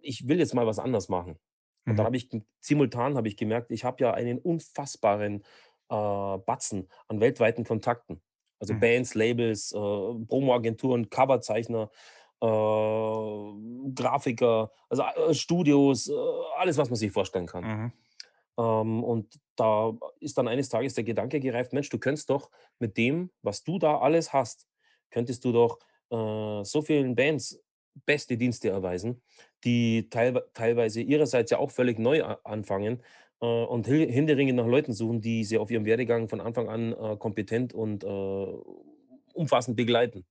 ich 0.00 0.28
will 0.28 0.38
jetzt 0.38 0.54
mal 0.54 0.66
was 0.66 0.78
anders 0.78 1.08
machen. 1.08 1.38
Und 1.86 1.98
dann 1.98 2.06
Mhm. 2.06 2.06
habe 2.06 2.16
ich 2.16 2.28
simultan 2.60 3.16
habe 3.16 3.28
ich 3.28 3.36
gemerkt, 3.36 3.70
ich 3.70 3.84
habe 3.84 4.02
ja 4.04 4.14
einen 4.14 4.38
unfassbaren 4.38 5.42
äh, 5.88 5.94
Batzen 6.38 6.88
an 7.08 7.20
weltweiten 7.20 7.64
Kontakten. 7.64 8.22
Also 8.60 8.74
Mhm. 8.74 8.78
Bands, 8.78 9.14
Labels, 9.14 9.72
äh, 9.72 9.76
Promoagenturen, 9.76 11.10
Coverzeichner, 11.10 11.90
äh, 12.40 12.46
Grafiker, 13.94 14.70
also 14.88 15.02
äh, 15.02 15.34
Studios, 15.34 16.08
äh, 16.08 16.14
alles, 16.58 16.78
was 16.78 16.88
man 16.90 16.96
sich 16.96 17.12
vorstellen 17.12 17.46
kann. 17.46 17.68
Mhm. 17.68 17.92
Ähm, 18.58 19.02
und 19.04 19.40
da 19.56 19.96
ist 20.20 20.36
dann 20.38 20.48
eines 20.48 20.68
Tages 20.68 20.94
der 20.94 21.04
Gedanke 21.04 21.40
gereift, 21.40 21.72
Mensch, 21.72 21.88
du 21.88 21.98
könntest 21.98 22.30
doch 22.30 22.50
mit 22.78 22.96
dem, 22.96 23.30
was 23.42 23.64
du 23.64 23.78
da 23.78 23.98
alles 23.98 24.32
hast, 24.32 24.68
könntest 25.10 25.44
du 25.44 25.52
doch 25.52 25.78
äh, 26.10 26.64
so 26.64 26.82
vielen 26.82 27.14
Bands 27.14 27.60
beste 28.06 28.36
Dienste 28.36 28.68
erweisen, 28.70 29.22
die 29.64 30.08
teilwe 30.10 30.50
teilweise 30.54 31.00
ihrerseits 31.02 31.50
ja 31.50 31.58
auch 31.58 31.70
völlig 31.70 31.98
neu 31.98 32.22
anfangen 32.24 33.02
äh, 33.40 33.46
und 33.46 33.86
händeringend 33.88 34.56
nach 34.56 34.66
Leuten 34.66 34.92
suchen, 34.92 35.20
die 35.20 35.44
sie 35.44 35.58
auf 35.58 35.70
ihrem 35.70 35.84
Werdegang 35.84 36.28
von 36.28 36.40
Anfang 36.40 36.68
an 36.68 36.92
äh, 36.92 37.16
kompetent 37.16 37.72
und 37.74 38.04
äh, 38.04 38.06
umfassend 39.34 39.76
begleiten. 39.76 40.24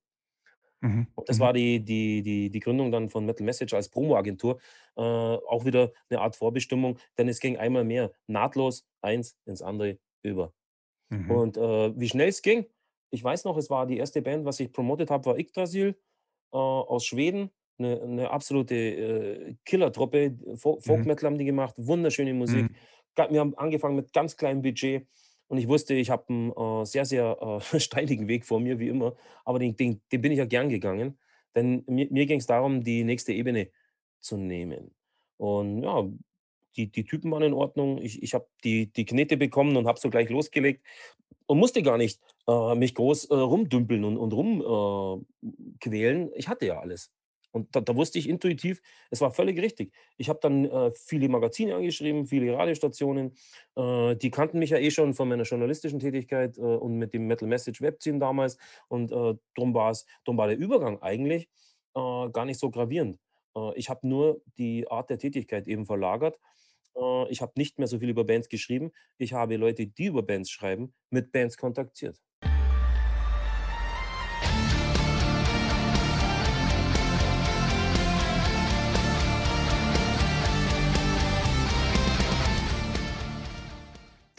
Mhm. 0.82 1.08
Das 1.28 1.40
Mhm. 1.40 1.40
war 1.40 1.54
die 1.54 1.84
die 1.84 2.22
die 2.24 2.50
die 2.50 2.60
Gründung 2.60 2.92
dann 2.92 3.10
von 3.10 3.26
Metal 3.26 3.46
Message 3.46 3.74
als 3.74 3.90
Promoagentur. 3.90 4.60
Äh, 4.96 5.02
auch 5.02 5.66
wieder 5.66 5.92
eine 6.10 6.20
Art 6.22 6.36
Vorbestimmung, 6.36 6.98
denn 7.18 7.28
es 7.30 7.40
ging 7.40 7.58
einmal 7.58 7.84
mehr 7.84 8.12
nahtlos 8.28 8.88
eins 9.02 9.38
ins 9.46 9.62
andere 9.62 10.00
über. 10.24 10.54
Mhm. 11.10 11.42
Und, 11.42 11.58
äh, 11.58 12.00
wie 12.00 12.10
schnell 12.10 12.30
es 12.30 12.42
ging? 12.44 12.68
Ich 13.12 13.24
weiß 13.24 13.46
noch, 13.46 13.58
es 13.58 13.70
war 13.70 13.88
die 13.88 13.98
erste 13.98 14.22
Band, 14.22 14.46
was 14.46 14.60
ich 14.62 14.74
promotet 14.74 15.12
habe, 15.12 15.26
war 15.28 15.40
Yggdrasil, 15.40 15.98
äh, 16.54 16.58
aus 16.58 17.06
Schweden. 17.06 17.52
Eine 17.80 18.06
'ne 18.08 18.30
absolute, 18.32 18.76
äh, 18.76 19.56
Killertruppe. 19.66 20.38
Fo 20.56 20.80
Folk 20.80 21.06
Mhm. 21.06 21.06
Metal 21.06 21.28
haben 21.28 21.38
die 21.38 21.46
gemacht, 21.46 21.76
wunderschöne 21.78 22.34
Musik. 22.34 22.72
Mhm. 22.72 22.78
Wir 23.30 23.40
haben 23.40 23.56
angefangen 23.58 23.96
mit 23.96 24.14
ganz 24.14 24.38
kleinem 24.38 24.62
Budget 24.62 25.08
und 25.48 25.58
ich 25.58 25.68
wusste, 25.68 25.94
ich 25.96 26.10
habe 26.10 26.26
einen 26.30 26.52
äh, 26.52 26.86
sehr, 26.86 27.06
sehr, 27.06 27.38
äh, 27.74 27.80
steinigen 27.80 28.28
Weg 28.28 28.46
vor 28.46 28.60
mir 28.60 28.80
wie 28.80 28.88
immer, 28.90 29.16
aber 29.46 29.60
den 29.60 29.76
den 29.76 30.02
den 30.12 30.22
bin 30.22 30.32
ich 30.32 30.38
ja 30.38 30.46
gern 30.46 30.70
gegangen, 30.70 31.20
denn 31.56 31.84
mir 31.88 32.08
mir 32.12 32.26
ging 32.26 32.40
es 32.40 32.46
darum, 32.48 32.84
die 32.84 33.04
nächste 33.04 33.34
Ebene 33.34 33.70
zu 34.20 34.38
nehmen. 34.38 34.96
Und 35.38 35.84
ja, 35.84 36.08
die 36.78 36.92
die 36.92 37.06
Typen 37.06 37.32
waren 37.32 37.44
in 37.44 37.54
Ordnung. 37.54 37.98
Ich 38.02 38.22
ich 38.24 38.34
habe 38.34 38.48
die 38.64 38.92
die 38.92 39.06
Knete 39.06 39.38
bekommen 39.38 39.78
und 39.78 39.88
habe 39.88 40.00
so 40.00 40.10
gleich 40.10 40.30
losgelegt 40.30 40.86
und 41.48 41.60
musste 41.60 41.84
gar 41.84 41.98
nicht, 41.98 42.22
äh, 42.48 42.76
mich 42.76 42.96
groß, 42.96 43.26
äh, 43.26 43.36
rumdümpeln 43.36 44.04
und 44.06 44.18
und 44.18 44.34
rum 44.34 44.62
äh. 44.62 46.30
Ich 46.36 46.48
hatte 46.48 46.66
ja 46.68 46.80
alles. 46.80 47.12
Und 47.54 47.76
da 47.76 47.82
da 47.82 47.96
wusste 47.98 48.18
ich 48.20 48.30
intuitiv, 48.30 48.82
es 49.10 49.20
war 49.22 49.32
völlig 49.32 49.62
richtig. 49.62 49.94
Ich 50.18 50.30
habe 50.30 50.40
dann, 50.42 50.66
äh, 50.66 50.92
viele 50.92 51.28
Magazine 51.30 51.76
angeschrieben, 51.76 52.26
viele 52.26 52.54
Radiostationen. 52.58 53.34
Äh, 53.76 54.16
die 54.16 54.32
kannten 54.32 54.60
mich 54.60 54.70
ja 54.72 54.78
eh 54.78 54.90
schon 54.92 55.14
von 55.14 55.28
meiner 55.30 55.44
journalistischen 55.44 56.00
Tätigkeit, 56.00 56.58
äh, 56.58 56.62
und 56.62 56.98
mit 56.98 57.14
dem 57.14 57.28
Metal 57.28 57.48
Message 57.50 57.82
Webzine 57.82 58.20
damals. 58.20 58.58
Und, 58.88 59.12
äh, 59.12 59.36
drum 59.56 59.74
war 60.38 60.48
der 60.48 60.58
Übergang 60.58 61.02
eigentlich, 61.02 61.50
gar 61.94 62.46
nicht 62.46 62.58
so 62.60 62.70
gravierend. 62.72 63.18
Äh, 63.56 63.78
ich 63.78 63.90
habe 63.90 64.08
nur 64.08 64.42
die 64.58 64.90
Art 64.90 65.10
der 65.10 65.18
Tätigkeit 65.18 65.68
eben 65.68 65.86
verlagert. 65.86 66.38
Äh, 66.96 67.30
ich 67.30 67.42
habe 67.42 67.54
nicht 67.56 67.80
mehr 67.80 67.88
so 67.88 68.00
viel 68.00 68.10
über 68.10 68.24
Bands 68.24 68.50
geschrieben. 68.50 68.92
Ich 69.18 69.34
habe 69.34 69.58
Leute, 69.58 69.88
die 69.88 70.06
über 70.06 70.24
Bands 70.24 70.50
schreiben, 70.50 70.94
mit 71.10 71.32
Bands 71.32 71.58
kontaktiert. 71.58 72.20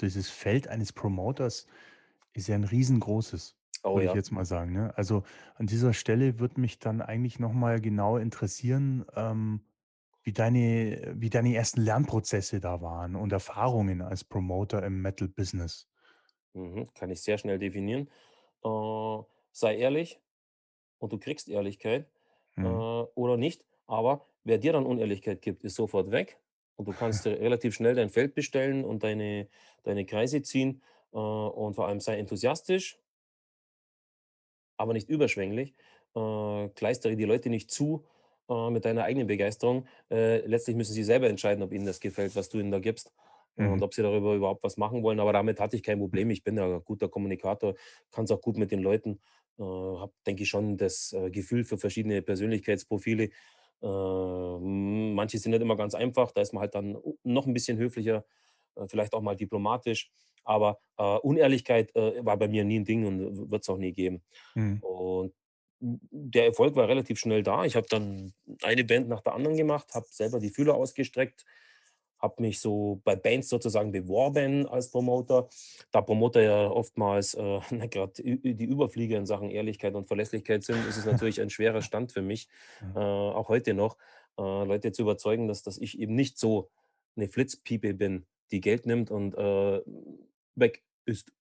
Dieses 0.00 0.30
Feld 0.30 0.66
eines 0.66 0.92
Promoters 0.92 1.68
ist 2.32 2.48
ja 2.48 2.56
ein 2.56 2.64
riesengroßes, 2.64 3.54
Oh 3.84 3.98
würde 3.98 4.06
ich 4.06 4.12
ja. 4.12 4.14
jetzt 4.14 4.32
mal 4.32 4.44
sagen, 4.44 4.72
ne? 4.72 4.96
Also, 4.96 5.24
an 5.54 5.66
dieser 5.66 5.92
Stelle 5.94 6.38
würde 6.40 6.60
mich 6.60 6.78
dann 6.78 7.02
eigentlich 7.02 7.38
noch 7.38 7.52
mal 7.52 7.80
genau 7.80 8.16
interessieren, 8.16 9.04
ähm, 9.14 9.62
wie 10.22 10.32
deine 10.32 11.14
wie 11.16 11.30
deine 11.30 11.54
ersten 11.54 11.82
Lernprozesse 11.82 12.60
da 12.60 12.80
waren 12.82 13.16
und 13.16 13.32
Erfahrungen 13.32 14.02
als 14.02 14.24
Promoter 14.24 14.84
im 14.84 15.02
Metal-Business. 15.02 15.88
Mhm, 16.54 16.92
kann 16.94 17.10
ich 17.10 17.22
sehr 17.22 17.38
schnell 17.38 17.58
definieren. 17.58 18.10
Äh, 18.64 19.18
sei 19.52 19.76
ehrlich 19.78 20.20
und 20.98 21.12
du 21.12 21.18
kriegst 21.18 21.48
Ehrlichkeit, 21.48 22.10
äh, 22.62 22.66
Mhm. 22.66 22.82
oder 23.14 23.38
nicht. 23.38 23.64
Aber 23.88 24.28
wer 24.44 24.58
dir 24.58 24.72
dann 24.74 24.86
Unehrlichkeit 24.86 25.42
gibt, 25.42 25.64
ist 25.64 25.76
sofort 25.76 26.12
weg 26.12 26.40
und 26.76 26.88
du 26.88 26.94
kannst 26.94 27.26
relativ 27.26 27.74
schnell 27.76 27.96
dein 27.96 28.10
Feld 28.10 28.34
bestellen 28.36 28.84
und 28.86 29.04
deine 29.04 29.48
deine 29.84 30.06
Kreise 30.06 30.42
ziehen, 30.42 30.82
äh, 31.14 31.18
und 31.18 31.74
vor 31.76 31.88
allem 31.88 32.00
sei 32.00 32.18
enthusiastisch, 32.18 33.00
aber 34.76 34.92
nicht 34.94 35.08
überschwänglich. 35.08 35.74
Äh, 36.14 36.68
kleistere 36.70 37.16
die 37.16 37.24
Leute 37.24 37.50
nicht 37.50 37.70
zu, 37.70 38.04
äh, 38.48 38.70
mit 38.70 38.84
deiner 38.84 39.04
eigenen 39.04 39.26
Begeisterung. 39.26 39.86
Äh, 40.10 40.46
letztlich 40.46 40.76
müssen 40.76 40.92
sie 40.94 41.04
selber 41.04 41.28
entscheiden, 41.28 41.62
ob 41.62 41.72
ihnen 41.72 41.86
das 41.86 42.00
gefällt, 42.00 42.36
was 42.36 42.48
du 42.48 42.58
ihnen 42.58 42.70
da 42.70 42.78
gibst, 42.80 43.12
äh, 43.56 43.62
und 43.62 43.82
Mhm. 43.82 43.82
ob 43.82 43.94
sie 43.94 44.02
darüber 44.02 44.34
überhaupt 44.34 44.62
was 44.64 44.76
machen 44.76 45.02
wollen. 45.02 45.20
Aber 45.20 45.32
damit 45.32 45.60
hatte 45.60 45.76
ich 45.76 45.82
kein 45.82 45.98
Problem. 45.98 46.30
Ich 46.30 46.42
bin 46.44 46.56
ja 46.56 46.64
'n 46.66 46.84
guter 46.84 47.08
Kommunikator, 47.08 47.74
kann's 48.10 48.30
auch 48.30 48.40
gut 48.40 48.56
mit 48.58 48.70
den 48.72 48.80
Leuten, 48.80 49.20
äh, 49.58 49.62
habe, 49.62 50.12
denke 50.26 50.42
ich, 50.44 50.48
schon 50.48 50.76
das, 50.76 51.12
äh, 51.12 51.30
Gefühl 51.30 51.64
für 51.64 51.78
verschiedene 51.78 52.22
Persönlichkeitsprofile. 52.22 53.30
Ähm, 53.82 55.14
manche 55.14 55.38
sind 55.38 55.50
nicht 55.52 55.62
immer 55.62 55.76
ganz 55.76 55.94
einfach, 55.94 56.30
da 56.32 56.40
ist 56.40 56.52
man 56.52 56.60
halt 56.62 56.74
dann 56.74 56.96
noch 57.24 57.46
ein 57.46 57.52
bisschen 57.54 57.78
höflicher, 57.78 58.24
äh, 58.76 58.86
vielleicht 58.88 59.14
auch 59.14 59.22
mal 59.22 59.36
diplomatisch. 59.36 60.10
Aber, 60.44 60.78
äh, 60.98 61.18
Unehrlichkeit, 61.18 61.94
äh, 61.94 62.24
war 62.24 62.36
bei 62.36 62.48
mir 62.48 62.64
nie 62.64 62.80
ein 62.80 62.84
Ding 62.84 63.06
und 63.06 63.50
wird 63.50 63.62
es 63.62 63.68
auch 63.68 63.78
nie 63.78 63.92
geben. 63.92 64.22
Mhm. 64.54 64.78
Und 64.80 65.34
der 65.82 66.46
Erfolg 66.46 66.76
war 66.76 66.88
relativ 66.88 67.18
schnell 67.18 67.42
da. 67.42 67.64
Ich 67.64 67.74
habe 67.74 67.86
dann 67.88 68.32
eine 68.62 68.84
Band 68.84 69.08
nach 69.08 69.20
der 69.20 69.34
anderen 69.34 69.56
gemacht, 69.56 69.94
habe 69.94 70.06
selber 70.08 70.38
die 70.38 70.50
Fühler 70.50 70.74
ausgestreckt, 70.74 71.44
habe 72.20 72.40
mich 72.40 72.60
so 72.60 73.00
bei 73.04 73.16
Bands 73.16 73.48
sozusagen 73.48 73.90
beworben 73.90 74.68
als 74.68 74.90
Promoter. 74.92 75.48
Da 75.90 76.00
Promoter 76.00 76.40
ja 76.40 76.70
oftmals, 76.70 77.34
äh, 77.34 77.60
ü 78.24 78.54
die 78.54 78.64
Überflieger 78.64 79.18
in 79.18 79.26
Sachen 79.26 79.50
Ehrlichkeit 79.50 79.94
und 79.94 80.06
Verlässlichkeit 80.06 80.62
sind, 80.62 80.86
ist 80.88 80.98
es 80.98 81.04
natürlich 81.04 81.40
ein 81.40 81.50
schwerer 81.50 81.82
Stand 81.82 82.12
für 82.12 82.22
mich, 82.22 82.48
äh, 82.94 82.98
auch 82.98 83.48
heute 83.48 83.74
noch, 83.74 83.98
äh, 84.38 84.42
Leute 84.42 84.92
zu 84.92 85.02
überzeugen, 85.02 85.48
dass 85.48 85.64
dass 85.64 85.78
ich 85.78 85.98
eben 85.98 86.14
nicht 86.14 86.38
so 86.38 86.70
eine 87.16 87.28
Flitzpiepe 87.28 87.92
bin, 87.92 88.24
die 88.52 88.60
Geld 88.60 88.86
nimmt 88.86 89.10
und, 89.10 89.34
äh, 89.34 89.82
weg 90.54 90.82
ist. 91.04 91.32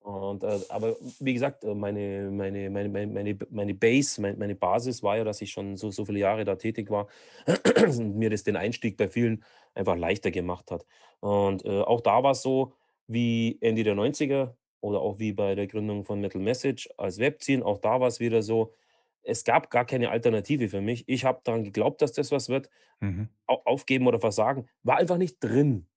Und, 0.00 0.42
äh, 0.42 0.60
aber 0.70 0.96
wie 1.20 1.34
gesagt, 1.34 1.64
äh, 1.64 1.74
meine 1.74 2.30
meine 2.30 2.70
meine 2.70 2.88
meine 2.88 3.06
meine 3.12 3.38
meine 3.50 3.74
Base, 3.74 4.20
mein 4.22 4.38
meine 4.38 4.54
Basis 4.54 5.02
war 5.02 5.18
ja, 5.18 5.24
dass 5.24 5.42
ich 5.42 5.50
schon 5.50 5.76
so 5.76 5.90
so 5.90 6.04
viele 6.04 6.20
Jahre 6.20 6.44
da 6.44 6.56
tätig 6.56 6.90
war 6.90 7.08
und 7.86 8.16
mir 8.16 8.30
das 8.30 8.44
den 8.44 8.56
Einstieg 8.56 8.96
bei 8.96 9.08
vielen 9.08 9.44
einfach 9.74 9.96
leichter 9.96 10.30
gemacht 10.30 10.70
hat. 10.70 10.86
Und, 11.20 11.64
äh, 11.64 11.80
auch 11.82 12.00
da 12.00 12.22
war's 12.22 12.42
so 12.42 12.72
wie 13.06 13.58
Ende 13.60 13.84
der 13.84 13.94
90er 13.96 14.54
oder 14.80 15.00
auch 15.00 15.18
wie 15.18 15.32
bei 15.32 15.54
der 15.54 15.66
Gründung 15.66 16.04
von 16.04 16.20
Metal 16.20 16.40
Message 16.40 16.88
als 16.96 17.18
Webzine, 17.18 17.64
auch 17.64 17.78
da 17.78 18.00
war's 18.00 18.20
wieder 18.20 18.42
so, 18.42 18.72
es 19.22 19.44
gab 19.44 19.70
gar 19.70 19.84
keine 19.84 20.10
Alternative 20.10 20.68
für 20.68 20.80
mich. 20.80 21.04
Ich 21.08 21.24
habe 21.24 21.40
daran 21.44 21.64
geglaubt, 21.64 22.00
dass 22.02 22.12
das 22.12 22.32
was 22.32 22.48
wird. 22.48 22.70
Mhm. 23.00 23.28
Au 23.46 23.60
aufgeben 23.64 24.06
oder 24.06 24.20
versagen 24.20 24.68
war 24.82 24.96
einfach 24.96 25.18
nicht 25.18 25.38
drin. 25.40 25.87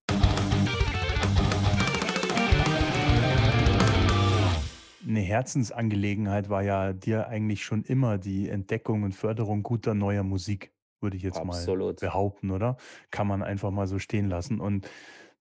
'Ne 5.12 5.20
Herzensangelegenheit 5.22 6.50
war 6.50 6.64
ja 6.64 6.94
dir 6.94 7.28
eigentlich 7.28 7.64
schon 7.66 7.84
immer 7.84 8.18
die 8.18 8.50
Entdeckung 8.50 9.04
und 9.04 9.14
Förderung 9.16 9.62
guter 9.64 9.94
neuer 9.94 10.24
Musik, 10.24 10.74
würde 11.02 11.18
ich 11.18 11.24
jetzt 11.24 11.44
mal 11.44 11.72
Absolut. 11.72 12.00
behaupten, 12.00 12.52
oder? 12.52 12.78
Kann 13.12 13.28
man 13.28 13.44
einfach 13.44 13.72
mal 13.72 13.88
so 13.88 14.00
stehen 14.00 14.30
lassen. 14.30 14.60
Und 14.62 14.90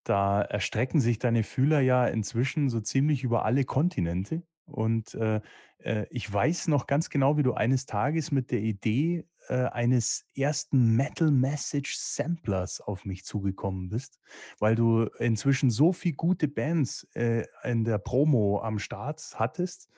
da 0.05 0.43
erstrecken 0.43 1.01
sich 1.01 1.19
deine 1.21 1.45
Fühler 1.45 1.81
ja 1.81 2.07
inzwischen 2.07 2.69
so 2.71 2.81
ziemlich 2.81 3.23
über 3.25 3.45
alle 3.45 3.65
Kontinente. 3.65 4.43
Und, 4.67 5.15
äh, 5.15 5.41
äh, 5.79 6.07
ich 6.11 6.33
weiß 6.33 6.69
noch 6.69 6.87
ganz 6.89 7.11
genau, 7.11 7.37
wie 7.39 7.43
du 7.45 7.55
eines 7.55 7.87
Tages 7.87 8.33
mit 8.33 8.51
der 8.51 8.61
Idee, 8.61 9.27
äh, 9.49 9.65
eines 9.67 10.27
ersten 10.35 10.97
Metal 10.97 11.31
Message 11.31 11.97
Samplers 11.97 12.81
auf 12.81 13.05
mich 13.05 13.25
zugekommen 13.25 13.89
bist, 13.89 14.19
weil 14.59 14.75
du 14.75 15.05
inzwischen 15.19 15.71
so 15.71 15.93
viele 15.93 16.15
gute 16.15 16.49
Bands 16.49 17.07
äh, 17.15 17.45
in 17.65 17.85
der 17.85 17.99
Promo 17.99 18.61
am 18.63 18.79
Start 18.79 19.23
hattest. 19.35 19.89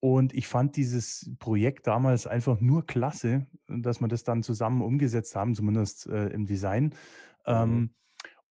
Und 0.00 0.34
ich 0.34 0.46
fand 0.46 0.76
dieses 0.76 1.30
Projekt 1.38 1.86
damals 1.86 2.26
einfach 2.26 2.60
nur 2.60 2.86
klasse, 2.86 3.46
dass 3.68 4.00
wir 4.00 4.08
das 4.08 4.22
dann 4.22 4.42
zusammen 4.42 4.82
umgesetzt 4.82 5.34
haben, 5.34 5.54
zumindest 5.54 6.06
äh, 6.06 6.26
im 6.28 6.44
Design. 6.44 6.94
Mhm. 7.46 7.90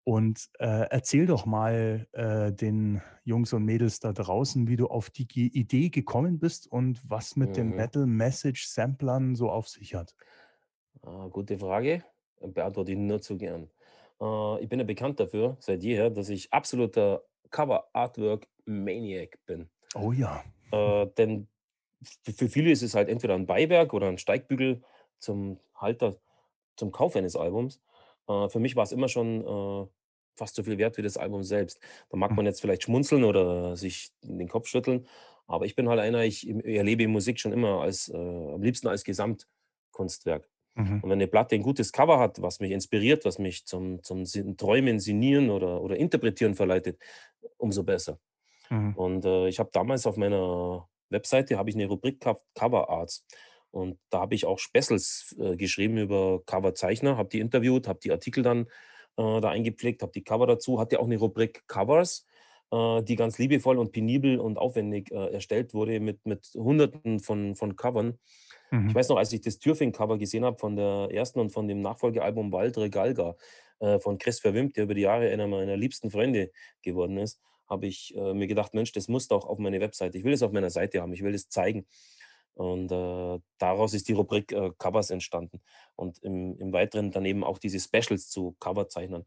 Und 0.04 0.50
äh, 0.58 0.86
erzähl 0.90 1.26
doch 1.26 1.46
mal 1.46 2.06
äh, 2.12 2.52
den 2.52 3.00
Jungs 3.24 3.54
und 3.54 3.64
Mädels 3.64 4.00
da 4.00 4.12
draußen, 4.12 4.68
wie 4.68 4.76
du 4.76 4.88
auf 4.88 5.08
die 5.10 5.26
Ge- 5.26 5.46
Idee 5.48 5.88
gekommen 5.88 6.38
bist 6.38 6.70
und 6.70 7.00
was 7.08 7.36
mit 7.36 7.56
den 7.56 7.70
Mhm. 7.70 7.74
Metal 7.74 8.06
Message 8.06 8.66
Samplern 8.66 9.34
so 9.34 9.50
auf 9.50 9.68
sich 9.68 9.94
hat. 9.94 10.14
Ah, 11.02 11.28
gute 11.28 11.58
Frage. 11.58 12.04
Beantworte 12.40 12.92
ich 12.92 12.98
nur 12.98 13.20
zu 13.20 13.36
gern. 13.36 13.70
Äh, 14.20 14.62
ich 14.62 14.68
bin 14.68 14.78
ja 14.80 14.84
bekannt 14.84 15.20
dafür, 15.20 15.56
seit 15.60 15.82
jeher, 15.82 16.10
dass 16.10 16.28
ich 16.28 16.52
absoluter 16.52 17.24
Cover-Artwork-Maniac 17.50 19.38
bin. 19.46 19.70
Oh 19.94 20.12
ja. 20.12 20.44
Äh, 20.70 21.06
denn 21.18 21.48
für 22.36 22.48
viele 22.48 22.70
ist 22.70 22.82
es 22.82 22.94
halt 22.94 23.08
entweder 23.08 23.34
ein 23.34 23.46
Beiwerk 23.46 23.94
oder 23.94 24.08
ein 24.08 24.18
Steigbügel 24.18 24.82
zum 25.18 25.60
Halter, 25.74 26.16
zum 26.76 26.92
Kauf 26.92 27.16
eines 27.16 27.36
Albums. 27.36 27.82
Äh, 28.28 28.48
für 28.48 28.60
mich 28.60 28.76
war 28.76 28.84
es 28.84 28.92
immer 28.92 29.08
schon 29.08 29.42
äh, 29.46 29.86
fast 30.36 30.56
so 30.56 30.62
viel 30.64 30.78
wert 30.78 30.96
wie 30.98 31.02
das 31.02 31.16
Album 31.16 31.42
selbst. 31.42 31.80
Da 32.10 32.16
mag 32.16 32.30
Hm. 32.30 32.36
man 32.36 32.46
jetzt 32.46 32.60
vielleicht 32.60 32.84
schmunzeln 32.84 33.24
oder 33.24 33.76
sich 33.76 34.10
den 34.22 34.48
Kopf 34.48 34.66
schütteln, 34.68 35.06
aber 35.46 35.66
ich 35.66 35.76
bin 35.76 35.88
halt 35.88 36.00
einer, 36.00 36.24
ich, 36.24 36.48
erlebe 36.48 37.06
Musik 37.08 37.38
schon 37.40 37.52
immer 37.52 37.80
als, 37.82 38.08
äh, 38.08 38.16
am 38.16 38.62
liebsten 38.62 38.88
als 38.88 39.04
Gesamtkunstwerk. 39.04 40.48
Mhm. 40.76 41.02
Und 41.02 41.04
wenn 41.04 41.12
eine 41.12 41.28
Platte 41.28 41.54
ein 41.54 41.62
gutes 41.62 41.92
Cover 41.92 42.18
hat, 42.18 42.42
was 42.42 42.58
mich 42.58 42.72
inspiriert, 42.72 43.24
was 43.24 43.38
mich 43.38 43.64
zum, 43.66 44.02
zum 44.02 44.24
Träumen, 44.56 44.98
Sinieren 44.98 45.50
oder, 45.50 45.80
oder 45.80 45.96
Interpretieren 45.96 46.54
verleitet, 46.56 47.00
umso 47.58 47.84
besser. 47.84 48.18
Mhm. 48.70 48.94
Und 48.94 49.24
äh, 49.24 49.48
ich 49.48 49.58
habe 49.58 49.70
damals 49.72 50.06
auf 50.06 50.16
meiner 50.16 50.88
Webseite 51.10 51.58
habe 51.58 51.70
ich 51.70 51.76
eine 51.76 51.86
Rubrik 51.86 52.20
gehabt, 52.20 52.42
Cover 52.54 52.88
Arts. 52.88 53.24
Und 53.74 53.98
da 54.10 54.20
habe 54.20 54.34
ich 54.34 54.46
auch 54.46 54.58
Specials 54.58 55.34
äh, 55.38 55.56
geschrieben 55.56 55.98
über 55.98 56.42
Coverzeichner, 56.46 57.16
habe 57.16 57.28
die 57.30 57.40
interviewt, 57.40 57.88
habe 57.88 58.00
die 58.02 58.12
Artikel 58.12 58.42
dann 58.42 58.66
äh, 59.16 59.40
da 59.40 59.50
eingepflegt, 59.50 60.02
habe 60.02 60.12
die 60.12 60.24
Cover 60.24 60.46
dazu, 60.46 60.80
hatte 60.80 61.00
auch 61.00 61.04
eine 61.06 61.16
Rubrik 61.18 61.64
Covers, 61.66 62.26
äh, 62.72 63.02
die 63.02 63.16
ganz 63.16 63.38
liebevoll 63.38 63.78
und 63.78 63.92
penibel 63.92 64.38
und 64.40 64.58
aufwendig 64.58 65.10
äh, 65.12 65.32
erstellt 65.32 65.74
wurde 65.74 66.00
mit, 66.00 66.24
mit 66.26 66.50
hunderten 66.54 67.20
von, 67.20 67.54
von 67.56 67.76
Covern. 67.76 68.18
Ich 68.86 68.94
Mhm. 68.94 68.94
weiß 68.94 69.08
noch, 69.08 69.16
als 69.16 69.32
ich 69.32 69.40
das 69.40 69.58
Türfing-Cover 69.58 70.18
gesehen 70.18 70.44
habe 70.44 70.58
von 70.58 70.76
der 70.76 71.08
ersten 71.10 71.40
und 71.40 71.50
von 71.50 71.66
dem 71.68 71.80
Nachfolgealbum 71.80 72.52
Waldre 72.52 72.90
Galga 72.90 73.36
äh, 73.80 73.98
von 73.98 74.18
Chris 74.18 74.40
Verwimmt, 74.40 74.76
der 74.76 74.84
über 74.84 74.94
die 74.94 75.02
Jahre 75.02 75.30
einer 75.30 75.46
meiner 75.46 75.76
liebsten 75.76 76.10
Freunde 76.10 76.50
geworden 76.82 77.16
ist, 77.18 77.40
habe 77.66 77.86
ich 77.86 78.14
äh, 78.16 78.34
mir 78.34 78.46
gedacht, 78.46 78.74
Mensch, 78.74 78.92
das 78.92 79.08
muss 79.08 79.28
doch 79.28 79.46
auf 79.46 79.58
meine 79.58 79.80
Webseite. 79.80 80.18
Ich 80.18 80.24
will 80.24 80.32
das 80.32 80.42
auf 80.42 80.52
meiner 80.52 80.70
Seite 80.70 81.00
haben, 81.00 81.12
ich 81.14 81.22
will 81.22 81.32
das 81.32 81.48
zeigen. 81.48 81.86
Und 82.54 82.92
äh, 82.92 83.40
daraus 83.58 83.94
ist 83.94 84.08
die 84.08 84.12
Rubrik 84.12 84.52
äh, 84.52 84.70
Covers 84.78 85.10
entstanden. 85.10 85.60
Und 85.96 86.18
im, 86.22 86.56
im 86.58 86.72
Weiteren 86.72 87.10
daneben 87.10 87.44
auch 87.44 87.58
diese 87.58 87.80
Specials 87.80 88.28
zu 88.30 88.56
Coverzeichnern. 88.60 89.24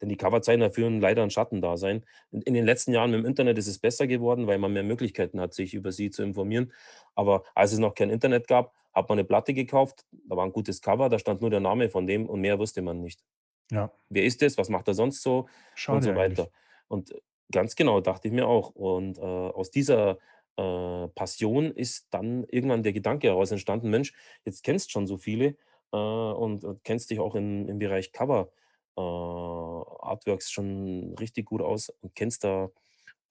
Denn 0.00 0.08
die 0.08 0.16
Coverzeichner 0.16 0.70
führen 0.70 1.00
leider 1.00 1.22
ein 1.22 1.30
Schattendasein. 1.30 2.04
In, 2.32 2.42
in 2.42 2.54
den 2.54 2.64
letzten 2.64 2.92
Jahren 2.92 3.14
im 3.14 3.24
Internet 3.24 3.58
ist 3.58 3.68
es 3.68 3.78
besser 3.78 4.06
geworden, 4.06 4.46
weil 4.46 4.58
man 4.58 4.72
mehr 4.72 4.82
Möglichkeiten 4.82 5.40
hat, 5.40 5.54
sich 5.54 5.72
über 5.72 5.92
sie 5.92 6.10
zu 6.10 6.22
informieren. 6.22 6.72
Aber 7.14 7.44
als 7.54 7.72
es 7.72 7.78
noch 7.78 7.94
kein 7.94 8.10
Internet 8.10 8.48
gab, 8.48 8.74
hat 8.92 9.08
man 9.08 9.18
eine 9.18 9.26
Platte 9.26 9.54
gekauft, 9.54 10.04
da 10.28 10.36
war 10.36 10.44
ein 10.44 10.52
gutes 10.52 10.80
Cover, 10.80 11.08
da 11.08 11.18
stand 11.18 11.40
nur 11.40 11.50
der 11.50 11.60
Name 11.60 11.88
von 11.88 12.06
dem 12.06 12.26
und 12.26 12.40
mehr 12.40 12.58
wusste 12.58 12.80
man 12.80 13.00
nicht. 13.00 13.24
Ja, 13.70 13.90
Wer 14.08 14.24
ist 14.24 14.42
es? 14.42 14.58
Was 14.58 14.68
macht 14.68 14.86
er 14.88 14.94
sonst 14.94 15.22
so? 15.22 15.38
und 15.38 15.48
schade 15.74 16.04
so 16.04 16.10
eigentlich. 16.10 16.38
weiter. 16.38 16.50
Und 16.88 17.10
äh, 17.10 17.20
ganz 17.50 17.74
genau, 17.74 18.00
dachte 18.00 18.28
ich 18.28 18.34
mir 18.34 18.46
auch. 18.46 18.70
Und 18.70 19.18
äh, 19.18 19.20
aus 19.20 19.70
dieser 19.70 20.18
äh, 20.56 21.08
Passion 21.08 21.72
ist 21.72 22.06
dann 22.10 22.44
irgendwann 22.44 22.82
der 22.82 22.92
Gedanke 22.92 23.28
heraus 23.28 23.50
entstanden, 23.50 23.90
Mensch, 23.90 24.12
jetzt 24.44 24.62
kennst 24.64 24.92
schon 24.92 25.06
so 25.06 25.16
viele 25.16 25.56
äh, 25.92 25.96
und, 25.96 26.64
und 26.64 26.84
kennst 26.84 27.10
dich 27.10 27.20
auch 27.20 27.34
im, 27.34 27.68
im 27.68 27.78
Bereich 27.78 28.12
Cover 28.12 28.50
äh, 28.96 29.00
Artworks 29.00 30.50
schon 30.50 31.14
richtig 31.18 31.46
gut 31.46 31.62
aus 31.62 31.90
und 32.00 32.14
kennst 32.14 32.44
da 32.44 32.70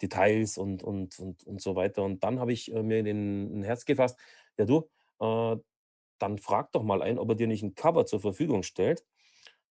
Details 0.02 0.58
und, 0.58 0.84
und, 0.84 1.20
und, 1.20 1.44
und 1.46 1.62
so 1.62 1.76
weiter. 1.76 2.04
Und 2.04 2.24
dann 2.24 2.40
habe 2.40 2.54
ich 2.54 2.74
äh, 2.74 2.84
mir 2.84 3.00
in 3.00 3.06
den 3.06 3.60
ein 3.60 3.64
Herz 3.64 3.86
gefasst, 3.86 4.18
ja 4.58 4.66
du, 4.66 4.90
äh, 5.20 5.58
dann 6.20 6.38
frag 6.38 6.72
doch 6.72 6.84
mal 6.84 7.02
ein, 7.02 7.20
ob 7.20 7.30
er 7.30 7.36
dir 7.36 7.48
nicht 7.48 7.64
ein 7.64 7.76
Cover 7.76 8.06
zur 8.06 8.20
Verfügung 8.20 8.64
stellt. 8.64 9.04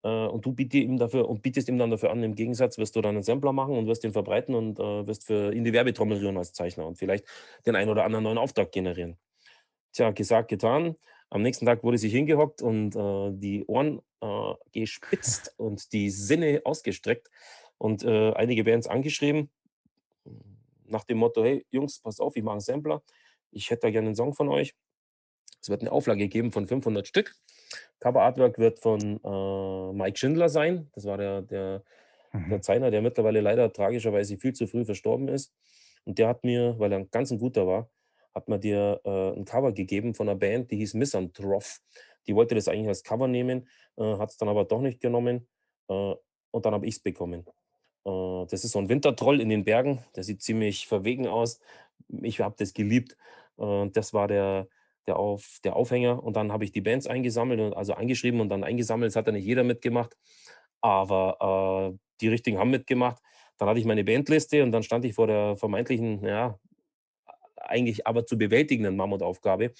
Äh, 0.03 0.09
und 0.09 0.44
du 0.44 0.53
biete 0.53 0.78
ihm 0.78 0.98
dafür 0.98 1.28
und 1.28 1.42
bietest 1.42 1.68
ihm 1.68 1.78
dann 1.78 1.90
dafür 1.90 2.11
an, 2.11 2.22
im 2.22 2.34
Gegensatz 2.34 2.78
wirst 2.78 2.96
du 2.96 3.00
dann 3.00 3.14
einen 3.14 3.22
Sampler 3.22 3.53
machen 3.53 3.76
und 3.76 3.86
wirst 3.86 4.05
den 4.05 4.12
verbreiten 4.12 4.55
und 4.55 4.78
äh, 4.78 5.07
wirst 5.07 5.26
für 5.26 5.53
ihn 5.55 5.64
die 5.64 5.72
Werbetrommel 5.72 6.18
rühren 6.18 6.36
als 6.36 6.53
Zeichner 6.53 6.86
und 6.86 6.98
vielleicht 6.98 7.26
den 7.66 7.76
einen 7.76 7.90
oder 7.90 8.05
anderen 8.05 8.24
neuen 8.24 8.38
Auftrag 8.38 8.72
generieren. 8.72 9.16
Tja, 9.92 10.11
gesagt, 10.11 10.48
getan. 10.48 10.96
Am 11.30 11.42
nächsten 11.42 11.66
Tag 11.66 11.82
wurde 11.82 11.98
sich 11.98 12.12
hingehockt 12.12 12.62
und 12.62 12.94
äh, 12.94 13.30
die 13.32 13.64
Ohren 13.66 14.00
äh, 14.20 14.55
gespitzt 14.72 15.55
und 15.59 15.92
die 15.92 16.11
Sinne 16.11 16.62
ausgestreckt 16.64 17.30
und 17.78 18.05
äh, 18.05 18.32
einige 18.32 18.64
Bands 18.64 18.86
angeschrieben 18.86 19.50
nach 20.92 21.05
dem 21.05 21.18
Motto, 21.18 21.42
hey 21.42 21.66
Jungs, 21.70 21.98
passt 21.98 22.20
auf, 22.20 22.36
ich 22.36 22.42
mache 22.42 22.53
einen 22.53 22.61
Sampler, 22.61 23.03
ich 23.50 23.70
hätte 23.70 23.82
da 23.82 23.90
gerne 23.90 24.09
einen 24.09 24.14
Song 24.14 24.34
von 24.34 24.48
euch. 24.48 24.74
Es 25.61 25.68
wird 25.68 25.80
eine 25.80 25.92
Auflage 25.92 26.28
geben 26.28 26.53
von 26.53 26.66
500 26.66 27.07
Stück. 27.07 27.34
Cover 28.00 28.22
Artwork 28.22 28.58
wird 28.58 28.78
von 28.78 29.20
äh, 29.24 29.92
Mike 29.92 30.18
Schindler 30.18 30.48
sein. 30.48 30.90
Das 30.94 31.04
war 31.06 31.16
der, 31.16 31.42
der, 31.42 31.82
der 32.32 32.58
Mhm. 32.58 32.62
Zeichner, 32.62 32.90
der 32.90 33.02
mittlerweile 33.02 33.40
leider 33.40 33.72
tragischerweise 33.72 34.38
viel 34.38 34.54
zu 34.54 34.66
früh 34.66 34.84
verstorben 34.84 35.28
ist. 35.28 35.52
Und 36.04 36.18
der 36.18 36.28
hat 36.28 36.44
mir, 36.44 36.74
weil 36.78 36.92
er 36.92 36.98
ein 36.98 37.10
ganz 37.10 37.30
ein 37.30 37.38
guter 37.38 37.66
war, 37.66 37.90
hat 38.34 38.48
mir 38.48 38.58
dir 38.58 39.00
äh, 39.04 39.38
ein 39.38 39.44
Cover 39.44 39.72
gegeben 39.72 40.14
von 40.14 40.28
einer 40.28 40.38
Band, 40.38 40.70
die 40.70 40.76
hieß 40.76 40.94
Misanthrope. 40.94 41.66
Die 42.26 42.34
wollte 42.34 42.54
das 42.54 42.68
eigentlich 42.68 42.88
als 42.88 43.02
Cover 43.02 43.28
nehmen, 43.28 43.68
äh, 43.96 44.16
hat 44.16 44.30
es 44.30 44.36
dann 44.36 44.48
aber 44.48 44.64
doch 44.64 44.80
nicht 44.80 45.00
genommen. 45.00 45.48
Äh, 45.88 46.14
und 46.50 46.66
dann 46.66 46.74
habe 46.74 46.86
ich 46.86 46.94
es 46.96 47.00
bekommen. 47.00 47.46
Äh, 48.04 48.46
das 48.46 48.64
ist 48.64 48.72
so 48.72 48.78
ein 48.78 48.88
Wintertroll 48.88 49.40
in 49.40 49.48
den 49.48 49.64
Bergen. 49.64 50.04
Der 50.16 50.24
sieht 50.24 50.42
ziemlich 50.42 50.86
verwegen 50.86 51.26
aus. 51.26 51.60
Ich 52.22 52.40
habe 52.40 52.54
das 52.58 52.72
geliebt. 52.72 53.16
Äh, 53.58 53.90
das 53.90 54.14
war 54.14 54.28
der, 54.28 54.68
der, 55.07 55.18
Auf, 55.18 55.59
der 55.64 55.76
Aufhänger. 55.76 56.22
Und 56.22 56.36
dann 56.36 56.53
habe 56.53 56.64
ich 56.64 56.72
die 56.72 56.80
Bands 56.80 57.07
eingesammelt, 57.07 57.61
und, 57.61 57.74
also 57.74 57.94
eingeschrieben 57.94 58.40
und 58.40 58.48
dann 58.48 58.64
eingesammelt. 58.64 59.11
Es 59.11 59.16
hat 59.16 59.26
ja 59.26 59.32
nicht 59.32 59.44
jeder 59.44 59.64
mitgemacht. 59.64 60.16
Aber 60.80 61.92
äh, 61.92 61.98
die 62.20 62.28
richtigen 62.28 62.59
haben 62.59 62.70
mitgemacht. 62.70 63.18
Dann 63.59 63.68
hatte 63.68 63.80
ich 63.80 63.86
meine 63.86 64.05
Bandliste 64.05 64.62
und 64.62 64.72
dann 64.72 64.82
stand 64.82 65.05
ich 65.05 65.14
vor 65.14 65.26
der 65.26 65.57
vermeintlichen, 65.57 66.24
ja, 66.24 66.59
eigentlich 67.57 68.07
aber 68.07 68.26
zu 68.26 68.36
bewältigenden 68.36 68.96
Mammutaufgabe. 68.96 69.72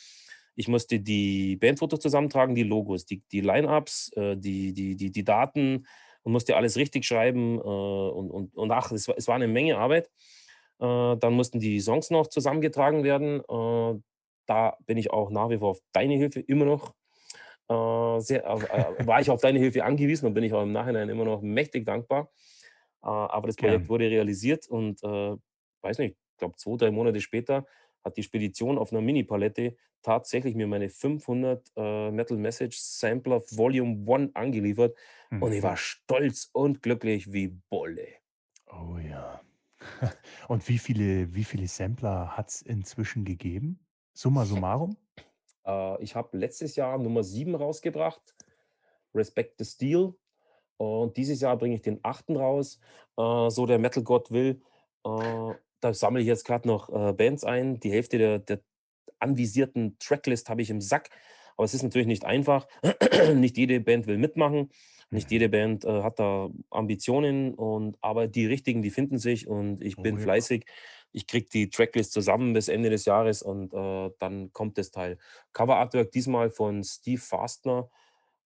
Ich 0.55 0.68
musste 0.68 1.01
die 1.01 1.57
Bandfotos 1.57 2.01
zusammentragen, 2.01 2.55
die 2.55 2.62
Logos, 2.62 3.07
die, 3.07 3.23
die 3.33 3.41
Line-Ups, 3.41 4.12
äh, 4.16 4.37
die, 4.37 4.73
die, 4.73 4.97
die, 4.97 5.11
die 5.11 5.25
Daten 5.25 5.87
und 6.23 6.33
musste 6.33 6.57
alles 6.57 6.77
richtig 6.77 7.05
schreiben. 7.05 7.59
Äh, 7.59 7.62
und, 7.62 8.31
und, 8.31 8.57
und 8.57 8.70
ach, 8.70 8.93
es 8.93 9.09
war, 9.09 9.16
es 9.16 9.29
war 9.29 9.35
eine 9.35 9.49
Menge 9.49 9.79
Arbeit. 9.79 10.11
Äh, 10.79 11.16
dann 11.16 11.33
mussten 11.33 11.59
die 11.59 11.81
Songs 11.81 12.11
noch 12.11 12.27
zusammengetragen 12.27 13.03
werden. 13.03 13.41
Äh, 14.47 14.47
da 14.47 14.78
bin 14.86 14.99
ich 14.99 15.11
auch 15.11 15.30
nach 15.30 15.51
wie 15.51 15.59
vor 15.59 15.70
auf 15.70 15.80
deine 15.93 16.14
Hilfe 16.14 16.40
immer 16.40 16.64
noch. 16.64 16.95
Äh, 17.68 18.20
sehr, 18.20 18.45
äh, 18.45 19.07
war 19.07 19.20
ich 19.20 19.30
auf 19.30 19.40
deine 19.40 19.59
Hilfe 19.59 19.84
angewiesen 19.84 20.26
und 20.26 20.34
bin 20.34 20.45
ich 20.45 20.53
auch 20.53 20.62
im 20.62 20.72
Nachhinein 20.72 21.09
immer 21.09 21.24
noch 21.24 21.43
mächtig 21.43 21.86
dankbar. 21.86 22.30
Äh, 23.03 23.09
aber 23.09 23.47
das 23.49 23.59
Projekt 23.59 23.88
Gern. 23.88 23.88
wurde 23.88 24.11
realisiert 24.11 24.68
und 24.68 25.03
äh, 25.03 25.36
weiß 25.82 25.99
nicht, 25.99 26.16
ich 26.32 26.36
glaube 26.38 26.57
zwei, 26.57 26.76
drei 26.76 26.90
Monate 26.90 27.20
später 27.20 27.66
hat 28.05 28.16
die 28.16 28.22
Spedition 28.22 28.78
auf 28.78 28.93
einer 28.93 29.01
Mini-Palette 29.03 29.76
tatsächlich 30.03 30.55
mir 30.57 30.66
meine 30.66 30.90
500 30.90 31.72
äh, 31.76 32.11
Metal 32.11 32.36
Message 32.36 32.78
Sampler 32.80 33.40
Volume 33.51 34.05
1 34.12 34.34
angeliefert 34.34 34.97
und 35.38 35.53
ich 35.53 35.62
Mhm. 35.62 35.62
war 35.62 35.76
stolz 35.76 36.51
und 36.53 36.82
glücklich 36.82 37.32
wie 37.32 37.49
Bolle. 37.70 38.09
Oh 38.66 38.99
ja. 38.99 39.40
Und 40.49 40.68
wie 40.68 40.78
viele, 40.78 41.34
wie 41.34 41.45
viele 41.45 41.66
Sampler 41.68 42.36
hat 42.36 42.51
es 42.51 42.62
inzwischen 42.62 43.24
gegeben? 43.24 43.80
Summa 44.15 44.45
summarum? 44.45 44.97
Äh, 45.67 46.03
ich 46.03 46.15
habe 46.15 46.37
letztes 46.37 46.77
Jahr 46.77 46.99
Nummer 46.99 47.23
7 47.23 47.55
rausgebracht, 47.55 48.23
Respect 49.15 49.55
the 49.59 49.65
Steel. 49.65 50.15
Und 50.77 51.17
dieses 51.17 51.41
Jahr 51.41 51.57
bringe 51.57 51.77
ich 51.77 51.83
den 51.83 52.01
achten 52.03 52.37
raus, 52.37 52.81
äh, 53.17 53.51
so 53.51 53.67
der 53.67 53.79
Metal 53.79 54.03
Gott 54.03 54.31
will. 54.31 54.61
Äh, 55.05 55.55
da 55.81 55.95
sammle 55.95 56.21
ich 56.23 56.27
jetzt 56.27 56.45
gerade 56.45 56.67
noch 56.67 56.89
äh, 56.89 57.13
Bands 57.13 57.45
ein. 57.45 57.79
Die 57.81 57.93
Hälfte 57.93 58.19
der, 58.19 58.39
der 58.41 58.61
anvisierten 59.19 59.97
Tracklist 59.99 60.49
habe 60.49 60.63
ich 60.63 60.71
im 60.71 60.81
Sack. 60.81 61.11
Aber 61.57 61.65
es 61.65 61.75
ist 61.75 61.83
natürlich 61.83 62.07
nicht 62.09 62.25
einfach. 62.25 62.67
nicht 63.35 63.57
jede 63.59 63.81
Band 63.81 64.07
will 64.07 64.19
mitmachen. 64.19 64.71
Nicht 65.11 65.29
Mhm. 65.29 65.33
jede 65.33 65.49
Band 65.51 65.85
äh, 65.85 66.03
hat 66.03 66.19
da 66.19 66.51
Ambitionen. 66.71 67.55
Und, 67.55 67.97
aber 68.01 68.27
die 68.27 68.47
richtigen, 68.47 68.83
die 68.83 68.91
finden 68.91 69.19
sich. 69.19 69.47
Und 69.47 69.83
ich 69.83 69.97
bin 69.97 70.17
Oh 70.17 70.19
ja. 70.19 70.23
fleißig 70.25 70.65
ich 71.13 71.27
kriege 71.27 71.49
die 71.49 71.71
Tracklist 71.71 72.13
zusammen 72.13 72.53
bis 72.53 72.69
Ende 72.69 72.91
des 72.91 73.05
Jahres 73.05 73.43
und 73.43 73.73
äh, 73.75 74.11
dann 74.19 74.53
kommt 74.53 74.79
das 74.79 74.91
Teil. 74.91 75.19
Cover 75.53 75.77
Artwork 75.77 76.11
diesmal 76.13 76.51
von 76.51 76.83
Steve 76.85 77.21
Fastner 77.21 77.91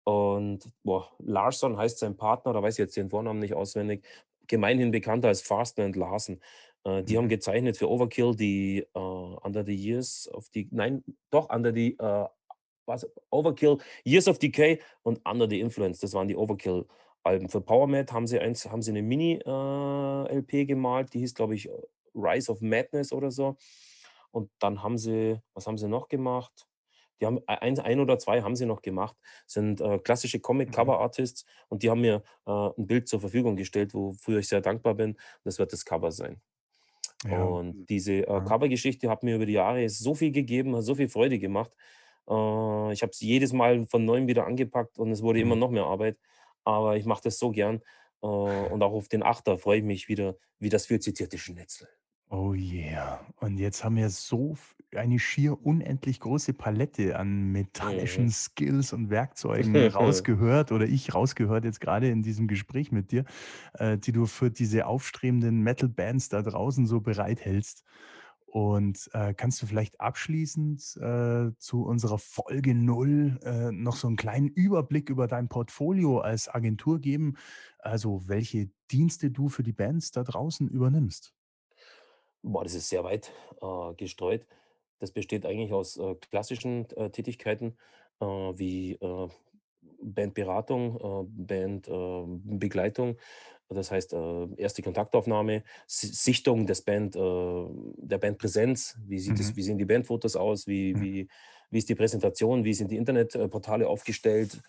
und 0.03 0.69
boah, 0.83 1.11
Larson 1.19 1.77
heißt 1.77 1.99
sein 1.99 2.17
Partner, 2.17 2.53
da 2.53 2.61
weiß 2.61 2.75
ich 2.75 2.79
jetzt 2.79 2.97
den 2.97 3.09
Vornamen 3.09 3.39
nicht 3.39 3.53
auswendig, 3.53 4.05
gemeinhin 4.47 4.91
bekannter 4.91 5.29
als 5.29 5.41
Fastner 5.41 5.85
und 5.85 5.95
Larson. 5.95 6.39
Äh, 6.83 7.03
die 7.03 7.17
haben 7.17 7.25
Mhm. 7.25 7.29
gezeichnet 7.29 7.77
für 7.77 7.89
Overkill 7.89 8.35
die 8.35 8.79
äh, 8.93 8.99
Under 8.99 9.63
the 9.65 9.75
Years 9.75 10.29
of 10.33 10.47
the, 10.53 10.67
nein, 10.71 11.03
doch, 11.31 11.49
Under 11.49 11.73
the, 11.73 11.97
äh, 11.99 12.25
was, 12.85 13.09
Overkill, 13.31 13.77
Years 14.03 14.27
of 14.27 14.37
Decay 14.39 14.79
und 15.03 15.19
Under 15.27 15.49
the 15.49 15.59
Influence, 15.59 15.99
das 15.99 16.13
waren 16.13 16.27
die 16.27 16.35
Overkill-Alben. 16.35 17.49
Für 17.49 17.61
PowerMad 17.61 18.11
haben 18.11 18.27
sie, 18.27 18.39
eins, 18.39 18.69
haben 18.69 18.83
sie 18.83 18.91
eine 18.91 19.01
Mini-LP 19.01 20.65
gemalt, 20.67 21.13
die 21.15 21.19
hieß, 21.19 21.33
glaube 21.33 21.55
ich, 21.55 21.67
Rise 22.15 22.51
of 22.51 22.61
Madness 22.61 23.11
oder 23.13 23.31
so. 23.31 23.57
Und 24.31 24.51
dann 24.59 24.83
haben 24.83 24.97
sie, 24.97 25.39
was 25.53 25.67
haben 25.67 25.77
sie 25.77 25.87
noch 25.87 26.07
gemacht? 26.07 26.67
Die 27.21 27.25
haben 27.25 27.37
e- 27.39 27.43
ein, 27.47 27.79
ein 27.79 27.99
oder 27.99 28.19
zwei 28.19 28.41
haben 28.41 28.55
sie 28.55 28.65
noch 28.65 28.81
gemacht, 28.81 29.15
sind 29.47 29.79
äh, 29.81 29.99
klassische 29.99 30.39
Mhm. 30.67 30.67
Comic-Cover-Artists 30.67 31.45
und 31.69 31.83
die 31.83 31.89
haben 31.89 32.01
mir 32.01 32.23
äh, 32.45 32.51
ein 32.51 32.87
Bild 32.87 33.07
zur 33.07 33.21
Verfügung 33.21 33.55
gestellt, 33.55 33.93
wofür 33.93 34.39
ich 34.39 34.49
sehr 34.49 34.61
dankbar 34.61 34.95
bin. 34.95 35.17
Das 35.43 35.57
wird 35.59 35.71
das 35.73 35.85
Cover 35.85 36.11
sein. 36.11 36.41
Ja, 37.23 37.45
Und 37.47 37.77
diese 37.89 38.27
äh. 38.27 38.41
Covergeschichte 38.41 39.09
hat 39.09 39.23
mir 39.23 39.35
über 39.35 39.45
die 39.45 39.53
Jahre 39.53 39.89
so 39.89 40.13
viel 40.15 40.31
gegeben, 40.31 40.75
hat 40.75 40.83
so 40.83 40.95
viel 40.95 41.09
Freude 41.09 41.39
gemacht. 41.39 41.71
Äh, 42.29 42.93
ich 42.93 43.01
habe 43.01 43.11
es 43.11 43.19
jedes 43.21 43.53
Mal 43.53 43.85
von 43.87 44.05
neuem 44.05 44.27
wieder 44.27 44.45
angepackt 44.45 44.99
und 44.99 45.11
es 45.11 45.23
wurde 45.23 45.39
immer 45.41 45.55
Mhm. 45.55 45.59
noch 45.59 45.71
mehr 45.71 45.85
Arbeit. 45.85 46.17
Aber 46.63 46.97
ich 46.97 47.05
mache 47.05 47.23
das 47.23 47.39
so 47.39 47.51
gern. 47.51 47.81
Äh, 48.21 48.27
und 48.27 48.83
auch 48.83 48.93
auf 48.93 49.07
den 49.09 49.23
Achter 49.23 49.57
freue 49.57 49.79
ich 49.79 49.83
mich 49.85 50.07
wieder, 50.07 50.37
wie 50.59 50.69
das 50.69 50.85
viel 50.87 50.99
zitierte 50.99 51.37
Schnitzel. 51.37 51.89
Oh 52.29 52.53
yeah. 52.55 53.19
Und 53.39 53.57
jetzt 53.59 53.83
haben 53.83 53.95
wir 53.97 54.09
so 54.09 54.55
eine 54.95 55.19
schier 55.19 55.61
unendlich 55.63 56.19
große 56.19 56.53
Palette 56.53 57.17
an 57.19 57.51
metallischen 57.51 58.29
Mhm. 58.29 58.31
Skills 58.31 58.93
und 58.93 59.09
Werkzeugen 59.09 59.87
rausgehört 59.89 60.71
oder 60.71 60.85
ich 60.87 61.13
rausgehört 61.13 61.65
jetzt 61.65 61.81
gerade 61.81 62.09
in 62.09 62.23
diesem 62.23 62.47
Gespräch 62.47 62.91
mit 62.91 63.11
dir, 63.11 63.25
äh, 63.73 63.97
die 63.97 64.11
du 64.11 64.25
für 64.25 64.49
diese 64.51 64.87
aufstrebenden 64.87 65.61
Metal-Bands 65.61 66.29
da 66.29 66.41
draußen 66.41 66.87
so 66.87 67.01
bereithältst. 67.01 67.83
Und, 68.45 69.09
äh, 69.13 69.33
kannst 69.33 69.61
du 69.61 69.65
vielleicht 69.67 69.99
abschließend, 69.99 70.97
äh, 71.01 71.51
zu 71.57 71.83
unserer 71.83 72.17
Folge 72.19 72.73
null 72.73 73.37
äh, 73.43 73.71
noch 73.71 73.97
so 73.97 74.07
einen 74.07 74.15
kleinen 74.15 74.47
Überblick 74.47 75.09
über 75.09 75.27
dein 75.27 75.49
Portfolio 75.49 76.19
als 76.19 76.47
Agentur 76.47 76.99
geben? 77.01 77.35
Also, 77.79 78.27
welche 78.27 78.71
Dienste 78.91 79.29
du 79.31 79.49
für 79.49 79.63
die 79.63 79.73
Bands 79.73 80.11
da 80.11 80.23
draußen 80.23 80.69
übernimmst? 80.69 81.33
Boah, 82.47 82.63
das 82.63 82.75
ist 82.75 82.89
sehr 82.89 83.03
weit 83.03 83.31
äh, 83.59 83.93
gestreut. 83.95 84.45
Das 84.99 85.11
besteht 85.11 85.45
eigentlich 85.47 85.73
aus 85.73 85.97
äh, 85.97 86.13
klassischen 86.29 86.87
äh, 86.91 87.09
Tätigkeiten 87.09 87.75
äh, 88.21 88.25
wie 88.25 88.93
äh, 88.93 89.27
Bandberatung, 89.99 90.95
äh, 90.95 91.25
Bandbegleitung. 91.27 93.17
Das 93.67 93.89
heißt, 93.89 94.13
erste 94.57 94.83
Kontaktaufnahme, 94.83 95.63
Si- 95.87 96.05
Sichtung 96.05 96.67
des 96.67 96.83
Band, 96.83 97.15
der 97.15 98.17
Bandpräsenz. 98.19 98.95
Wie 99.07 99.17
sieht 99.17 99.39
Mhm. 99.39 99.55
wie 99.55 99.61
sehen 99.63 99.77
die 99.79 99.85
Bandfotos 99.85 100.35
aus? 100.35 100.67
Wie, 100.67 100.93
Mhm. 100.93 101.01
wie, 101.01 101.27
wie 101.71 101.77
ist 101.79 101.89
die 101.89 101.95
Präsentation? 101.95 102.63
Wie 102.63 102.75
sind 102.75 102.91
die 102.91 102.97
Internetportale 102.97 103.87
aufgestellt? 103.87 104.61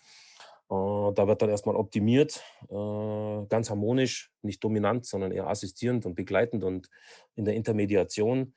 Äh, 0.69 1.13
da 1.13 1.27
wird 1.27 1.41
dann 1.41 1.49
erstmal 1.49 1.75
optimiert, 1.75 2.43
äh, 2.69 3.45
ganz 3.47 3.69
harmonisch, 3.69 4.31
nicht 4.41 4.63
dominant, 4.63 5.05
sondern 5.05 5.31
eher 5.31 5.47
assistierend 5.47 6.05
und 6.05 6.15
begleitend 6.15 6.63
und 6.63 6.89
in 7.35 7.45
der 7.45 7.55
Intermediation. 7.55 8.53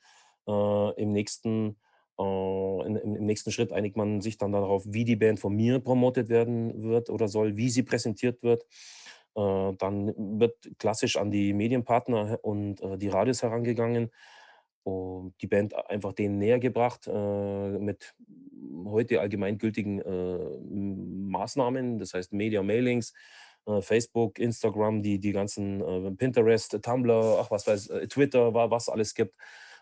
Äh, 0.47 1.01
Im 1.01 1.13
nächsten, 1.13 1.77
im, 2.17 3.25
nächsten 3.25 3.51
Schritt 3.51 3.73
einigt 3.73 3.97
man 3.97 4.21
sich 4.21 4.37
dann 4.37 4.51
darauf, 4.51 4.83
wie 4.85 5.05
die 5.05 5.15
Band 5.15 5.39
von 5.39 5.55
mir 5.55 5.79
promotet 5.79 6.29
werden 6.29 6.83
wird 6.83 7.09
oder 7.09 7.27
soll, 7.27 7.57
wie 7.57 7.69
sie 7.69 7.81
präsentiert 7.81 8.43
wird. 8.43 8.63
Dann 9.33 10.13
wird 10.39 10.55
klassisch 10.77 11.15
an 11.17 11.31
die 11.31 11.53
Medienpartner 11.53 12.37
und 12.43 12.79
die 13.01 13.07
Radios 13.07 13.41
herangegangen 13.41 14.11
und 14.83 15.33
die 15.41 15.47
Band 15.47 15.75
einfach 15.89 16.13
denen 16.13 16.37
näher 16.37 16.59
gebracht 16.59 17.07
äh, 17.07 17.69
mit 17.79 18.15
heute 18.85 19.21
allgemeingültigen 19.21 19.99
äh, 19.99 20.59
Maßnahmen, 21.29 21.99
das 21.99 22.13
heißt 22.13 22.33
Media-Mailings, 22.33 23.13
äh, 23.67 23.81
Facebook, 23.81 24.39
Instagram, 24.39 25.01
die, 25.03 25.19
die 25.19 25.31
ganzen 25.33 25.81
äh, 25.81 26.11
Pinterest, 26.11 26.79
Tumblr, 26.81 27.37
ach 27.39 27.51
was 27.51 27.67
weiß, 27.67 27.87
äh, 27.89 28.07
Twitter, 28.07 28.53
wa- 28.53 28.71
was 28.71 28.89
alles 28.89 29.13
gibt. 29.13 29.35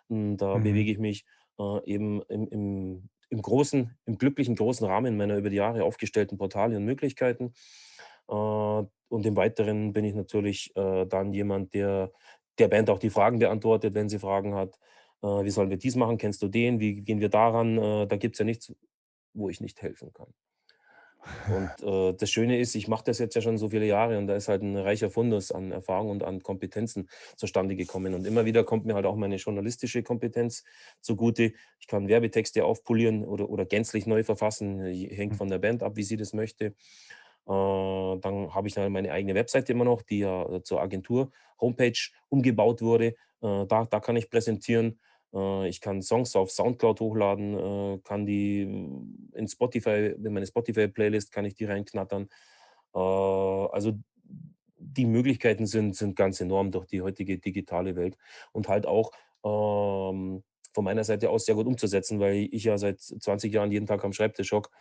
Und 0.08 0.38
da 0.38 0.58
Mhm. 0.58 0.64
bewege 0.64 0.92
ich 0.92 1.00
mich 1.00 1.26
äh, 1.60 1.84
eben 1.86 2.22
im, 2.24 2.48
im, 2.50 3.10
im 3.30 3.42
großen, 3.42 3.98
im 4.06 4.18
glücklichen 4.18 4.56
großen 4.56 4.86
Rahmen 4.88 5.18
meiner 5.18 5.38
über 5.38 5.50
die 5.50 5.58
Jahre 5.58 5.84
aufgestellten 5.84 6.38
Portale 6.38 6.76
und 6.78 6.86
Möglichkeiten. 6.86 7.54
Und 8.28 9.26
im 9.26 9.36
Weiteren 9.36 9.92
bin 9.94 10.06
ich 10.06 10.14
natürlich 10.14 10.72
äh, 10.76 11.06
dann 11.08 11.34
jemand, 11.34 11.74
der 11.74 12.12
der 12.60 12.68
Band 12.68 12.90
auch 12.90 13.00
die 13.00 13.10
Fragen 13.10 13.40
beantwortet, 13.40 13.94
wenn 13.94 14.10
sie 14.10 14.20
Fragen 14.20 14.56
hat. 14.56 14.78
Äh, 15.22 15.28
wie 15.28 15.50
sollen 15.50 15.70
wir 15.70 15.78
dies 15.78 15.96
machen? 15.96 16.18
Kennst 16.18 16.42
du 16.42 16.48
den? 16.48 16.80
Wie 16.80 17.02
gehen 17.02 17.20
wir 17.20 17.30
daran? 17.30 17.78
Äh, 17.78 18.08
da 18.08 18.18
gibt 18.18 18.36
es 18.36 18.40
ja 18.40 18.46
nichts, 18.46 18.74
wo 19.34 19.50
ich 19.50 19.62
nicht 19.62 19.82
helfen 19.82 20.14
kann. 20.14 20.34
Und 21.50 21.84
äh, 21.84 22.14
das 22.14 22.30
Schöne 22.30 22.60
ist, 22.60 22.76
ich 22.76 22.88
mache 22.88 23.04
das 23.06 23.20
jetzt 23.20 23.36
ja 23.36 23.42
schon 23.42 23.58
so 23.58 23.70
viele 23.70 23.86
Jahre 23.86 24.18
und 24.18 24.28
da 24.28 24.36
ist 24.36 24.48
halt 24.48 24.62
ein 24.62 24.78
reicher 24.78 25.10
Fundus 25.10 25.52
an 25.52 25.72
Erfahrung 25.72 26.12
und 26.12 26.24
an 26.24 26.42
Kompetenzen 26.42 27.10
zustande 27.36 27.76
gekommen. 27.76 28.14
Und 28.14 28.26
immer 28.26 28.46
wieder 28.46 28.64
kommt 28.64 28.86
mir 28.86 28.96
halt 28.96 29.06
auch 29.06 29.16
meine 29.16 29.36
journalistische 29.36 30.04
Kompetenz 30.04 30.64
zugute. 31.02 31.54
Ich 31.80 31.88
kann 31.88 32.08
Werbetexte 32.08 32.64
aufpolieren 32.64 33.26
oder, 33.26 33.50
oder 33.50 33.66
gänzlich 33.66 34.06
neu 34.06 34.24
verfassen, 34.24 34.80
äh, 34.80 35.10
hängt 35.14 35.36
von 35.36 35.50
der 35.50 35.60
Band 35.60 35.84
ab, 35.84 35.96
wie 35.96 36.04
sie 36.04 36.18
das 36.18 36.34
möchte. 36.34 36.74
Äh, 37.50 38.20
dann 38.20 38.54
habe 38.54 38.68
ich 38.68 38.76
dann 38.76 38.92
meine 38.92 39.12
eigene 39.12 39.34
Webseite 39.34 39.74
immer 39.74 39.86
noch, 39.86 40.04
die 40.04 40.20
ja 40.20 40.44
äh, 40.50 40.64
zur 40.64 40.82
Agentur 40.82 41.32
Homepage 41.60 41.98
umgebaut 42.30 42.82
wurde. 42.82 43.16
Äh, 43.42 43.66
da, 43.66 43.86
da 43.90 44.00
kann 44.00 44.16
ich 44.16 44.30
präsentieren. 44.30 45.00
Ich 45.68 45.80
kann 45.80 46.02
Songs 46.02 46.36
auf 46.36 46.50
Soundcloud 46.50 47.02
hochladen, 47.02 48.02
kann 48.04 48.26
die 48.26 48.62
in 48.64 49.48
Spotify, 49.48 50.16
in 50.18 50.34
meine 50.34 50.48
Spotify-Playlist 50.48 51.32
kann 51.32 51.46
ich 51.46 51.54
die 51.54 51.66
reinknattern. 51.66 52.30
Also 52.94 53.94
die 54.80 55.06
Möglichkeiten 55.06 55.68
sind, 55.68 55.96
sind 55.96 56.16
ganz 56.16 56.42
enorm 56.42 56.72
durch 56.72 56.88
die 56.88 57.04
heutige 57.04 57.38
digitale 57.38 57.96
Welt 57.96 58.18
und 58.54 58.70
halt 58.70 58.88
auch 58.88 59.12
ähm, 59.46 60.42
von 60.74 60.84
meiner 60.84 61.04
Seite 61.04 61.30
aus 61.30 61.46
sehr 61.46 61.54
gut 61.54 61.68
umzusetzen, 61.68 62.20
weil 62.20 62.48
ich 62.52 62.64
ja 62.64 62.80
seit 62.80 63.00
20 63.00 63.54
Jahren 63.54 63.72
jeden 63.72 63.86
Tag 63.86 64.04
am 64.04 64.14
Schreibtisch 64.14 64.52
hocke. 64.52 64.72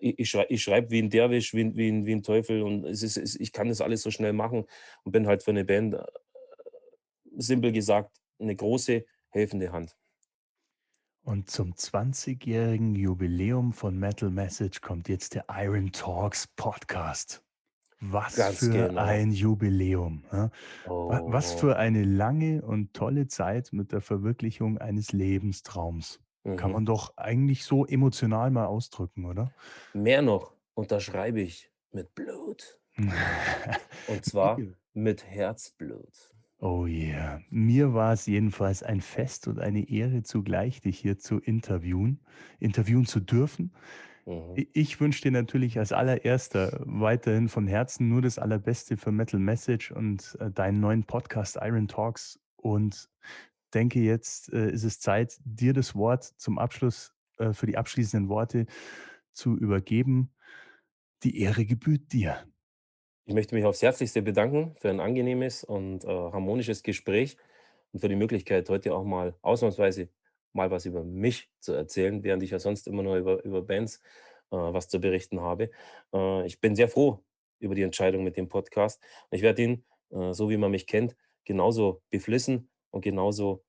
Ich, 0.00 0.18
ich 0.20 0.30
schreibe 0.30 0.56
schreib 0.58 0.90
wie 0.90 1.00
ein 1.02 1.10
Derwisch, 1.10 1.52
wie, 1.54 1.62
ein- 1.64 1.74
wie, 1.76 1.88
ein, 1.90 2.06
wie 2.06 2.12
ein 2.14 2.22
Teufel 2.22 2.62
und 2.62 2.84
es 2.84 3.02
ist, 3.02 3.16
es, 3.16 3.34
ich 3.38 3.52
kann 3.52 3.68
das 3.68 3.80
alles 3.80 4.02
so 4.02 4.10
schnell 4.10 4.32
machen 4.32 4.64
und 5.04 5.12
bin 5.12 5.26
halt 5.26 5.42
für 5.42 5.50
eine 5.50 5.64
Band, 5.64 5.94
äh, 5.94 6.04
simpel 7.36 7.72
gesagt, 7.72 8.16
eine 8.38 8.54
große 8.54 9.04
helfende 9.30 9.72
Hand. 9.72 9.96
Und 11.22 11.50
zum 11.50 11.74
20-jährigen 11.74 12.94
Jubiläum 12.94 13.72
von 13.72 13.98
Metal 13.98 14.30
Message 14.30 14.80
kommt 14.80 15.08
jetzt 15.08 15.34
der 15.34 15.44
Iron 15.50 15.92
Talks 15.92 16.46
Podcast. 16.56 17.42
Was 18.00 18.36
Ganz 18.36 18.58
für 18.60 18.70
genau. 18.88 19.02
ein 19.02 19.30
Jubiläum. 19.30 20.24
Ja? 20.32 20.50
Wa- 20.86 21.20
Was 21.26 21.54
Oh, 21.56 21.58
für 21.58 21.76
eine 21.76 22.02
lange 22.04 22.62
und 22.62 22.94
tolle 22.94 23.26
Zeit 23.26 23.74
mit 23.74 23.92
der 23.92 24.00
Verwirklichung 24.00 24.78
eines 24.78 25.12
Lebenstraums. 25.12 26.18
Kann 26.44 26.70
mhm. 26.70 26.72
man 26.72 26.86
doch 26.86 27.16
eigentlich 27.16 27.64
so 27.64 27.84
emotional 27.86 28.50
mal 28.50 28.66
ausdrücken, 28.66 29.26
oder? 29.26 29.52
Mehr 29.92 30.22
noch 30.22 30.54
unterschreibe 30.74 31.40
ich 31.40 31.70
mit 31.92 32.14
Blut. 32.14 32.78
Und 32.96 34.24
zwar 34.24 34.58
mit 34.94 35.24
Herzblut. 35.24 36.34
Oh 36.58 36.86
yeah. 36.86 37.40
Mir 37.48 37.94
war 37.94 38.12
es 38.12 38.26
jedenfalls 38.26 38.82
ein 38.82 39.00
Fest 39.00 39.48
und 39.48 39.58
eine 39.58 39.88
Ehre 39.88 40.22
zugleich, 40.22 40.80
dich 40.82 40.98
hier 40.98 41.18
zu 41.18 41.38
interviewen, 41.38 42.20
interviewen 42.58 43.06
zu 43.06 43.20
dürfen. 43.20 43.72
Mhm. 44.26 44.66
Ich 44.72 45.00
wünsche 45.00 45.22
dir 45.22 45.30
natürlich 45.30 45.78
als 45.78 45.92
allererster 45.92 46.80
weiterhin 46.84 47.48
von 47.48 47.66
Herzen 47.66 48.08
nur 48.08 48.20
das 48.20 48.38
Allerbeste 48.38 48.98
für 48.98 49.10
Metal 49.10 49.40
Message 49.40 49.90
und 49.90 50.36
äh, 50.40 50.50
deinen 50.50 50.80
neuen 50.80 51.04
Podcast 51.04 51.58
Iron 51.62 51.88
Talks 51.88 52.38
und 52.56 53.08
denke 53.70 54.00
jetzt 54.00 54.52
äh, 54.52 54.70
ist 54.70 54.84
es 54.84 55.00
Zeit, 55.00 55.38
dir 55.44 55.72
das 55.72 55.94
Wort 55.94 56.24
zum 56.24 56.58
Abschluss 56.58 57.14
äh, 57.38 57.52
für 57.52 57.66
die 57.66 57.76
abschließenden 57.76 58.28
Worte 58.28 58.66
zu 59.32 59.56
übergeben. 59.56 60.32
Die 61.22 61.40
Ehre 61.40 61.64
gebührt 61.64 62.12
dir. 62.12 62.44
Ich 63.26 63.34
möchte 63.34 63.54
mich 63.54 63.64
aufs 63.64 63.82
Herzlichste 63.82 64.22
bedanken 64.22 64.74
für 64.78 64.90
ein 64.90 65.00
angenehmes 65.00 65.62
und 65.62 66.04
äh, 66.04 66.08
harmonisches 66.08 66.82
Gespräch 66.82 67.36
und 67.92 68.00
für 68.00 68.08
die 68.08 68.16
Möglichkeit, 68.16 68.68
heute 68.68 68.94
auch 68.94 69.04
mal 69.04 69.36
ausnahmsweise 69.42 70.08
mal 70.52 70.70
was 70.70 70.86
über 70.86 71.04
mich 71.04 71.50
zu 71.60 71.72
erzählen, 71.72 72.24
während 72.24 72.42
ich 72.42 72.50
ja 72.50 72.58
sonst 72.58 72.88
immer 72.88 73.02
nur 73.02 73.16
über, 73.16 73.44
über 73.44 73.62
Bands 73.62 74.00
äh, 74.50 74.56
was 74.56 74.88
zu 74.88 75.00
berichten 75.00 75.40
habe. 75.40 75.70
Äh, 76.12 76.46
ich 76.46 76.60
bin 76.60 76.74
sehr 76.74 76.88
froh 76.88 77.22
über 77.58 77.74
die 77.74 77.82
Entscheidung 77.82 78.24
mit 78.24 78.36
dem 78.36 78.48
Podcast. 78.48 79.00
Ich 79.30 79.42
werde 79.42 79.62
ihn, 79.62 79.84
äh, 80.10 80.32
so 80.32 80.50
wie 80.50 80.56
man 80.56 80.70
mich 80.70 80.86
kennt, 80.86 81.16
genauso 81.44 82.02
beflissen 82.10 82.69
und 82.90 83.02
genauso 83.02 83.62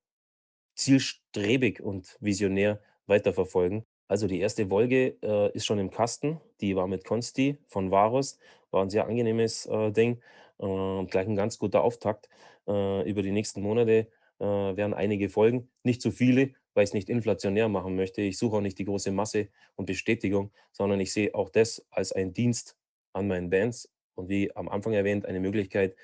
zielstrebig 0.75 1.81
und 1.81 2.17
visionär 2.19 2.81
weiterverfolgen. 3.07 3.85
Also 4.07 4.27
die 4.27 4.39
erste 4.39 4.67
Folge 4.67 5.17
äh, 5.21 5.51
ist 5.53 5.65
schon 5.65 5.79
im 5.79 5.89
Kasten. 5.89 6.41
Die 6.59 6.75
war 6.75 6.87
mit 6.87 7.05
Konsti 7.05 7.57
von 7.67 7.91
Varus. 7.91 8.37
War 8.71 8.83
ein 8.83 8.89
sehr 8.89 9.07
angenehmes 9.07 9.65
äh, 9.67 9.91
Ding 9.91 10.21
und 10.57 11.09
gleich 11.09 11.27
ein 11.27 11.35
ganz 11.35 11.57
guter 11.59 11.83
Auftakt. 11.83 12.29
Äh, 12.67 13.09
über 13.09 13.21
die 13.21 13.31
nächsten 13.31 13.61
Monate 13.61 14.07
äh, 14.39 14.43
werden 14.43 14.93
einige 14.93 15.29
Folgen. 15.29 15.69
Nicht 15.83 16.01
zu 16.01 16.11
viele, 16.11 16.53
weil 16.73 16.83
ich 16.83 16.89
es 16.89 16.93
nicht 16.93 17.09
inflationär 17.09 17.69
machen 17.69 17.95
möchte. 17.95 18.21
Ich 18.21 18.37
suche 18.37 18.57
auch 18.57 18.61
nicht 18.61 18.79
die 18.79 18.85
große 18.85 19.11
Masse 19.11 19.49
und 19.75 19.85
Bestätigung, 19.85 20.51
sondern 20.71 20.99
ich 20.99 21.13
sehe 21.13 21.33
auch 21.33 21.49
das 21.49 21.85
als 21.89 22.11
einen 22.11 22.33
Dienst 22.33 22.77
an 23.13 23.27
meinen 23.27 23.49
Bands 23.49 23.91
und 24.15 24.29
wie 24.29 24.55
am 24.55 24.69
Anfang 24.69 24.93
erwähnt, 24.93 25.25
eine 25.25 25.39
Möglichkeit, 25.39 25.95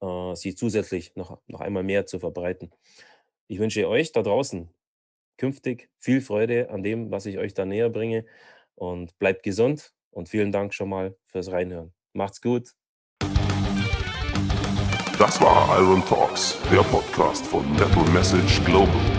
äh, 0.00 0.34
sie 0.34 0.54
zusätzlich 0.54 1.14
noch, 1.16 1.40
noch 1.46 1.60
einmal 1.60 1.82
mehr 1.82 2.06
zu 2.06 2.18
verbreiten. 2.18 2.70
Ich 3.48 3.58
wünsche 3.58 3.88
euch 3.88 4.12
da 4.12 4.22
draußen 4.22 4.68
künftig 5.36 5.90
viel 5.98 6.20
Freude 6.20 6.70
an 6.70 6.82
dem, 6.82 7.10
was 7.10 7.26
ich 7.26 7.38
euch 7.38 7.54
da 7.54 7.64
näher 7.64 7.90
bringe 7.90 8.24
und 8.74 9.18
bleibt 9.18 9.42
gesund 9.42 9.92
und 10.10 10.28
vielen 10.28 10.52
Dank 10.52 10.74
schon 10.74 10.88
mal 10.88 11.16
fürs 11.26 11.50
Reinhören. 11.50 11.92
Macht's 12.12 12.40
gut. 12.40 12.74
Das 15.18 15.40
war 15.40 15.78
Iron 15.80 16.04
Talks, 16.06 16.58
der 16.72 16.82
Podcast 16.82 17.46
von 17.46 17.70
Metal 17.72 18.04
Message 18.12 18.64
Global. 18.64 19.13